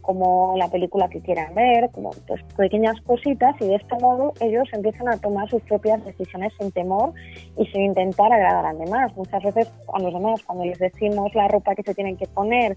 como 0.01 0.55
la 0.57 0.67
película 0.67 1.07
que 1.07 1.21
quieran 1.21 1.55
ver, 1.55 1.89
como 1.91 2.11
pues, 2.27 2.43
pequeñas 2.57 2.99
cositas 3.01 3.55
y 3.61 3.67
de 3.67 3.75
este 3.75 3.95
modo 3.99 4.33
ellos 4.41 4.67
empiezan 4.73 5.07
a 5.07 5.17
tomar 5.17 5.49
sus 5.49 5.61
propias 5.63 6.03
decisiones 6.05 6.53
sin 6.59 6.71
temor 6.71 7.13
y 7.57 7.65
sin 7.67 7.81
intentar 7.83 8.31
agradar 8.31 8.65
a 8.65 8.73
los 8.73 8.85
demás. 8.85 9.15
Muchas 9.15 9.41
veces 9.41 9.71
a 9.91 9.99
los 9.99 10.13
demás 10.13 10.43
cuando 10.43 10.65
les 10.65 10.77
decimos 10.77 11.33
la 11.33 11.47
ropa 11.47 11.73
que 11.73 11.83
se 11.83 11.95
tienen 11.95 12.17
que 12.17 12.27
poner, 12.27 12.75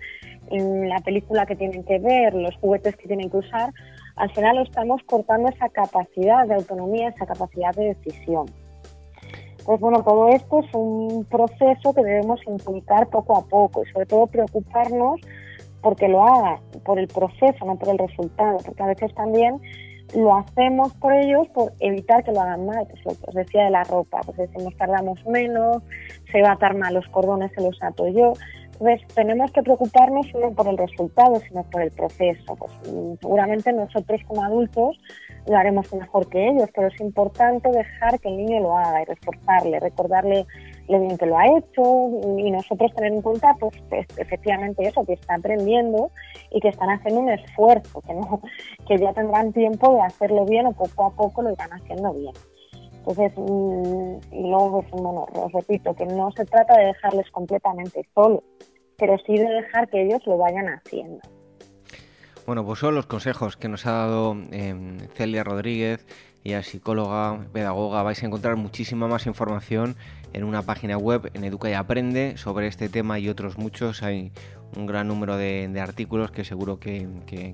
la 0.50 1.00
película 1.00 1.44
que 1.44 1.56
tienen 1.56 1.82
que 1.84 1.98
ver, 1.98 2.32
los 2.32 2.54
juguetes 2.56 2.96
que 2.96 3.08
tienen 3.08 3.28
que 3.28 3.38
usar, 3.38 3.72
al 4.16 4.30
final 4.32 4.58
estamos 4.58 5.02
cortando 5.04 5.48
esa 5.48 5.68
capacidad 5.68 6.46
de 6.46 6.54
autonomía, 6.54 7.08
esa 7.08 7.26
capacidad 7.26 7.74
de 7.74 7.94
decisión. 7.94 8.46
Pues 9.64 9.80
bueno, 9.80 10.02
todo 10.02 10.28
esto 10.28 10.60
es 10.60 10.74
un 10.74 11.24
proceso 11.24 11.92
que 11.94 12.02
debemos 12.02 12.40
implicar 12.46 13.08
poco 13.08 13.36
a 13.36 13.44
poco 13.44 13.82
y 13.82 13.92
sobre 13.92 14.06
todo 14.06 14.26
preocuparnos 14.26 15.20
porque 15.82 16.08
lo 16.08 16.22
haga, 16.24 16.60
por 16.84 16.98
el 16.98 17.08
proceso, 17.08 17.64
no 17.64 17.76
por 17.76 17.90
el 17.90 17.98
resultado, 17.98 18.58
porque 18.64 18.82
a 18.82 18.86
veces 18.86 19.14
también 19.14 19.60
lo 20.14 20.36
hacemos 20.36 20.94
por 20.94 21.12
ellos 21.12 21.48
por 21.48 21.72
evitar 21.80 22.24
que 22.24 22.32
lo 22.32 22.40
hagan 22.40 22.66
mal, 22.66 22.86
pues 22.88 23.04
lo 23.04 23.10
que 23.12 23.28
os 23.28 23.34
decía 23.34 23.64
de 23.64 23.70
la 23.70 23.84
ropa, 23.84 24.20
pues 24.24 24.36
decimos 24.36 24.74
tardamos 24.76 25.24
menos, 25.26 25.82
se 26.30 26.42
va 26.42 26.50
a 26.50 26.52
atar 26.52 26.76
mal 26.76 26.94
los 26.94 27.06
cordones, 27.08 27.52
se 27.52 27.60
los 27.60 27.80
ato 27.82 28.06
yo, 28.08 28.32
entonces, 28.78 29.08
tenemos 29.14 29.50
que 29.52 29.62
preocuparnos 29.62 30.26
no 30.34 30.52
por 30.52 30.68
el 30.68 30.76
resultado, 30.76 31.40
sino 31.48 31.62
por 31.64 31.82
el 31.82 31.90
proceso. 31.92 32.56
Pues, 32.56 32.72
mm, 32.92 33.14
seguramente 33.20 33.72
nosotros 33.72 34.20
como 34.26 34.44
adultos 34.44 34.98
lo 35.46 35.56
haremos 35.56 35.92
mejor 35.94 36.28
que 36.28 36.48
ellos, 36.48 36.68
pero 36.74 36.88
es 36.88 37.00
importante 37.00 37.70
dejar 37.70 38.20
que 38.20 38.28
el 38.28 38.36
niño 38.36 38.60
lo 38.60 38.76
haga 38.76 39.02
y 39.02 39.04
reforzarle, 39.06 39.80
recordarle 39.80 40.46
lo 40.88 41.00
bien 41.00 41.16
que 41.16 41.26
lo 41.26 41.38
ha 41.38 41.46
hecho 41.46 42.10
y 42.36 42.50
nosotros 42.50 42.92
tener 42.94 43.12
en 43.12 43.22
cuenta, 43.22 43.54
pues, 43.58 43.74
efectivamente 44.18 44.86
eso, 44.86 45.04
que 45.04 45.14
está 45.14 45.36
aprendiendo 45.36 46.10
y 46.50 46.60
que 46.60 46.68
están 46.68 46.90
haciendo 46.90 47.20
un 47.20 47.30
esfuerzo, 47.30 48.02
que, 48.02 48.14
no, 48.14 48.42
que 48.86 48.98
ya 48.98 49.12
tendrán 49.14 49.52
tiempo 49.52 49.94
de 49.94 50.02
hacerlo 50.02 50.44
bien 50.44 50.66
o 50.66 50.72
poco 50.72 51.06
a 51.06 51.10
poco 51.10 51.42
lo 51.42 51.52
irán 51.52 51.72
haciendo 51.72 52.12
bien. 52.12 52.34
Entonces, 53.06 53.32
mm, 53.36 54.34
y 54.34 54.50
luego, 54.50 54.82
pues, 54.82 55.02
bueno, 55.02 55.26
os 55.32 55.52
repito, 55.52 55.94
que 55.94 56.06
no 56.06 56.30
se 56.32 56.44
trata 56.44 56.76
de 56.76 56.86
dejarles 56.86 57.30
completamente 57.30 58.06
solos, 58.14 58.42
pero 58.98 59.16
sí 59.24 59.36
de 59.36 59.48
dejar 59.48 59.88
que 59.88 60.02
ellos 60.02 60.20
lo 60.26 60.36
vayan 60.38 60.66
haciendo. 60.68 61.20
Bueno, 62.46 62.64
pues 62.64 62.80
son 62.80 62.94
los 62.94 63.06
consejos 63.06 63.56
que 63.56 63.68
nos 63.68 63.86
ha 63.86 63.92
dado 63.92 64.36
em, 64.50 64.98
Celia 65.14 65.44
Rodríguez, 65.44 66.06
ella 66.44 66.62
psicóloga, 66.62 67.46
pedagoga. 67.52 68.02
Vais 68.02 68.22
a 68.22 68.26
encontrar 68.26 68.56
muchísima 68.56 69.08
más 69.08 69.26
información 69.26 69.96
en 70.32 70.44
una 70.44 70.62
página 70.62 70.96
web 70.96 71.30
en 71.34 71.42
Educa 71.42 71.68
y 71.68 71.72
Aprende 71.72 72.36
sobre 72.36 72.68
este 72.68 72.88
tema 72.88 73.18
y 73.18 73.28
otros 73.28 73.58
muchos. 73.58 74.04
Hay 74.04 74.30
un 74.76 74.86
gran 74.86 75.08
número 75.08 75.36
de, 75.36 75.72
artículos 75.80 76.30
que 76.30 76.44
seguro 76.44 76.78
que, 76.78 77.08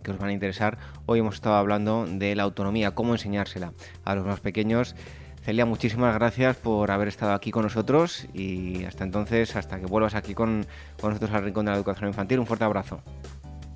os 0.06 0.18
van 0.18 0.28
a 0.28 0.32
interesar. 0.32 0.78
Hoy 1.06 1.20
hemos 1.20 1.36
estado 1.36 1.56
hablando 1.56 2.06
de 2.06 2.34
la 2.34 2.42
autonomía, 2.42 2.90
cómo 2.90 3.12
enseñársela 3.12 3.72
a 4.04 4.14
los 4.14 4.26
más 4.26 4.40
pequeños. 4.40 4.94
Celia, 5.42 5.66
muchísimas 5.66 6.14
gracias 6.14 6.56
por 6.56 6.92
haber 6.92 7.08
estado 7.08 7.32
aquí 7.32 7.50
con 7.50 7.64
nosotros 7.64 8.28
y 8.32 8.84
hasta 8.84 9.02
entonces, 9.02 9.56
hasta 9.56 9.80
que 9.80 9.86
vuelvas 9.86 10.14
aquí 10.14 10.34
con, 10.34 10.66
nosotros 11.02 11.32
al 11.32 11.42
Rincón 11.42 11.64
de 11.64 11.72
la 11.72 11.76
Educación 11.76 12.08
Infantil, 12.08 12.38
un 12.38 12.46
fuerte 12.46 12.64
abrazo. 12.64 13.00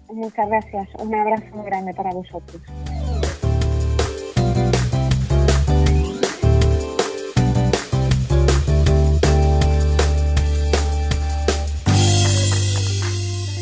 Muchas 0.08 0.48
gracias, 0.48 0.88
un 1.00 1.12
abrazo 1.12 1.44
muy 1.56 1.66
grande 1.66 1.92
para 1.92 2.10
vosotros. 2.10 2.62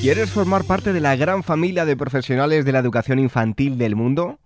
¿Quieres 0.03 0.31
formar 0.31 0.65
parte 0.65 0.93
de 0.93 1.01
la 1.01 1.17
gran 1.17 1.43
familia 1.43 1.87
de 1.87 1.97
profesionales 1.97 2.67
de 2.67 2.73
la 2.73 2.81
educación 2.81 3.19
infantil 3.19 3.79
del 3.79 3.97
mundo? 3.97 4.39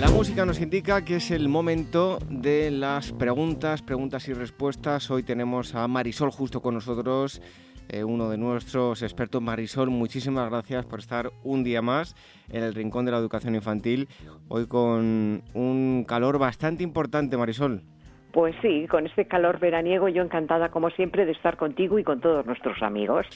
La 0.00 0.08
música 0.08 0.46
nos 0.46 0.62
indica 0.62 1.04
que 1.04 1.16
es 1.16 1.30
el 1.30 1.50
momento 1.50 2.18
de 2.30 2.70
las 2.70 3.12
preguntas, 3.12 3.82
preguntas 3.82 4.26
y 4.28 4.32
respuestas. 4.32 5.10
Hoy 5.10 5.22
tenemos 5.22 5.74
a 5.74 5.86
Marisol 5.88 6.30
justo 6.30 6.62
con 6.62 6.72
nosotros, 6.72 7.42
eh, 7.90 8.02
uno 8.02 8.30
de 8.30 8.38
nuestros 8.38 9.02
expertos. 9.02 9.42
Marisol, 9.42 9.90
muchísimas 9.90 10.48
gracias 10.48 10.86
por 10.86 11.00
estar 11.00 11.30
un 11.44 11.64
día 11.64 11.82
más 11.82 12.16
en 12.48 12.62
el 12.62 12.74
Rincón 12.74 13.04
de 13.04 13.10
la 13.12 13.18
Educación 13.18 13.54
Infantil, 13.54 14.08
hoy 14.48 14.66
con 14.66 15.42
un 15.52 16.04
calor 16.08 16.38
bastante 16.38 16.82
importante, 16.82 17.36
Marisol. 17.36 17.84
Pues 18.32 18.54
sí, 18.62 18.86
con 18.88 19.06
este 19.06 19.26
calor 19.26 19.58
veraniego 19.58 20.08
yo 20.08 20.22
encantada 20.22 20.70
como 20.70 20.90
siempre 20.90 21.26
de 21.26 21.32
estar 21.32 21.56
contigo 21.56 21.98
y 21.98 22.04
con 22.04 22.20
todos 22.20 22.46
nuestros 22.46 22.80
amigos. 22.82 23.26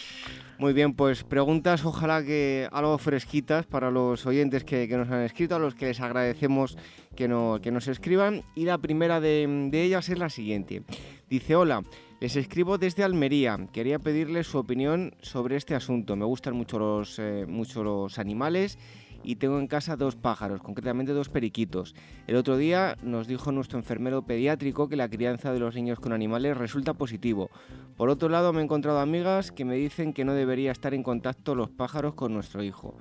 Muy 0.58 0.72
bien, 0.72 0.94
pues 0.94 1.24
preguntas 1.24 1.84
ojalá 1.84 2.22
que 2.22 2.68
algo 2.70 2.96
fresquitas 2.98 3.66
para 3.66 3.90
los 3.90 4.24
oyentes 4.24 4.62
que, 4.62 4.86
nos 4.88 5.10
han 5.10 5.22
escrito, 5.22 5.56
a 5.56 5.58
los 5.58 5.74
que 5.74 5.86
les 5.86 6.00
agradecemos 6.00 6.78
que, 7.16 7.26
no, 7.26 7.58
que 7.60 7.72
nos 7.72 7.88
escriban. 7.88 8.42
Y 8.54 8.66
la 8.66 8.78
primera 8.78 9.20
de, 9.20 9.68
ellas 9.72 10.08
es 10.08 10.18
la 10.18 10.28
siguiente. 10.28 10.82
Dice, 11.28 11.56
hola, 11.56 11.82
les 12.20 12.36
escribo 12.36 12.78
desde 12.78 13.02
Almería. 13.02 13.58
Quería 13.72 13.98
pedirles 13.98 14.46
su 14.46 14.58
opinión 14.58 15.14
sobre 15.22 15.56
este 15.56 15.74
asunto. 15.74 16.14
Me 16.14 16.24
gustan 16.24 16.54
mucho 16.54 16.78
los, 16.78 17.18
eh, 17.18 17.46
mucho 17.48 17.82
los 17.82 18.20
animales 18.20 18.78
y 19.24 19.36
tengo 19.36 19.58
en 19.58 19.66
casa 19.66 19.96
dos 19.96 20.14
pájaros, 20.16 20.60
concretamente 20.62 21.12
dos 21.12 21.28
periquitos. 21.28 21.94
El 22.26 22.36
otro 22.36 22.56
día 22.56 22.96
nos 23.02 23.26
dijo 23.26 23.50
nuestro 23.50 23.78
enfermero 23.78 24.22
pediátrico 24.22 24.88
que 24.88 24.96
la 24.96 25.08
crianza 25.08 25.52
de 25.52 25.60
los 25.60 25.74
niños 25.74 25.98
con 25.98 26.12
animales 26.12 26.56
resulta 26.56 26.94
positivo. 26.94 27.50
Por 27.96 28.10
otro 28.10 28.28
lado, 28.28 28.52
me 28.52 28.60
he 28.60 28.64
encontrado 28.64 29.00
amigas 29.00 29.50
que 29.50 29.64
me 29.64 29.74
dicen 29.76 30.12
que 30.12 30.24
no 30.24 30.34
debería 30.34 30.70
estar 30.70 30.94
en 30.94 31.02
contacto 31.02 31.54
los 31.54 31.70
pájaros 31.70 32.14
con 32.14 32.32
nuestro 32.34 32.62
hijo. 32.62 32.96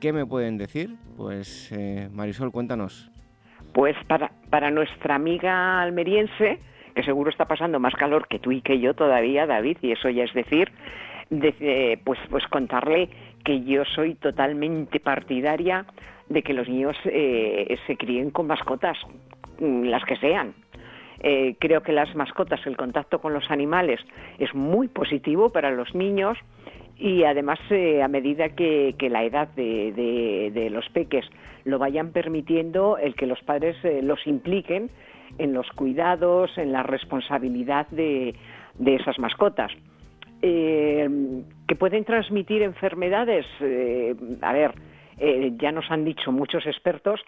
¿Qué 0.00 0.12
me 0.12 0.26
pueden 0.26 0.58
decir? 0.58 0.96
Pues 1.16 1.70
eh, 1.72 2.08
Marisol, 2.12 2.52
cuéntanos. 2.52 3.10
Pues 3.72 3.96
para, 4.06 4.32
para 4.50 4.70
nuestra 4.70 5.14
amiga 5.14 5.80
almeriense, 5.80 6.58
que 6.94 7.02
seguro 7.02 7.30
está 7.30 7.46
pasando 7.46 7.78
más 7.80 7.94
calor 7.94 8.26
que 8.28 8.38
tú 8.38 8.52
y 8.52 8.60
que 8.60 8.80
yo 8.80 8.94
todavía, 8.94 9.46
David, 9.46 9.78
y 9.80 9.92
eso 9.92 10.10
ya 10.10 10.24
es 10.24 10.34
decir, 10.34 10.70
de, 11.32 11.98
pues, 12.04 12.18
pues 12.30 12.46
contarle 12.48 13.08
que 13.44 13.62
yo 13.64 13.84
soy 13.84 14.14
totalmente 14.14 15.00
partidaria 15.00 15.86
de 16.28 16.42
que 16.42 16.52
los 16.52 16.68
niños 16.68 16.96
eh, 17.04 17.76
se 17.86 17.96
críen 17.96 18.30
con 18.30 18.46
mascotas, 18.46 18.98
mm, 19.58 19.84
las 19.84 20.04
que 20.04 20.16
sean. 20.16 20.54
Eh, 21.20 21.56
creo 21.58 21.82
que 21.82 21.92
las 21.92 22.14
mascotas, 22.14 22.60
el 22.66 22.76
contacto 22.76 23.20
con 23.20 23.32
los 23.32 23.50
animales 23.50 24.00
es 24.38 24.54
muy 24.54 24.88
positivo 24.88 25.50
para 25.50 25.70
los 25.70 25.94
niños 25.94 26.36
y 26.98 27.24
además 27.24 27.58
eh, 27.70 28.02
a 28.02 28.08
medida 28.08 28.50
que, 28.50 28.94
la 29.10 29.24
edad 29.24 29.48
de, 29.48 30.68
los 30.70 30.88
peques 30.90 31.24
lo 31.64 31.78
vayan 31.78 32.12
permitiendo, 32.12 32.98
el 32.98 33.14
que 33.14 33.26
los 33.26 33.40
padres 33.42 33.76
los 34.02 34.26
impliquen 34.26 34.90
en 35.38 35.54
los 35.54 35.68
cuidados, 35.70 36.56
en 36.58 36.72
la 36.72 36.82
responsabilidad 36.82 37.86
de, 37.88 38.34
esas 38.84 39.18
mascotas. 39.18 39.72
Eh, 40.44 41.08
que 41.68 41.76
pueden 41.76 42.04
transmitir 42.04 42.62
enfermedades, 42.62 43.46
eh, 43.60 44.16
a 44.40 44.52
ver, 44.52 44.74
eh, 45.18 45.52
ya 45.56 45.70
nos 45.70 45.88
han 45.88 46.04
dicho 46.04 46.32
muchos 46.32 46.66
expertos 46.66 47.20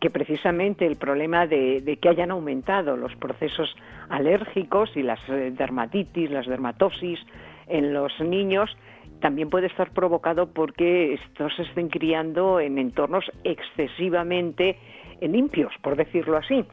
que 0.00 0.08
precisamente 0.08 0.86
el 0.86 0.94
problema 0.94 1.48
de, 1.48 1.98
que 2.00 2.08
hayan 2.08 2.30
aumentado 2.30 2.96
los 2.96 3.14
procesos 3.16 3.74
alérgicos 4.08 4.96
y 4.96 5.02
las 5.02 5.18
dermatitis, 5.26 6.30
las 6.30 6.46
dermatosis 6.46 7.18
en 7.66 7.92
los 7.92 8.12
niños, 8.20 8.70
también 9.20 9.50
puede 9.50 9.66
estar 9.66 9.90
provocado 9.90 10.52
porque 10.52 11.14
estos 11.14 11.56
se 11.56 11.62
estén 11.62 11.88
criando 11.88 12.60
en 12.60 12.78
entornos 12.78 13.24
excesivamente 13.42 14.78
limpios, 15.20 15.72
por 15.82 15.96
decirlo 15.96 16.36
así. 16.36 16.64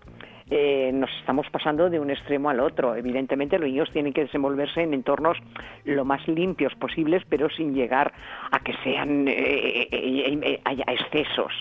Eh, 0.54 0.91
nos 0.93 1.10
estamos 1.22 1.49
pasando 1.49 1.89
de 1.89 1.97
un 1.97 2.12
extremo 2.12 2.49
al 2.49 2.60
otro. 2.60 2.93
Evidentemente 2.93 3.58
los 3.58 3.70
niños 3.70 3.89
tienen 3.93 4.12
que 4.12 4.26
desenvolverse 4.26 4.82
en 4.82 4.93
entornos 4.93 5.38
lo 5.86 6.04
más 6.04 6.28
limpios 6.28 6.76
posibles, 6.76 7.24
pero 7.30 7.49
sin 7.49 7.74
llegar 7.74 8.12
a 8.52 8.60
que 8.60 8.74
sean 8.84 9.30
eh, 9.30 9.88
eh, 9.89 10.60
haya 10.66 10.84
excesos. 10.88 11.54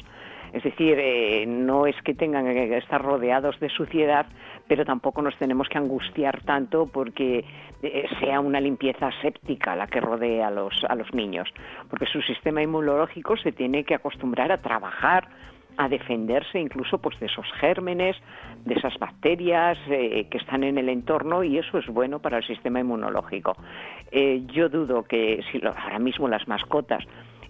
Es 0.53 0.65
decir, 0.65 0.99
no 1.47 1.87
es 1.87 1.95
que 2.03 2.13
tengan 2.13 2.45
que 2.47 2.77
estar 2.79 3.01
rodeados 3.01 3.61
de 3.61 3.69
suciedad, 3.69 4.27
pero 4.67 4.85
tampoco 4.85 5.23
nos 5.23 5.37
tenemos 5.37 5.69
que 5.69 5.79
angustiar 5.79 6.43
tanto 6.43 6.87
porque 6.87 7.45
sea 8.19 8.41
una 8.41 8.61
limpieza 8.61 9.13
séptica 9.23 9.77
la 9.77 9.87
que 9.87 10.01
rodea 10.01 10.49
a 10.49 10.51
los, 10.51 10.85
a 10.89 10.97
los 10.97 11.15
niños, 11.15 11.49
porque 11.89 12.07
su 12.07 12.21
sistema 12.23 12.61
inmunológico 12.61 13.37
se 13.37 13.53
tiene 13.53 13.85
que 13.85 13.95
acostumbrar 13.95 14.51
a 14.51 14.61
trabajar 14.61 15.29
a 15.81 15.89
defenderse 15.89 16.61
incluso 16.61 16.99
pues 16.99 17.19
de 17.21 17.27
esos 17.27 17.47
gérmenes, 17.59 18.15
de 18.67 18.75
esas 18.75 18.99
bacterias 18.99 19.79
eh, 19.89 20.27
que 20.31 20.37
están 20.37 20.63
en 20.63 20.77
el 20.77 20.91
entorno 20.91 21.43
y 21.43 21.57
eso 21.57 21.79
es 21.79 21.87
bueno 21.87 22.19
para 22.19 22.37
el 22.39 22.47
sistema 22.47 22.81
inmunológico. 22.81 23.57
Eh, 24.13 24.43
yo 24.53 24.69
dudo 24.69 25.05
que 25.05 25.43
si 25.51 25.59
ahora 25.65 25.99
mismo 25.99 26.29
las 26.29 26.47
mascotas 26.47 27.03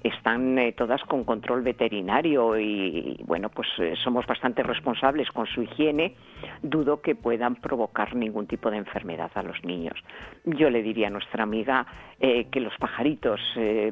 están 0.02 0.58
eh, 0.58 0.72
todas 0.72 1.02
con 1.04 1.24
control 1.24 1.62
veterinario 1.62 2.58
y, 2.58 3.18
bueno, 3.26 3.50
pues 3.50 3.68
eh, 3.78 3.94
somos 4.02 4.26
bastante 4.26 4.62
responsables 4.62 5.30
con 5.30 5.46
su 5.46 5.62
higiene, 5.62 6.14
dudo 6.62 7.02
que 7.02 7.14
puedan 7.14 7.56
provocar 7.56 8.14
ningún 8.14 8.46
tipo 8.46 8.70
de 8.70 8.78
enfermedad 8.78 9.30
a 9.34 9.42
los 9.42 9.62
niños. 9.64 9.98
Yo 10.44 10.70
le 10.70 10.82
diría 10.82 11.08
a 11.08 11.10
nuestra 11.10 11.42
amiga 11.42 11.86
eh, 12.18 12.46
que 12.50 12.60
los 12.60 12.74
pajaritos 12.78 13.40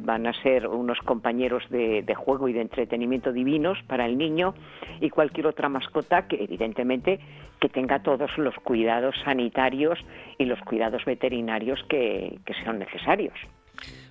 van 0.01 0.27
a 0.27 0.33
ser 0.43 0.67
unos 0.67 0.99
compañeros 1.01 1.63
de, 1.71 2.05
juego 2.15 2.49
y 2.49 2.53
de 2.53 2.63
entretenimiento 2.63 3.33
divinos 3.33 3.79
para 3.87 4.07
el 4.07 4.19
niño 4.19 4.55
y 5.01 5.11
cualquier 5.11 5.47
otra 5.47 5.69
mascota 5.69 6.27
que 6.27 6.43
evidentemente 6.43 7.21
que 7.61 7.69
tenga 7.69 8.03
todos 8.03 8.31
los 8.39 8.55
cuidados 8.57 9.15
sanitarios 9.25 9.99
y 10.39 10.45
los 10.45 10.61
cuidados 10.61 11.05
veterinarios 11.05 11.83
que, 11.89 12.39
que 12.45 12.55
sean 12.55 12.79
necesarios. 12.79 13.35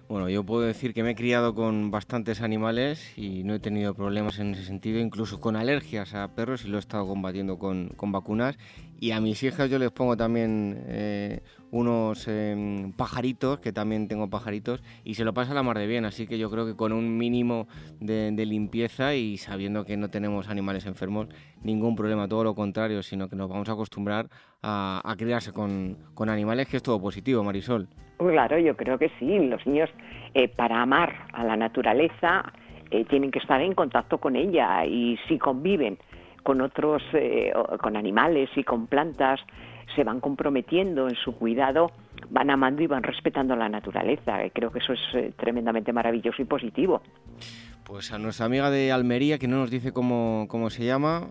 Bueno, 0.10 0.30
yo 0.30 0.45
puedo 0.45 0.62
decir 0.62 0.93
que 0.93 1.03
me 1.03 1.12
he 1.12 1.16
criado 1.16 1.53
con 1.53 1.91
bastantes 1.91 2.41
animales 2.41 3.12
y 3.18 3.43
no 3.43 3.55
he 3.55 3.60
tenido 3.60 3.93
problemas 3.93 4.39
en 4.39 4.53
ese 4.53 4.64
sentido, 4.64 4.99
incluso 4.99 5.41
con 5.41 5.58
alergias 5.58 6.14
a 6.14 6.34
perros 6.34 6.64
y 6.64 6.70
lo 6.70 6.78
he 6.78 6.80
estado 6.80 7.05
combatiendo 7.05 7.60
con, 7.60 7.89
con 7.89 8.14
vacunas. 8.14 8.58
Y 9.01 9.12
a 9.12 9.20
mis 9.20 9.43
hijas 9.43 9.70
yo 9.70 9.78
les 9.78 9.91
pongo 9.91 10.16
también 10.16 10.82
eh, 10.88 11.41
unos 11.72 12.28
em, 12.28 12.91
pajaritos, 12.93 13.59
que 13.59 13.72
también 13.72 14.07
tengo 14.07 14.30
pajaritos, 14.30 14.84
y 15.03 15.15
se 15.15 15.26
lo 15.26 15.34
pasa 15.34 15.53
la 15.53 15.63
mar 15.63 15.78
de 15.78 15.88
bien. 15.88 16.05
Así 16.05 16.28
que 16.28 16.38
yo 16.38 16.49
creo 16.49 16.65
que 16.65 16.76
con 16.76 16.91
un 16.91 17.18
mínimo 17.18 17.68
de, 17.99 18.32
limpieza 18.45 19.15
y 19.15 19.38
sabiendo 19.38 19.84
que 19.84 19.97
no 19.97 20.09
tenemos 20.09 20.49
animales 20.49 20.86
enfermos, 20.86 21.28
ningún 21.63 21.95
problema, 21.95 22.28
todo 22.28 22.43
lo 22.43 22.55
contrario, 22.55 23.03
sino 23.03 23.28
que 23.28 23.36
nos 23.36 23.49
vamos 23.49 23.68
a 23.70 23.74
acostumbrar 23.74 24.28
a, 24.63 25.15
criarse 25.18 25.51
con, 25.51 25.97
con 26.13 26.30
animales, 26.30 26.68
que 26.68 26.78
es 26.78 26.84
todo 26.84 27.01
positivo, 27.01 27.43
Marisol. 27.43 27.88
Claro, 28.18 28.57
yo 28.57 28.76
creo 28.76 28.97
que 28.97 29.09
sí. 29.20 29.39
Los 29.39 29.65
niños, 29.68 29.89
eh, 30.34 30.47
para 30.47 30.82
amar 30.82 31.28
a 31.34 31.43
la 31.43 31.55
naturaleza, 31.55 32.51
eh, 32.89 33.05
tienen 33.05 33.32
que 33.32 33.39
estar 33.39 33.61
en 33.61 33.74
contacto 33.74 34.18
con 34.18 34.36
ella 34.36 34.86
y 34.86 35.18
si 35.28 35.38
conviven 35.38 35.97
con 36.43 36.61
otros, 36.61 37.03
eh, 37.13 37.51
con 37.82 37.97
animales 37.97 38.49
y 38.55 38.63
con 38.63 38.88
plantas, 38.88 39.39
se 39.96 40.04
van 40.04 40.20
comprometiendo 40.20 41.08
en 41.08 41.16
su 41.16 41.34
cuidado, 41.34 41.92
van 42.30 42.50
amando 42.50 42.82
y 42.82 42.88
van 42.88 43.04
respetando 43.04 43.56
la 43.56 43.70
naturaleza. 43.70 44.38
Creo 44.54 44.72
que 44.72 44.80
eso 44.80 44.94
es 44.94 45.36
tremendamente 45.36 45.94
maravilloso 45.94 46.42
y 46.42 46.46
positivo. 46.46 47.02
Pues 47.84 48.12
a 48.12 48.18
nuestra 48.18 48.46
amiga 48.46 48.70
de 48.70 48.92
Almería, 48.92 49.38
que 49.38 49.48
no 49.48 49.58
nos 49.58 49.70
dice 49.70 49.94
cómo, 49.94 50.46
cómo 50.50 50.70
se 50.70 50.86
llama, 50.86 51.30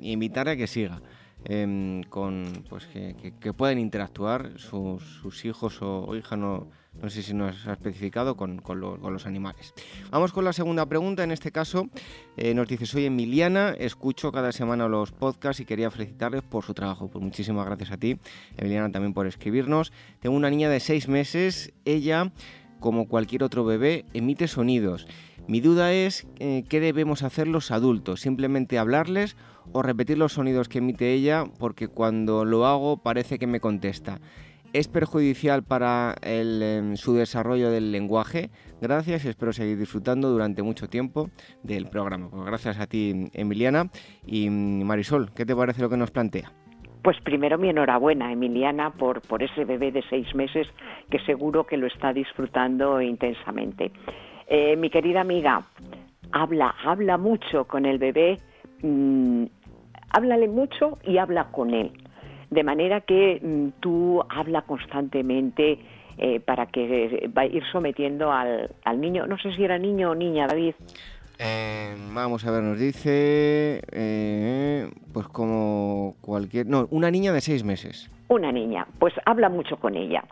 invitarle 0.00 0.52
a 0.52 0.56
que 0.56 0.66
siga. 0.66 1.00
Em, 1.44 2.02
con 2.02 2.64
pues 2.68 2.86
que, 2.86 3.14
que, 3.40 3.52
pueden 3.52 3.78
interactuar 3.78 4.58
sus, 4.58 5.44
hijos 5.44 5.80
o, 5.82 6.16
hijas, 6.16 6.36
no, 6.36 6.66
no, 7.00 7.10
sé 7.10 7.22
si 7.22 7.34
nos 7.34 7.66
ha 7.66 7.72
especificado, 7.72 8.36
con, 8.36 8.58
con, 8.58 8.80
los 8.80 9.26
animales. 9.26 9.74
Vamos 10.10 10.32
con 10.32 10.44
la 10.44 10.52
segunda 10.52 10.86
pregunta. 10.86 11.24
En 11.24 11.30
este 11.30 11.52
caso, 11.52 11.88
eh, 12.36 12.54
nos 12.54 12.68
dice: 12.68 12.86
Soy 12.86 13.06
Emiliana, 13.06 13.70
escucho 13.78 14.32
cada 14.32 14.52
semana 14.52 14.88
los 14.88 15.12
podcasts 15.12 15.60
y 15.60 15.64
quería 15.64 15.90
felicitarles 15.90 16.42
por 16.42 16.64
su 16.64 16.74
trabajo. 16.74 17.08
Pues 17.08 17.22
muchísimas 17.24 17.66
gracias 17.66 17.92
a 17.92 17.96
ti, 17.96 18.18
Emiliana, 18.56 18.90
también 18.90 19.14
por 19.14 19.26
escribirnos. 19.26 19.92
Tengo 20.20 20.36
una 20.36 20.50
niña 20.50 20.68
de 20.68 20.80
seis 20.80 21.08
meses. 21.08 21.72
Ella, 21.84 22.32
como 22.80 23.08
cualquier 23.08 23.44
otro 23.44 23.64
bebé, 23.64 24.04
emite 24.12 24.48
sonidos. 24.48 25.06
Mi 25.48 25.62
duda 25.62 25.94
es 25.94 26.26
eh, 26.40 26.64
qué 26.68 26.78
debemos 26.78 27.22
hacer 27.22 27.48
los 27.48 27.70
adultos, 27.70 28.20
simplemente 28.20 28.78
hablarles 28.78 29.34
o 29.72 29.82
repetir 29.82 30.18
los 30.18 30.34
sonidos 30.34 30.68
que 30.68 30.78
emite 30.78 31.14
ella 31.14 31.46
porque 31.58 31.88
cuando 31.88 32.44
lo 32.44 32.66
hago 32.66 32.98
parece 32.98 33.38
que 33.38 33.46
me 33.46 33.58
contesta. 33.58 34.20
¿Es 34.74 34.86
perjudicial 34.86 35.62
para 35.62 36.14
em, 36.22 36.96
su 36.96 37.14
desarrollo 37.14 37.70
del 37.70 37.90
lenguaje? 37.90 38.50
Gracias 38.82 39.24
y 39.24 39.28
espero 39.28 39.52
seguir 39.52 39.78
disfrutando 39.78 40.28
durante 40.28 40.62
mucho 40.62 40.88
tiempo 40.88 41.30
del 41.62 41.86
programa. 41.86 42.28
Pues 42.30 42.44
gracias 42.44 42.78
a 42.78 42.86
ti, 42.86 43.30
Emiliana. 43.32 43.86
Y 44.26 44.50
mm, 44.50 44.82
Marisol, 44.84 45.30
¿qué 45.34 45.46
te 45.46 45.56
parece 45.56 45.80
lo 45.80 45.88
que 45.88 45.96
nos 45.96 46.10
plantea? 46.10 46.52
Pues 47.02 47.18
primero 47.22 47.56
mi 47.56 47.70
enhorabuena, 47.70 48.30
Emiliana, 48.30 48.90
por, 48.90 49.22
por 49.22 49.42
ese 49.42 49.64
bebé 49.64 49.90
de 49.90 50.02
seis 50.10 50.34
meses 50.34 50.66
que 51.10 51.18
seguro 51.20 51.64
que 51.64 51.78
lo 51.78 51.86
está 51.86 52.12
disfrutando 52.12 53.00
intensamente. 53.00 53.90
Eh, 54.48 54.76
mi 54.76 54.90
querida 54.90 55.22
amiga, 55.22 55.66
habla, 56.32 56.74
habla 56.84 57.16
mucho 57.16 57.64
con 57.64 57.86
el 57.86 57.98
bebé 57.98 58.38
mm, 58.82 59.44
háblale 60.10 60.48
mucho 60.48 60.98
y 61.04 61.18
habla 61.18 61.50
con 61.50 61.74
él. 61.74 61.92
De 62.50 62.62
manera 62.62 63.02
que 63.02 63.40
mm, 63.42 63.80
tú 63.80 64.22
habla 64.28 64.62
constantemente 64.62 65.78
eh, 66.16 66.40
para 66.40 66.66
que 66.66 67.30
va 67.36 67.42
a 67.42 67.46
ir 67.46 67.62
sometiendo 67.70 68.32
al, 68.32 68.70
al, 68.84 69.00
niño. 69.00 69.26
No 69.26 69.38
sé 69.38 69.54
si 69.54 69.64
era 69.64 69.78
niño 69.78 70.10
o 70.10 70.14
niña, 70.14 70.46
David. 70.48 70.74
Eh, 71.38 71.94
vamos 72.12 72.44
a 72.44 72.50
ver, 72.50 72.62
nos 72.62 72.78
dice, 72.78 73.80
eh, 73.92 74.90
pues 75.12 75.28
como 75.28 76.16
cualquier, 76.20 76.66
no, 76.66 76.88
una 76.90 77.10
niña 77.10 77.32
de 77.32 77.40
seis 77.40 77.62
meses. 77.62 78.10
Una 78.28 78.50
niña, 78.50 78.86
pues 78.98 79.14
habla 79.24 79.48
mucho 79.48 79.76
con 79.76 79.94
ella. 79.94 80.24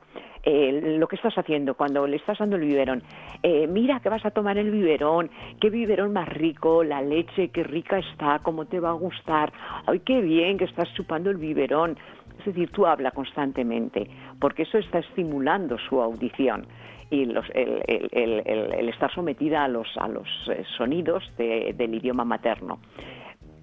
Eh, 0.42 0.96
lo 0.98 1.08
que 1.08 1.16
estás 1.16 1.34
haciendo 1.36 1.74
cuando 1.74 2.06
le 2.06 2.16
estás 2.16 2.38
dando 2.38 2.56
el 2.56 2.62
biberón. 2.62 3.02
Eh, 3.42 3.66
mira 3.66 4.00
que 4.00 4.08
vas 4.08 4.24
a 4.24 4.30
tomar 4.30 4.58
el 4.58 4.70
biberón, 4.70 5.30
qué 5.60 5.70
biberón 5.70 6.12
más 6.12 6.28
rico, 6.28 6.84
la 6.84 7.02
leche, 7.02 7.48
qué 7.48 7.64
rica 7.64 7.98
está, 7.98 8.40
cómo 8.42 8.66
te 8.66 8.78
va 8.78 8.90
a 8.90 8.94
gustar, 8.94 9.52
ay, 9.86 10.00
qué 10.00 10.20
bien 10.20 10.58
que 10.58 10.64
estás 10.64 10.92
chupando 10.94 11.30
el 11.30 11.36
biberón. 11.36 11.96
Es 12.38 12.46
decir, 12.46 12.70
tú 12.70 12.86
habla 12.86 13.10
constantemente, 13.10 14.08
porque 14.40 14.62
eso 14.62 14.78
está 14.78 15.00
estimulando 15.00 15.78
su 15.88 16.00
audición 16.00 16.66
y 17.10 17.24
los, 17.26 17.46
el, 17.54 18.10
el, 18.12 18.88
estar 18.88 19.12
sometida 19.12 19.64
a 19.64 19.68
los, 19.68 19.88
a 19.96 20.08
los 20.08 20.28
eh, 20.50 20.64
sonidos 20.76 21.24
del 21.36 21.94
idioma 21.94 22.24
materno. 22.24 22.78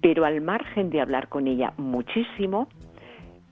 Pero 0.00 0.24
al 0.24 0.40
margen 0.40 0.90
de 0.90 1.00
hablar 1.00 1.28
con 1.28 1.46
ella 1.46 1.72
muchísimo, 1.76 2.68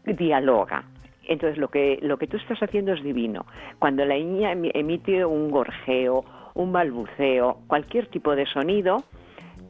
dialoga. 0.04 0.84
Entonces 1.28 1.58
lo 1.58 1.68
que, 1.68 1.98
lo 2.02 2.18
que 2.18 2.26
tú 2.26 2.36
estás 2.36 2.62
haciendo 2.62 2.92
es 2.92 3.02
divino. 3.02 3.46
Cuando 3.78 4.04
la 4.04 4.16
niña 4.16 4.52
emite 4.52 5.24
un 5.24 5.50
gorjeo, 5.50 6.24
un 6.54 6.72
balbuceo, 6.72 7.58
cualquier 7.66 8.08
tipo 8.08 8.34
de 8.34 8.46
sonido, 8.46 9.04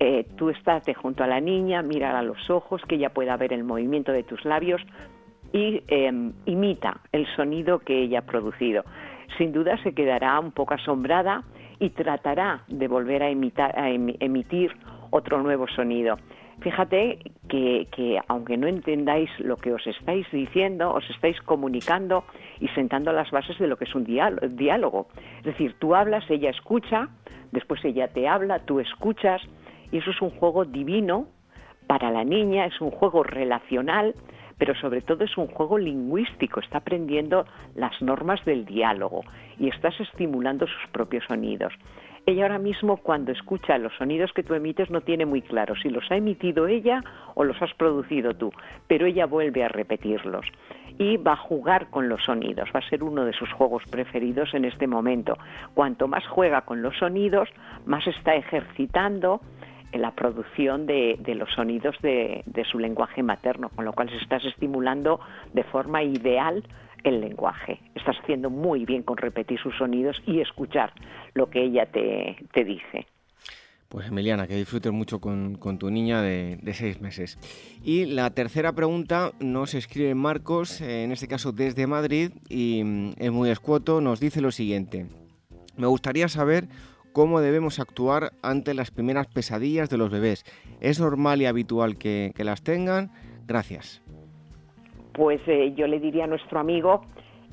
eh, 0.01 0.27
tú 0.37 0.51
estás 0.51 0.83
junto 0.97 1.23
a 1.23 1.27
la 1.27 1.41
niña, 1.41 1.83
mira 1.83 2.19
a 2.19 2.23
los 2.23 2.51
ojos, 2.51 2.83
que 2.89 2.97
ella 2.97 3.11
pueda 3.11 3.37
ver 3.37 3.53
el 3.53 3.65
movimiento 3.65 4.13
de 4.13 4.23
tus 4.23 4.45
labios 4.45 4.83
y 5.53 5.83
em, 5.87 6.33
imita 6.47 7.01
el 7.13 7.27
sonido 7.37 7.79
que 7.81 8.03
ella 8.03 8.21
ha 8.21 8.27
producido. 8.27 8.85
Sin 9.39 9.53
duda 9.53 9.77
se 9.83 9.95
quedará 9.95 10.39
un 10.39 10.53
poco 10.53 10.75
asombrada 10.75 11.43
y 11.79 11.91
tratará 11.91 12.63
de 12.69 12.89
volver 12.89 13.23
a, 13.23 13.27
a 13.27 13.91
emitir 13.91 14.73
otro 15.11 15.43
nuevo 15.43 15.67
sonido. 15.69 16.17
Fíjate 16.61 17.19
que, 17.49 17.89
que, 17.91 18.21
aunque 18.29 18.57
no 18.57 18.69
entendáis 18.69 19.31
lo 19.41 19.57
que 19.57 19.73
os 19.73 19.85
estáis 19.87 20.31
diciendo, 20.31 20.93
os 20.93 21.09
estáis 21.11 21.41
comunicando 21.43 22.25
y 22.61 22.69
sentando 22.69 23.13
las 23.13 23.31
bases 23.33 23.59
de 23.59 23.67
lo 23.67 23.77
que 23.77 23.85
es 23.85 23.95
un 23.95 24.05
diálogo. 24.05 25.09
Es 25.39 25.45
decir, 25.45 25.75
tú 25.81 25.95
hablas, 25.97 26.29
ella 26.31 26.51
escucha, 26.51 27.09
después 27.51 27.85
ella 27.85 28.09
te 28.09 28.29
habla, 28.29 28.61
tú 28.61 28.79
escuchas, 28.79 29.43
y 29.91 29.99
eso 29.99 30.11
es 30.11 30.23
un 30.23 30.31
juego 30.31 30.65
divino 30.65 31.27
para 31.89 32.11
la 32.13 32.23
niña, 32.23 32.67
es 32.67 32.81
un 32.81 32.91
juego 32.91 33.25
relacional, 33.25 34.15
pero 34.63 34.77
sobre 34.77 35.01
todo 35.01 35.25
es 35.25 35.37
un 35.37 35.49
juego 35.49 35.77
lingüístico, 35.77 36.61
está 36.61 36.79
aprendiendo 36.79 37.47
las 37.75 38.01
normas 38.01 38.45
del 38.45 38.65
diálogo 38.65 39.25
y 39.59 39.67
estás 39.67 39.99
estimulando 39.99 40.69
sus 40.69 40.89
propios 40.93 41.25
sonidos 41.25 41.73
ella 42.25 42.45
ahora 42.45 42.59
mismo 42.59 42.99
cuando 42.99 43.33
escucha 43.33 43.77
los 43.79 43.93
sonidos 43.97 44.33
que 44.33 44.45
tú 44.45 44.55
emites 44.55 44.91
no 44.91 45.01
tiene 45.01 45.27
muy 45.27 45.43
claro 45.43 45.75
si 45.75 45.89
los 45.89 46.09
ha 46.13 46.17
emitido 46.17 46.69
ella 46.69 47.03
o 47.35 47.43
los 47.43 47.61
has 47.61 47.75
producido 47.75 48.33
tú, 48.35 48.53
pero 48.87 49.07
ella 49.07 49.27
vuelve 49.27 49.65
a 49.65 49.69
repetirlos 49.69 50.47
y 50.99 51.17
va 51.17 51.33
a 51.33 51.37
jugar 51.37 51.89
con 51.91 52.09
los 52.09 52.23
sonidos, 52.23 52.69
va 52.73 52.79
a 52.79 52.89
ser 52.89 53.03
uno 53.03 53.25
de 53.25 53.33
sus 53.33 53.51
juegos 53.53 53.83
preferidos 53.91 54.55
en 54.55 54.65
este 54.65 54.87
momento. 54.87 55.37
Cuanto 55.75 56.07
más 56.07 56.25
juega 56.29 56.61
con 56.61 56.81
los 56.81 56.97
sonidos, 56.97 57.49
más 57.87 58.07
está 58.07 58.37
ejercitando 58.37 59.41
la 59.93 60.13
producción 60.13 60.87
de, 60.87 61.19
los 61.37 61.51
sonidos 61.53 61.97
de, 62.03 62.43
de, 62.47 62.65
su 62.65 62.79
lenguaje 62.79 63.23
materno, 63.23 63.69
con 63.71 63.85
lo 63.85 63.93
cual 63.93 64.11
se 64.11 64.17
estás 64.17 64.45
estimulando 64.45 65.21
de 65.53 65.65
forma 65.65 66.03
ideal 66.03 66.63
el 67.05 67.21
lenguaje. 67.21 67.81
Estás 67.95 68.17
haciendo 68.23 68.51
muy 68.51 68.85
bien 68.85 69.03
con 69.03 69.17
repetir 69.17 69.59
sus 69.61 69.77
sonidos 69.77 70.17
y 70.27 70.41
escuchar 70.41 70.93
lo 71.35 71.51
que 71.51 71.63
ella 71.63 71.87
te, 71.87 72.65
dice. 72.65 73.07
Pues 73.89 74.09
Emiliana, 74.09 74.47
que 74.47 74.57
disfrutes 74.57 74.93
mucho 74.93 75.21
con, 75.21 75.59
tu 75.79 75.91
niña 75.91 76.23
de, 76.23 76.59
seis 76.73 77.01
meses. 77.01 77.39
Y 77.83 78.07
la 78.07 78.31
tercera 78.31 78.73
pregunta 78.73 79.33
nos 79.41 79.75
escribe 79.75 80.15
Marcos, 80.15 80.81
en 80.81 81.13
este 81.13 81.29
caso 81.29 81.53
desde 81.53 81.87
Madrid, 81.87 82.33
y 82.49 82.83
mm, 82.85 83.13
es 83.19 83.33
muy 83.33 83.51
escuoto, 83.51 84.01
nos 84.01 84.21
dice 84.21 84.41
lo 84.41 84.51
siguiente. 84.51 85.07
Me 85.77 85.87
gustaría 85.87 86.29
saber 86.29 86.69
cómo 87.13 87.41
debemos 87.41 87.79
actuar 87.79 88.33
ante 88.43 88.75
las 88.75 88.91
primeras 88.91 89.27
pesadillas 89.27 89.91
de 89.91 89.99
los 89.99 90.11
bebés. 90.11 90.45
¿Es 90.81 91.01
normal 91.01 91.43
y 91.43 91.47
habitual 91.47 91.97
que, 91.99 92.33
las 92.39 92.63
tengan? 92.63 93.11
Gracias 93.47 94.03
pues 95.13 95.41
eh, 95.47 95.73
yo 95.77 95.87
le 95.87 96.01
diría 96.01 96.25
a 96.25 96.27
nuestro 96.27 96.59
amigo 96.59 97.03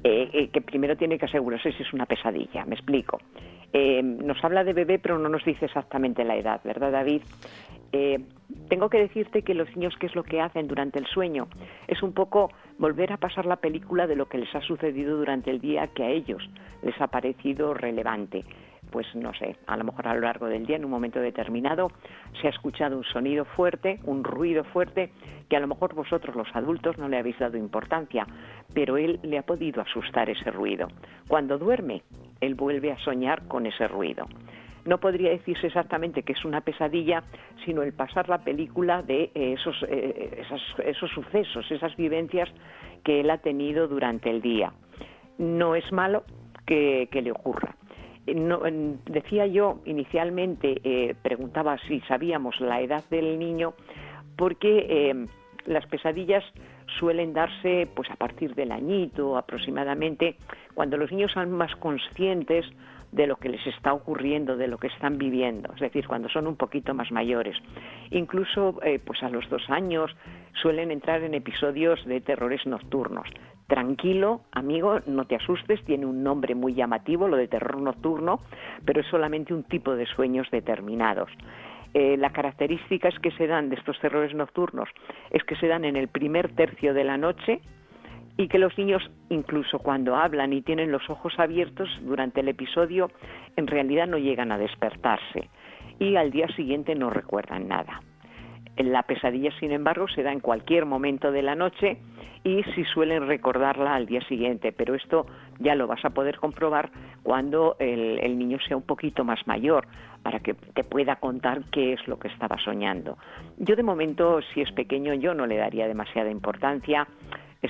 eh, 0.04 0.30
eh, 0.34 0.48
que 0.50 0.62
primero 0.62 0.96
tiene 0.96 1.18
que 1.18 1.26
asegurarse 1.26 1.72
si 1.74 1.84
es 1.84 1.94
una 1.94 2.06
pesadilla. 2.06 2.66
Me 2.66 2.76
explico. 2.76 3.20
nos 3.74 4.44
habla 4.44 4.64
de 4.64 4.74
bebé, 4.74 4.98
pero 4.98 5.20
no 5.20 5.30
nos 5.30 5.44
dice 5.46 5.66
exactamente 5.66 6.24
la 6.24 6.36
edad, 6.36 6.62
¿verdad, 6.64 6.92
David? 6.92 7.22
tengo 8.68 8.88
que 8.88 9.00
decirte 9.00 9.42
que 9.42 9.56
los 9.56 9.68
niños, 9.76 9.96
¿qué 10.00 10.06
es 10.06 10.14
lo 10.14 10.22
que 10.22 10.42
hacen 10.42 10.68
durante 10.68 11.00
el 11.00 11.08
sueño? 11.08 11.48
Es 11.88 12.04
un 12.04 12.14
poco 12.14 12.52
volver 12.78 13.12
a 13.12 13.18
pasar 13.18 13.48
la 13.48 13.56
película 13.56 14.06
de 14.06 14.16
lo 14.16 14.28
que 14.28 14.38
les 14.38 14.54
ha 14.54 14.62
sucedido 14.62 15.18
durante 15.18 15.50
el 15.50 15.60
día 15.60 15.88
que 15.88 16.04
a 16.04 16.10
ellos 16.10 16.48
les 16.84 17.00
ha 17.02 17.08
parecido 17.08 17.74
relevante 17.74 18.46
pues 18.90 19.08
no 19.16 19.34
sé, 19.34 19.56
a 19.68 19.78
lo 19.78 19.84
mejor 19.84 20.08
a 20.08 20.14
lo 20.14 20.22
largo 20.22 20.48
del 20.48 20.66
día, 20.66 20.76
en 20.76 20.86
un 20.86 20.92
momento 20.92 21.20
determinado, 21.20 21.92
se 22.42 22.48
ha 22.48 22.50
escuchado 22.50 22.98
un 22.98 23.04
sonido 23.04 23.46
fuerte, 23.46 24.00
un 24.04 24.24
ruido 24.24 24.64
fuerte, 24.66 25.12
que 25.48 25.56
a 25.56 25.60
lo 25.60 25.68
mejor 25.68 25.94
vosotros 25.94 26.36
los 26.36 26.48
adultos 26.54 26.98
no 26.98 27.08
le 27.08 27.18
habéis 27.18 27.40
dado 27.40 27.58
importancia, 27.58 28.26
pero 28.74 28.98
él 28.98 29.20
le 29.24 29.38
ha 29.38 29.44
podido 29.44 29.82
asustar 29.82 30.30
ese 30.30 30.52
ruido. 30.52 30.88
Cuando 31.28 31.58
duerme, 31.58 32.04
él 32.42 32.56
vuelve 32.56 32.92
a 32.92 32.98
soñar 33.00 33.48
con 33.48 33.66
ese 33.66 33.88
ruido. 33.88 34.28
No 34.86 35.00
podría 35.00 35.30
decirse 35.32 35.68
exactamente 35.68 36.24
que 36.24 36.34
es 36.34 36.46
una 36.46 36.62
pesadilla, 36.62 37.24
sino 37.66 37.84
el 37.84 37.94
pasar 37.94 38.30
la 38.30 38.40
película 38.40 39.02
de 39.02 39.32
eh, 39.36 39.54
esos, 39.54 39.76
eh, 39.88 40.44
esos 40.86 41.10
sucesos, 41.12 41.70
esas 41.70 41.96
vivencias 41.96 42.50
que 43.04 43.20
él 43.20 43.30
ha 43.30 43.38
tenido 43.40 43.88
durante 43.88 44.30
el 44.30 44.42
día. 44.42 44.72
No 45.38 45.76
es 45.76 45.92
malo 45.92 46.24
que 46.66 47.10
le 47.12 47.32
ocurra 47.32 47.76
no, 48.28 48.62
decía 49.06 49.48
yo 49.48 49.82
inicialmente, 49.86 50.82
eh, 50.84 51.16
preguntaba 51.22 51.78
si 51.88 52.02
sabíamos 52.02 52.60
la 52.60 52.82
edad 52.82 53.04
del 53.10 53.40
niño, 53.40 53.74
porque 54.36 54.86
eh, 54.90 55.26
las 55.66 55.86
pesadillas 55.88 56.44
suelen 57.00 57.34
darse 57.34 57.88
pues 57.96 58.10
a 58.10 58.16
partir 58.16 58.56
del 58.56 58.72
añito 58.72 59.38
aproximadamente, 59.38 60.36
cuando 60.74 60.98
los 60.98 61.12
niños 61.12 61.32
son 61.32 61.52
más 61.52 61.76
conscientes 61.76 62.66
de 63.12 63.26
lo 63.26 63.38
que 63.38 63.50
les 63.50 63.66
está 63.66 63.94
ocurriendo, 63.94 64.56
de 64.56 64.68
lo 64.68 64.78
que 64.78 64.88
están 64.88 65.18
viviendo, 65.18 65.74
es 65.74 65.80
decir, 65.80 66.08
cuando 66.08 66.30
son 66.30 66.46
un 66.48 66.56
poquito 66.56 66.94
más 66.94 67.12
mayores. 67.12 67.58
Incluso 68.12 68.80
eh, 68.84 69.00
pues 69.04 69.24
a 69.24 69.30
los 69.30 69.50
dos 69.50 69.68
años 69.70 70.16
suelen 70.62 70.92
entrar 70.92 71.24
en 71.24 71.34
episodios 71.34 72.04
de 72.06 72.22
terrores 72.22 72.66
nocturnos. 72.66 73.28
Tranquilo, 73.70 74.42
amigo, 74.52 75.00
no 75.06 75.26
te 75.26 75.36
asustes, 75.36 75.86
tiene 75.86 76.08
un 76.08 76.24
nombre 76.24 76.56
muy 76.56 76.74
llamativo, 76.74 77.28
lo 77.28 77.38
de 77.38 77.48
terror 77.48 77.80
nocturno, 77.80 78.40
pero 78.84 79.02
es 79.02 79.08
solamente 79.08 79.54
un 79.54 79.62
tipo 79.62 79.96
de 79.96 80.08
sueños 80.08 80.48
determinados. 80.50 81.30
Eh, 81.94 82.18
las 82.18 82.32
características 82.32 83.14
que 83.20 83.30
se 83.30 83.46
dan 83.46 83.70
de 83.70 83.76
estos 83.76 84.00
terrores 84.00 84.34
nocturnos 84.34 84.90
es 85.30 85.44
que 85.44 85.56
se 85.56 85.68
dan 85.68 85.86
en 85.86 85.98
el 85.98 86.08
primer 86.08 86.52
tercio 86.56 86.96
de 86.96 87.04
la 87.04 87.18
noche 87.18 87.60
y 88.38 88.48
que 88.48 88.58
los 88.58 88.76
niños, 88.76 89.08
incluso 89.30 89.78
cuando 89.78 90.16
hablan 90.16 90.52
y 90.52 90.64
tienen 90.64 90.92
los 90.92 91.08
ojos 91.08 91.38
abiertos 91.38 91.90
durante 92.02 92.40
el 92.40 92.48
episodio, 92.48 93.12
en 93.56 93.68
realidad 93.68 94.08
no 94.08 94.18
llegan 94.18 94.52
a 94.52 94.58
despertarse 94.58 95.48
y 96.00 96.16
al 96.16 96.32
día 96.32 96.48
siguiente 96.56 96.96
no 96.96 97.12
recuerdan 97.12 97.68
nada. 97.68 98.02
La 98.80 99.04
pesadilla, 99.04 99.52
sin 99.60 99.72
embargo, 99.72 100.08
se 100.08 100.24
da 100.24 100.32
en 100.32 100.40
cualquier 100.40 100.86
momento 100.86 101.34
de 101.34 101.42
la 101.42 101.54
noche 101.54 101.98
y 102.46 102.64
si 102.76 102.86
suelen 102.86 103.28
recordarla 103.28 103.94
al 103.94 104.06
día 104.06 104.22
siguiente, 104.22 104.72
pero 104.72 104.96
esto 104.96 105.26
ya 105.60 105.76
lo 105.76 105.86
vas 105.86 106.04
a 106.06 106.12
poder 106.12 106.38
comprobar 106.38 106.90
cuando 107.22 107.76
el, 107.80 108.38
niño 108.40 108.58
sea 108.66 108.78
un 108.78 108.84
poquito 108.84 109.26
más 109.26 109.46
mayor, 109.48 109.86
para 110.24 110.40
que 110.40 110.54
te 110.54 110.86
pueda 110.86 111.18
contar 111.18 111.64
qué 111.72 111.92
es 111.92 112.08
lo 112.08 112.18
que 112.18 112.30
estaba 112.30 112.58
soñando. 112.58 113.18
Yo 113.58 113.76
de 113.76 113.84
momento, 113.84 114.40
si 114.54 114.62
es 114.62 114.72
pequeño, 114.72 115.14
yo 115.14 115.34
no 115.34 115.46
le 115.46 115.58
daría 115.58 115.88
demasiada 115.88 116.32
importancia 116.32 117.06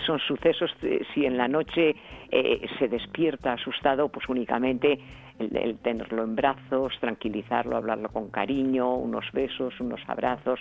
son 0.05 0.19
sucesos, 0.19 0.71
eh, 0.83 1.01
si 1.13 1.25
en 1.25 1.37
la 1.37 1.47
noche 1.47 1.95
eh, 2.29 2.67
se 2.77 2.87
despierta 2.87 3.53
asustado, 3.53 4.09
pues 4.09 4.29
únicamente 4.29 4.99
el, 5.39 5.77
tenerlo 5.79 6.23
en 6.23 6.35
brazos, 6.35 6.93
tranquilizarlo, 6.99 7.77
hablarlo 7.77 8.09
con 8.09 8.29
cariño, 8.29 8.95
unos 8.95 9.25
besos, 9.33 9.79
unos 9.79 10.01
abrazos, 10.07 10.59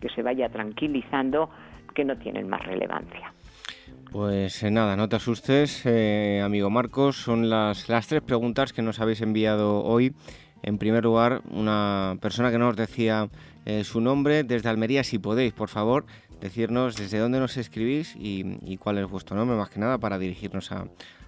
que 0.00 0.08
se 0.08 0.22
vaya 0.22 0.48
tranquilizando, 0.48 1.50
que 1.94 2.04
no 2.04 2.16
tienen 2.16 2.48
más 2.48 2.64
relevancia. 2.64 3.32
Pues 4.12 4.62
eh, 4.62 4.70
nada, 4.70 4.96
no 4.96 5.08
te 5.08 5.16
asustes, 5.16 5.86
amigo 6.42 6.70
Marcos. 6.70 7.16
Son 7.16 7.50
las, 7.50 7.88
las 7.88 8.08
tres 8.08 8.22
preguntas 8.22 8.72
que 8.72 8.82
nos 8.82 9.00
habéis 9.00 9.20
enviado 9.20 9.84
hoy. 9.84 10.14
En 10.62 10.78
primer 10.78 11.04
lugar, 11.04 11.42
una 11.50 12.16
persona 12.20 12.50
que 12.50 12.58
nos 12.58 12.76
decía 12.76 13.28
su 13.84 14.00
nombre 14.00 14.42
desde 14.42 14.68
Almería, 14.68 15.04
si 15.04 15.18
podéis, 15.18 15.52
por 15.52 15.68
favor, 15.68 16.04
decirnos 16.40 16.96
desde 16.96 17.18
dónde 17.18 17.38
nos 17.38 17.56
escribís 17.56 18.16
y, 18.18 18.76
cuál 18.78 18.98
es 18.98 19.08
vuestro 19.08 19.36
nombre, 19.36 19.56
más 19.56 19.70
que 19.70 19.80
nada, 19.80 19.98
para 19.98 20.18
dirigirnos 20.18 20.72
a, 20.72 20.86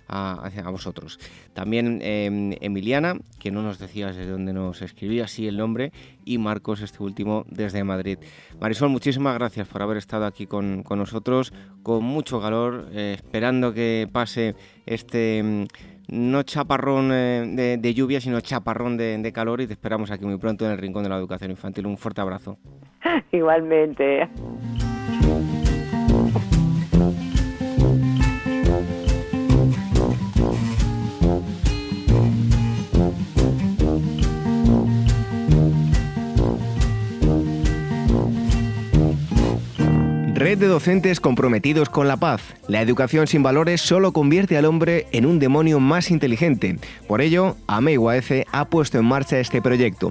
a, 0.09 0.71
vosotros. 0.71 1.19
También 1.53 2.01
em, 2.03 2.55
Emiliana, 2.61 3.17
que 3.39 3.51
no 3.51 3.63
nos 3.63 3.79
decía 3.79 4.09
desde 4.09 4.27
dónde 4.27 4.53
nos 4.53 4.83
escribía, 4.83 5.29
sí 5.29 5.47
el 5.47 5.57
nombre, 5.57 5.93
y 6.25 6.39
Marcos, 6.39 6.81
este 6.81 7.03
último, 7.03 7.45
desde 7.49 7.85
Madrid. 7.85 8.19
Marisol, 8.61 8.89
muchísimas 8.89 9.35
gracias 9.35 9.69
por 9.69 9.83
haber 9.83 9.99
estado 9.99 10.27
aquí 10.27 10.47
con, 10.47 10.85
nosotros, 10.89 11.53
con 11.83 12.05
mucho 12.05 12.41
calor, 12.41 12.89
eh, 12.93 13.15
esperando 13.17 13.73
que 13.73 14.09
pase 14.11 14.55
este 14.87 15.69
no 16.09 16.43
chaparrón 16.43 17.11
eh, 17.13 17.77
de, 17.79 17.95
lluvia, 17.95 18.21
sino 18.21 18.41
chaparrón 18.41 18.97
de, 18.97 19.19
de, 19.19 19.33
calor 19.33 19.61
y 19.61 19.67
te 19.67 19.73
esperamos 19.73 20.11
aquí 20.11 20.25
muy 20.25 20.39
pronto 20.39 20.65
en 20.65 20.73
el 20.73 20.79
Rincón 20.79 21.03
de 21.03 21.09
la 21.09 21.17
Educación 21.17 21.51
Infantil. 21.51 21.87
Un 21.87 21.99
fuerte 21.99 22.21
abrazo. 22.21 22.59
Igualmente. 23.33 24.29
Red 40.43 40.59
de 40.59 40.67
docentes 40.67 41.21
comprometidos 41.21 41.89
con 41.89 42.09
la 42.09 42.17
paz. 42.17 42.43
La 42.67 42.81
educación 42.81 43.29
sin 43.29 43.45
valores 43.45 43.81
solo 43.81 44.13
convierte 44.13 44.57
al 44.57 44.65
hombre 44.65 45.07
en 45.13 45.25
un 45.25 45.39
demonio 45.39 45.79
más 45.79 46.11
inteligente. 46.11 46.79
Por 47.07 47.21
ello, 47.21 47.55
AME 47.69 47.97
ha 48.51 48.65
puesto 48.65 48.99
en 48.99 49.05
marcha 49.05 49.39
este 49.39 49.63
proyecto. 49.63 50.11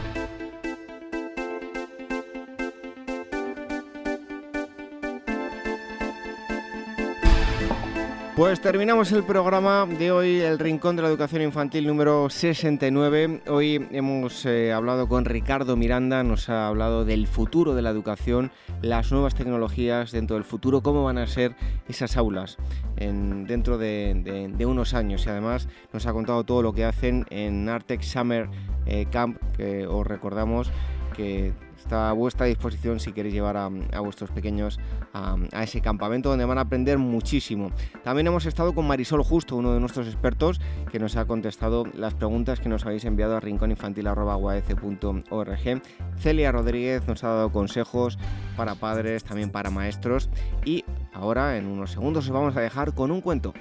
Pues 8.41 8.59
terminamos 8.59 9.11
el 9.11 9.23
programa 9.23 9.85
de 9.85 10.11
hoy, 10.11 10.39
el 10.39 10.57
Rincón 10.57 10.95
de 10.95 11.03
la 11.03 11.09
Educación 11.09 11.43
Infantil 11.43 11.85
número 11.85 12.27
69. 12.27 13.43
Hoy 13.47 13.87
hemos 13.91 14.47
eh, 14.47 14.73
hablado 14.73 15.07
con 15.07 15.25
Ricardo 15.25 15.75
Miranda, 15.75 16.23
nos 16.23 16.49
ha 16.49 16.67
hablado 16.67 17.05
del 17.05 17.27
futuro 17.27 17.75
de 17.75 17.83
la 17.83 17.91
educación, 17.91 18.51
las 18.81 19.11
nuevas 19.11 19.35
tecnologías 19.35 20.11
dentro 20.11 20.37
del 20.37 20.43
futuro, 20.43 20.81
cómo 20.81 21.03
van 21.03 21.19
a 21.19 21.27
ser 21.27 21.55
esas 21.87 22.17
aulas 22.17 22.57
dentro 22.97 23.77
de, 23.77 24.65
unos 24.65 24.95
años. 24.95 25.23
Y 25.27 25.29
además 25.29 25.67
nos 25.93 26.07
ha 26.07 26.11
contado 26.11 26.43
todo 26.43 26.63
lo 26.63 26.73
que 26.73 26.85
hacen 26.85 27.27
en 27.29 27.69
Artex 27.69 28.07
Summer 28.07 28.49
eh, 28.87 29.05
Camp, 29.11 29.37
que 29.55 29.85
os 29.85 30.07
recordamos 30.07 30.71
que 31.15 31.53
a 31.91 32.11
vuestra 32.13 32.45
disposición 32.45 32.99
si 32.99 33.13
queréis 33.13 33.33
llevar 33.33 33.57
a, 33.57 33.69
vuestros 33.99 34.31
pequeños 34.31 34.79
a, 35.13 35.37
ese 35.61 35.81
campamento 35.81 36.29
donde 36.29 36.45
van 36.45 36.57
a 36.57 36.61
aprender 36.61 36.97
muchísimo. 36.97 37.71
También 38.03 38.27
hemos 38.27 38.45
estado 38.45 38.73
con 38.73 38.87
Marisol 38.87 39.23
Justo, 39.23 39.55
uno 39.55 39.73
de 39.73 39.79
nuestros 39.79 40.07
expertos, 40.07 40.59
que 40.91 40.99
nos 40.99 41.15
ha 41.15 41.25
contestado 41.25 41.85
las 41.95 42.13
preguntas 42.13 42.59
que 42.59 42.69
nos 42.69 42.85
habéis 42.85 43.05
enviado 43.05 43.35
a 43.35 43.39
rincóninfantil.org. 43.39 45.81
Celia 46.17 46.51
Rodríguez 46.51 47.07
nos 47.07 47.23
ha 47.23 47.29
dado 47.29 47.51
consejos 47.51 48.17
para 48.55 48.75
padres, 48.75 49.23
también 49.23 49.51
para 49.51 49.69
maestros. 49.69 50.29
Y 50.65 50.83
ahora, 51.13 51.57
en 51.57 51.67
unos 51.67 51.91
segundos, 51.91 52.25
os 52.25 52.31
vamos 52.31 52.55
a 52.55 52.61
dejar 52.61 52.93
con 52.93 53.11
un 53.11 53.21
cuento. 53.21 53.53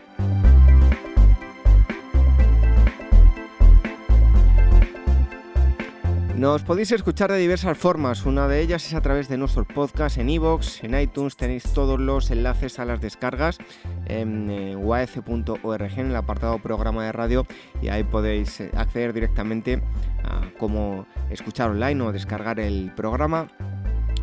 Nos 6.41 6.63
podéis 6.63 6.91
escuchar 6.93 7.31
de 7.31 7.37
diversas 7.37 7.77
formas, 7.77 8.25
una 8.25 8.49
de 8.49 8.63
ellas 8.63 8.87
es 8.87 8.95
a 8.95 9.03
través 9.03 9.29
de 9.29 9.37
nuestro 9.37 9.67
podcast 9.67 10.17
en 10.17 10.31
iVoox, 10.31 10.83
en 10.85 10.99
iTunes 10.99 11.37
tenéis 11.37 11.65
todos 11.75 12.01
los 12.01 12.31
enlaces 12.31 12.79
a 12.79 12.87
las 12.87 13.03
descargas 13.03 13.59
en 14.07 14.51
eh, 14.51 14.75
uaf.org 14.75 15.99
en 15.99 16.07
el 16.07 16.17
apartado 16.17 16.59
programa 16.59 17.05
de 17.05 17.13
radio 17.13 17.47
y 17.83 17.89
ahí 17.89 18.05
podéis 18.05 18.59
eh, 18.59 18.71
acceder 18.75 19.13
directamente 19.13 19.83
a 20.25 20.51
cómo 20.59 21.05
escuchar 21.29 21.73
online 21.73 22.03
o 22.05 22.11
descargar 22.11 22.59
el 22.59 22.91
programa. 22.97 23.49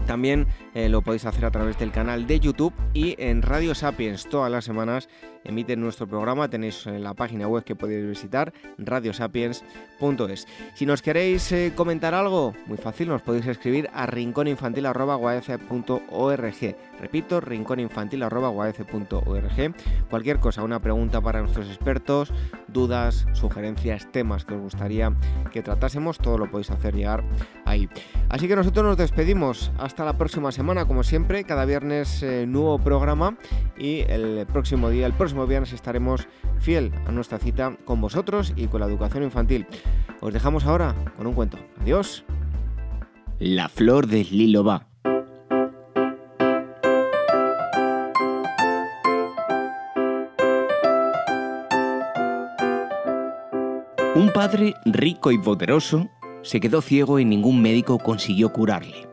También 0.07 0.47
eh, 0.77 0.89
lo 0.89 1.01
podéis 1.01 1.25
hacer 1.25 1.43
a 1.43 1.49
través 1.49 1.79
del 1.79 1.91
canal 1.91 2.27
de 2.27 2.39
YouTube 2.39 2.71
y 2.93 3.15
en 3.17 3.41
Radio 3.41 3.73
Sapiens 3.73 4.29
todas 4.29 4.51
las 4.51 4.63
semanas 4.63 5.09
emiten 5.43 5.81
nuestro 5.81 6.07
programa. 6.07 6.49
Tenéis 6.49 6.85
en 6.85 7.03
la 7.03 7.15
página 7.15 7.47
web 7.47 7.63
que 7.63 7.75
podéis 7.75 8.07
visitar, 8.07 8.53
radiosapiens.es. 8.77 10.47
Si 10.75 10.85
nos 10.85 11.01
queréis 11.01 11.51
eh, 11.51 11.73
comentar 11.75 12.13
algo, 12.13 12.53
muy 12.67 12.77
fácil, 12.77 13.07
nos 13.07 13.23
podéis 13.23 13.47
escribir 13.47 13.89
a 13.93 14.05
rincóninfantil.org. 14.05 16.75
Repito, 16.99 17.41
rincóninfantil.org. 17.41 19.75
Cualquier 20.09 20.39
cosa, 20.39 20.63
una 20.63 20.79
pregunta 20.79 21.21
para 21.21 21.41
nuestros 21.41 21.67
expertos, 21.67 22.31
dudas, 22.67 23.25
sugerencias, 23.33 24.11
temas 24.11 24.45
que 24.45 24.53
os 24.53 24.61
gustaría 24.61 25.11
que 25.51 25.63
tratásemos, 25.63 26.19
todo 26.19 26.37
lo 26.37 26.51
podéis 26.51 26.69
hacer 26.71 26.95
llegar 26.95 27.23
ahí. 27.65 27.89
Así 28.29 28.47
que 28.47 28.55
nosotros 28.55 28.85
nos 28.85 28.97
despedimos. 28.97 29.71
Hasta 29.77 30.05
la 30.05 30.17
próxima 30.17 30.51
semana, 30.51 30.66
como 30.67 31.03
siempre, 31.03 31.45
cada 31.45 31.63
viernes 31.63 32.21
eh, 32.23 32.45
nuevo 32.45 32.77
programa 32.77 33.37
y 33.77 34.01
el 34.01 34.45
próximo 34.47 34.89
día, 34.89 35.05
el 35.05 35.13
próximo 35.13 35.47
viernes 35.47 35.71
estaremos 35.71 36.27
fiel 36.59 36.91
a 37.05 37.13
nuestra 37.13 37.37
cita 37.37 37.77
con 37.85 38.01
vosotros 38.01 38.51
y 38.53 38.67
con 38.67 38.81
la 38.81 38.87
educación 38.87 39.23
infantil. 39.23 39.65
Os 40.19 40.33
dejamos 40.33 40.65
ahora 40.65 40.93
con 41.15 41.25
un 41.25 41.35
cuento. 41.35 41.57
Adiós. 41.79 42.25
La 43.39 43.69
flor 43.69 44.07
de 44.07 44.25
lilo 44.25 44.65
va. 44.65 44.87
Un 54.15 54.31
padre 54.33 54.73
rico 54.83 55.31
y 55.31 55.37
poderoso 55.37 56.09
se 56.41 56.59
quedó 56.59 56.81
ciego 56.81 57.19
y 57.19 57.25
ningún 57.25 57.61
médico 57.61 57.99
consiguió 57.99 58.51
curarle. 58.51 59.06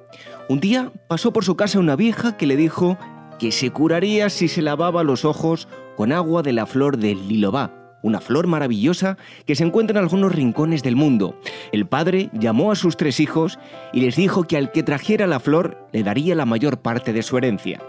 Un 0.47 0.61
día 0.61 0.93
pasó 1.09 1.33
por 1.33 1.43
su 1.43 1.57
casa 1.57 1.79
una 1.79 1.97
vieja 1.97 2.37
que 2.37 2.47
le 2.47 2.57
dijo 2.57 2.99
que 3.39 3.51
se 3.51 3.71
curaría 3.71 4.29
si 4.29 4.49
se 4.49 4.61
lavaba 4.61 5.03
los 5.03 5.25
ojos 5.25 5.69
con 5.97 6.13
agua 6.13 6.43
de 6.43 6.53
la 6.53 6.67
flor 6.67 6.99
del 6.99 7.29
lilobá, 7.29 7.99
una 8.03 8.21
flor 8.21 8.47
maravillosa 8.47 9.17
que 9.47 9.55
se 9.55 9.65
encuentra 9.65 9.99
en 9.99 10.05
algunos 10.05 10.35
rincones 10.35 10.83
del 10.83 10.97
mundo. 10.97 11.41
El 11.73 11.87
padre 11.87 12.29
llamó 12.35 12.73
a 12.73 12.77
sus 12.77 12.99
tres 12.99 13.21
hijos 13.21 13.59
y 13.95 14.01
les 14.01 14.17
dijo 14.17 14.45
que 14.45 14.59
al 14.59 14.71
que 14.71 14.83
trajera 14.83 15.27
la 15.27 15.41
flor 15.41 15.89
le 15.93 16.03
daría 16.03 16.35
la 16.35 16.45
mayor 16.45 16.77
parte 16.77 17.15
de 17.15 17.23
su 17.23 17.39
herencia. 17.39 17.81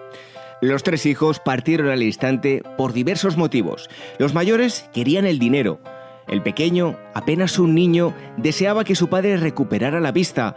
Los 0.61 0.83
tres 0.83 1.05
hijos 1.05 1.41
partieron 1.41 1.89
al 1.89 2.03
instante 2.03 2.63
por 2.77 2.93
diversos 2.93 3.35
motivos. 3.35 3.89
Los 4.17 4.33
mayores 4.33 4.89
querían 4.93 5.25
el 5.25 5.39
dinero, 5.39 5.81
el 6.27 6.41
pequeño, 6.41 6.97
apenas 7.13 7.59
un 7.59 7.75
niño, 7.75 8.15
deseaba 8.37 8.83
que 8.83 8.95
su 8.95 9.09
padre 9.09 9.37
recuperara 9.37 9.99
la 9.99 10.11
vista. 10.11 10.55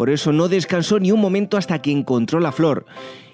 Por 0.00 0.08
eso 0.08 0.32
no 0.32 0.48
descansó 0.48 0.98
ni 0.98 1.12
un 1.12 1.20
momento 1.20 1.58
hasta 1.58 1.82
que 1.82 1.90
encontró 1.90 2.40
la 2.40 2.52
flor. 2.52 2.86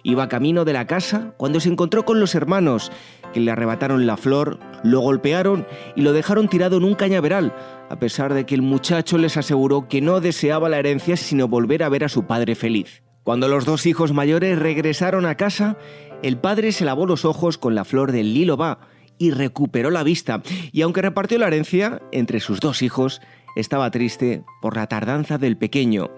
Iba 0.02 0.28
camino 0.28 0.64
de 0.64 0.72
la 0.72 0.88
casa 0.88 1.32
cuando 1.36 1.60
se 1.60 1.68
encontró 1.68 2.04
con 2.04 2.18
los 2.18 2.34
hermanos, 2.34 2.90
que 3.32 3.38
le 3.38 3.52
arrebataron 3.52 4.04
la 4.04 4.16
flor, 4.16 4.58
lo 4.82 4.98
golpearon 4.98 5.64
y 5.94 6.00
lo 6.00 6.12
dejaron 6.12 6.48
tirado 6.48 6.78
en 6.78 6.82
un 6.82 6.96
cañaveral, 6.96 7.54
a 7.88 8.00
pesar 8.00 8.34
de 8.34 8.46
que 8.46 8.56
el 8.56 8.62
muchacho 8.62 9.16
les 9.16 9.36
aseguró 9.36 9.86
que 9.86 10.00
no 10.00 10.20
deseaba 10.20 10.68
la 10.68 10.80
herencia 10.80 11.16
sino 11.16 11.46
volver 11.46 11.84
a 11.84 11.88
ver 11.88 12.02
a 12.02 12.08
su 12.08 12.26
padre 12.26 12.56
feliz. 12.56 13.04
Cuando 13.22 13.46
los 13.46 13.64
dos 13.64 13.86
hijos 13.86 14.12
mayores 14.12 14.58
regresaron 14.58 15.24
a 15.24 15.36
casa, 15.36 15.78
el 16.24 16.36
padre 16.36 16.72
se 16.72 16.84
lavó 16.84 17.06
los 17.06 17.24
ojos 17.24 17.58
con 17.58 17.76
la 17.76 17.84
flor 17.84 18.10
del 18.10 18.34
lilo 18.34 18.56
va 18.56 18.80
y 19.18 19.30
recuperó 19.30 19.92
la 19.92 20.02
vista, 20.02 20.42
y 20.72 20.82
aunque 20.82 21.00
repartió 21.00 21.38
la 21.38 21.46
herencia 21.46 22.02
entre 22.10 22.40
sus 22.40 22.58
dos 22.58 22.82
hijos, 22.82 23.20
estaba 23.54 23.90
triste 23.92 24.42
por 24.60 24.74
la 24.76 24.88
tardanza 24.88 25.38
del 25.38 25.56
pequeño. 25.56 26.10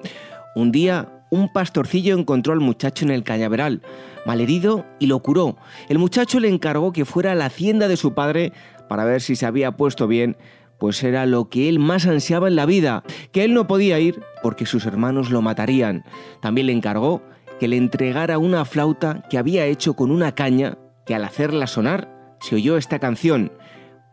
Un 0.54 0.72
día, 0.72 1.08
un 1.30 1.52
pastorcillo 1.52 2.16
encontró 2.18 2.52
al 2.52 2.60
muchacho 2.60 3.04
en 3.04 3.10
el 3.10 3.24
cañaveral, 3.24 3.82
malherido, 4.26 4.86
y 4.98 5.06
lo 5.06 5.20
curó. 5.20 5.56
El 5.88 5.98
muchacho 5.98 6.40
le 6.40 6.48
encargó 6.48 6.92
que 6.92 7.04
fuera 7.04 7.32
a 7.32 7.34
la 7.34 7.46
hacienda 7.46 7.88
de 7.88 7.96
su 7.96 8.14
padre 8.14 8.52
para 8.88 9.04
ver 9.04 9.20
si 9.20 9.36
se 9.36 9.46
había 9.46 9.76
puesto 9.76 10.06
bien, 10.06 10.36
pues 10.78 11.02
era 11.02 11.26
lo 11.26 11.48
que 11.48 11.68
él 11.68 11.78
más 11.78 12.06
ansiaba 12.06 12.48
en 12.48 12.56
la 12.56 12.66
vida, 12.66 13.02
que 13.32 13.44
él 13.44 13.52
no 13.52 13.66
podía 13.66 13.98
ir 13.98 14.20
porque 14.42 14.66
sus 14.66 14.86
hermanos 14.86 15.30
lo 15.30 15.42
matarían. 15.42 16.04
También 16.40 16.68
le 16.68 16.72
encargó 16.72 17.22
que 17.58 17.68
le 17.68 17.76
entregara 17.76 18.38
una 18.38 18.64
flauta 18.64 19.22
que 19.28 19.38
había 19.38 19.66
hecho 19.66 19.94
con 19.94 20.10
una 20.10 20.34
caña 20.34 20.78
que 21.04 21.14
al 21.14 21.24
hacerla 21.24 21.66
sonar 21.66 22.36
se 22.40 22.54
oyó 22.54 22.76
esta 22.76 22.98
canción. 22.98 23.52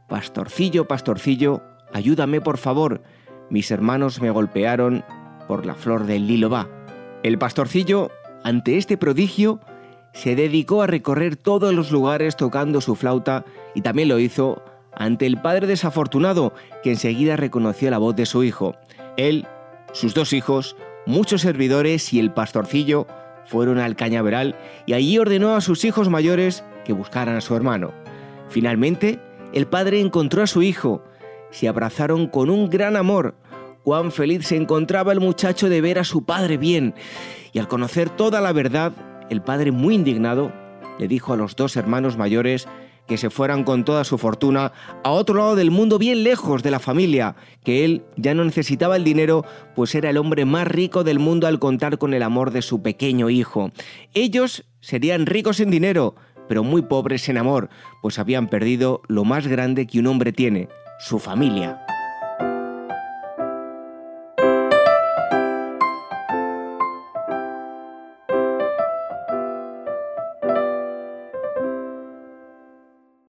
Pastorcillo, 0.09 0.87
pastorcillo, 0.87 1.61
ayúdame 1.93 2.41
por 2.41 2.57
favor. 2.57 3.03
Mis 3.49 3.69
hermanos 3.69 4.21
me 4.21 4.31
golpearon 4.31 5.05
por 5.47 5.65
la 5.65 5.75
flor 5.75 6.05
del 6.05 6.27
lilo 6.27 6.49
va. 6.49 6.67
El 7.23 7.37
pastorcillo, 7.37 8.11
ante 8.43 8.77
este 8.77 8.97
prodigio, 8.97 9.59
se 10.13 10.35
dedicó 10.35 10.81
a 10.81 10.87
recorrer 10.87 11.35
todos 11.35 11.73
los 11.73 11.91
lugares 11.91 12.35
tocando 12.35 12.81
su 12.81 12.95
flauta 12.95 13.43
y 13.73 13.81
también 13.81 14.07
lo 14.07 14.19
hizo 14.19 14.63
ante 14.93 15.25
el 15.25 15.41
padre 15.41 15.67
desafortunado, 15.67 16.53
que 16.83 16.91
enseguida 16.91 17.35
reconoció 17.35 17.89
la 17.91 17.97
voz 17.97 18.15
de 18.15 18.25
su 18.25 18.43
hijo. 18.43 18.75
Él, 19.17 19.45
sus 19.91 20.13
dos 20.13 20.31
hijos, 20.33 20.77
muchos 21.05 21.41
servidores 21.41 22.13
y 22.13 22.19
el 22.19 22.31
pastorcillo 22.31 23.07
fueron 23.45 23.77
al 23.77 23.95
cañaveral 23.95 24.55
y 24.85 24.93
allí 24.93 25.17
ordenó 25.17 25.55
a 25.55 25.61
sus 25.61 25.85
hijos 25.85 26.09
mayores 26.09 26.63
que 26.85 26.93
buscaran 26.93 27.35
a 27.35 27.41
su 27.41 27.55
hermano. 27.55 27.91
Finalmente, 28.49 29.19
el 29.53 29.67
padre 29.67 29.99
encontró 29.99 30.43
a 30.43 30.47
su 30.47 30.61
hijo, 30.61 31.03
se 31.51 31.67
abrazaron 31.67 32.27
con 32.27 32.49
un 32.49 32.69
gran 32.69 32.95
amor. 32.95 33.35
Cuán 33.85 34.11
feliz 34.11 34.47
se 34.47 34.55
encontraba 34.55 35.13
el 35.13 35.19
muchacho 35.19 35.69
de 35.69 35.79
ver 35.79 35.99
a 35.99 36.03
su 36.03 36.25
padre 36.25 36.57
bien, 36.57 36.95
y 37.53 37.59
al 37.59 37.67
conocer 37.67 38.09
toda 38.09 38.41
la 38.41 38.51
verdad, 38.51 38.93
el 39.29 39.43
padre 39.43 39.71
muy 39.71 39.93
indignado 39.93 40.51
le 40.97 41.07
dijo 41.07 41.33
a 41.33 41.37
los 41.37 41.55
dos 41.55 41.75
hermanos 41.75 42.17
mayores 42.17 42.67
que 43.07 43.19
se 43.19 43.29
fueran 43.29 43.63
con 43.63 43.85
toda 43.85 44.03
su 44.03 44.17
fortuna 44.17 44.71
a 45.03 45.11
otro 45.11 45.35
lado 45.35 45.55
del 45.55 45.69
mundo, 45.69 45.99
bien 45.99 46.23
lejos 46.23 46.63
de 46.63 46.71
la 46.71 46.79
familia, 46.79 47.35
que 47.63 47.85
él 47.85 48.03
ya 48.17 48.33
no 48.33 48.43
necesitaba 48.43 48.95
el 48.95 49.03
dinero, 49.03 49.45
pues 49.75 49.93
era 49.93 50.09
el 50.09 50.17
hombre 50.17 50.45
más 50.45 50.67
rico 50.67 51.03
del 51.03 51.19
mundo 51.19 51.45
al 51.45 51.59
contar 51.59 51.99
con 51.99 52.15
el 52.15 52.23
amor 52.23 52.49
de 52.49 52.63
su 52.63 52.81
pequeño 52.81 53.29
hijo. 53.29 53.69
Ellos 54.15 54.65
serían 54.79 55.27
ricos 55.27 55.59
en 55.59 55.69
dinero, 55.69 56.15
pero 56.47 56.63
muy 56.63 56.81
pobres 56.81 57.29
en 57.29 57.37
amor, 57.37 57.69
pues 58.01 58.17
habían 58.17 58.47
perdido 58.47 59.03
lo 59.07 59.25
más 59.25 59.45
grande 59.45 59.85
que 59.85 59.99
un 59.99 60.07
hombre 60.07 60.31
tiene, 60.31 60.69
su 60.97 61.19
familia. 61.19 61.84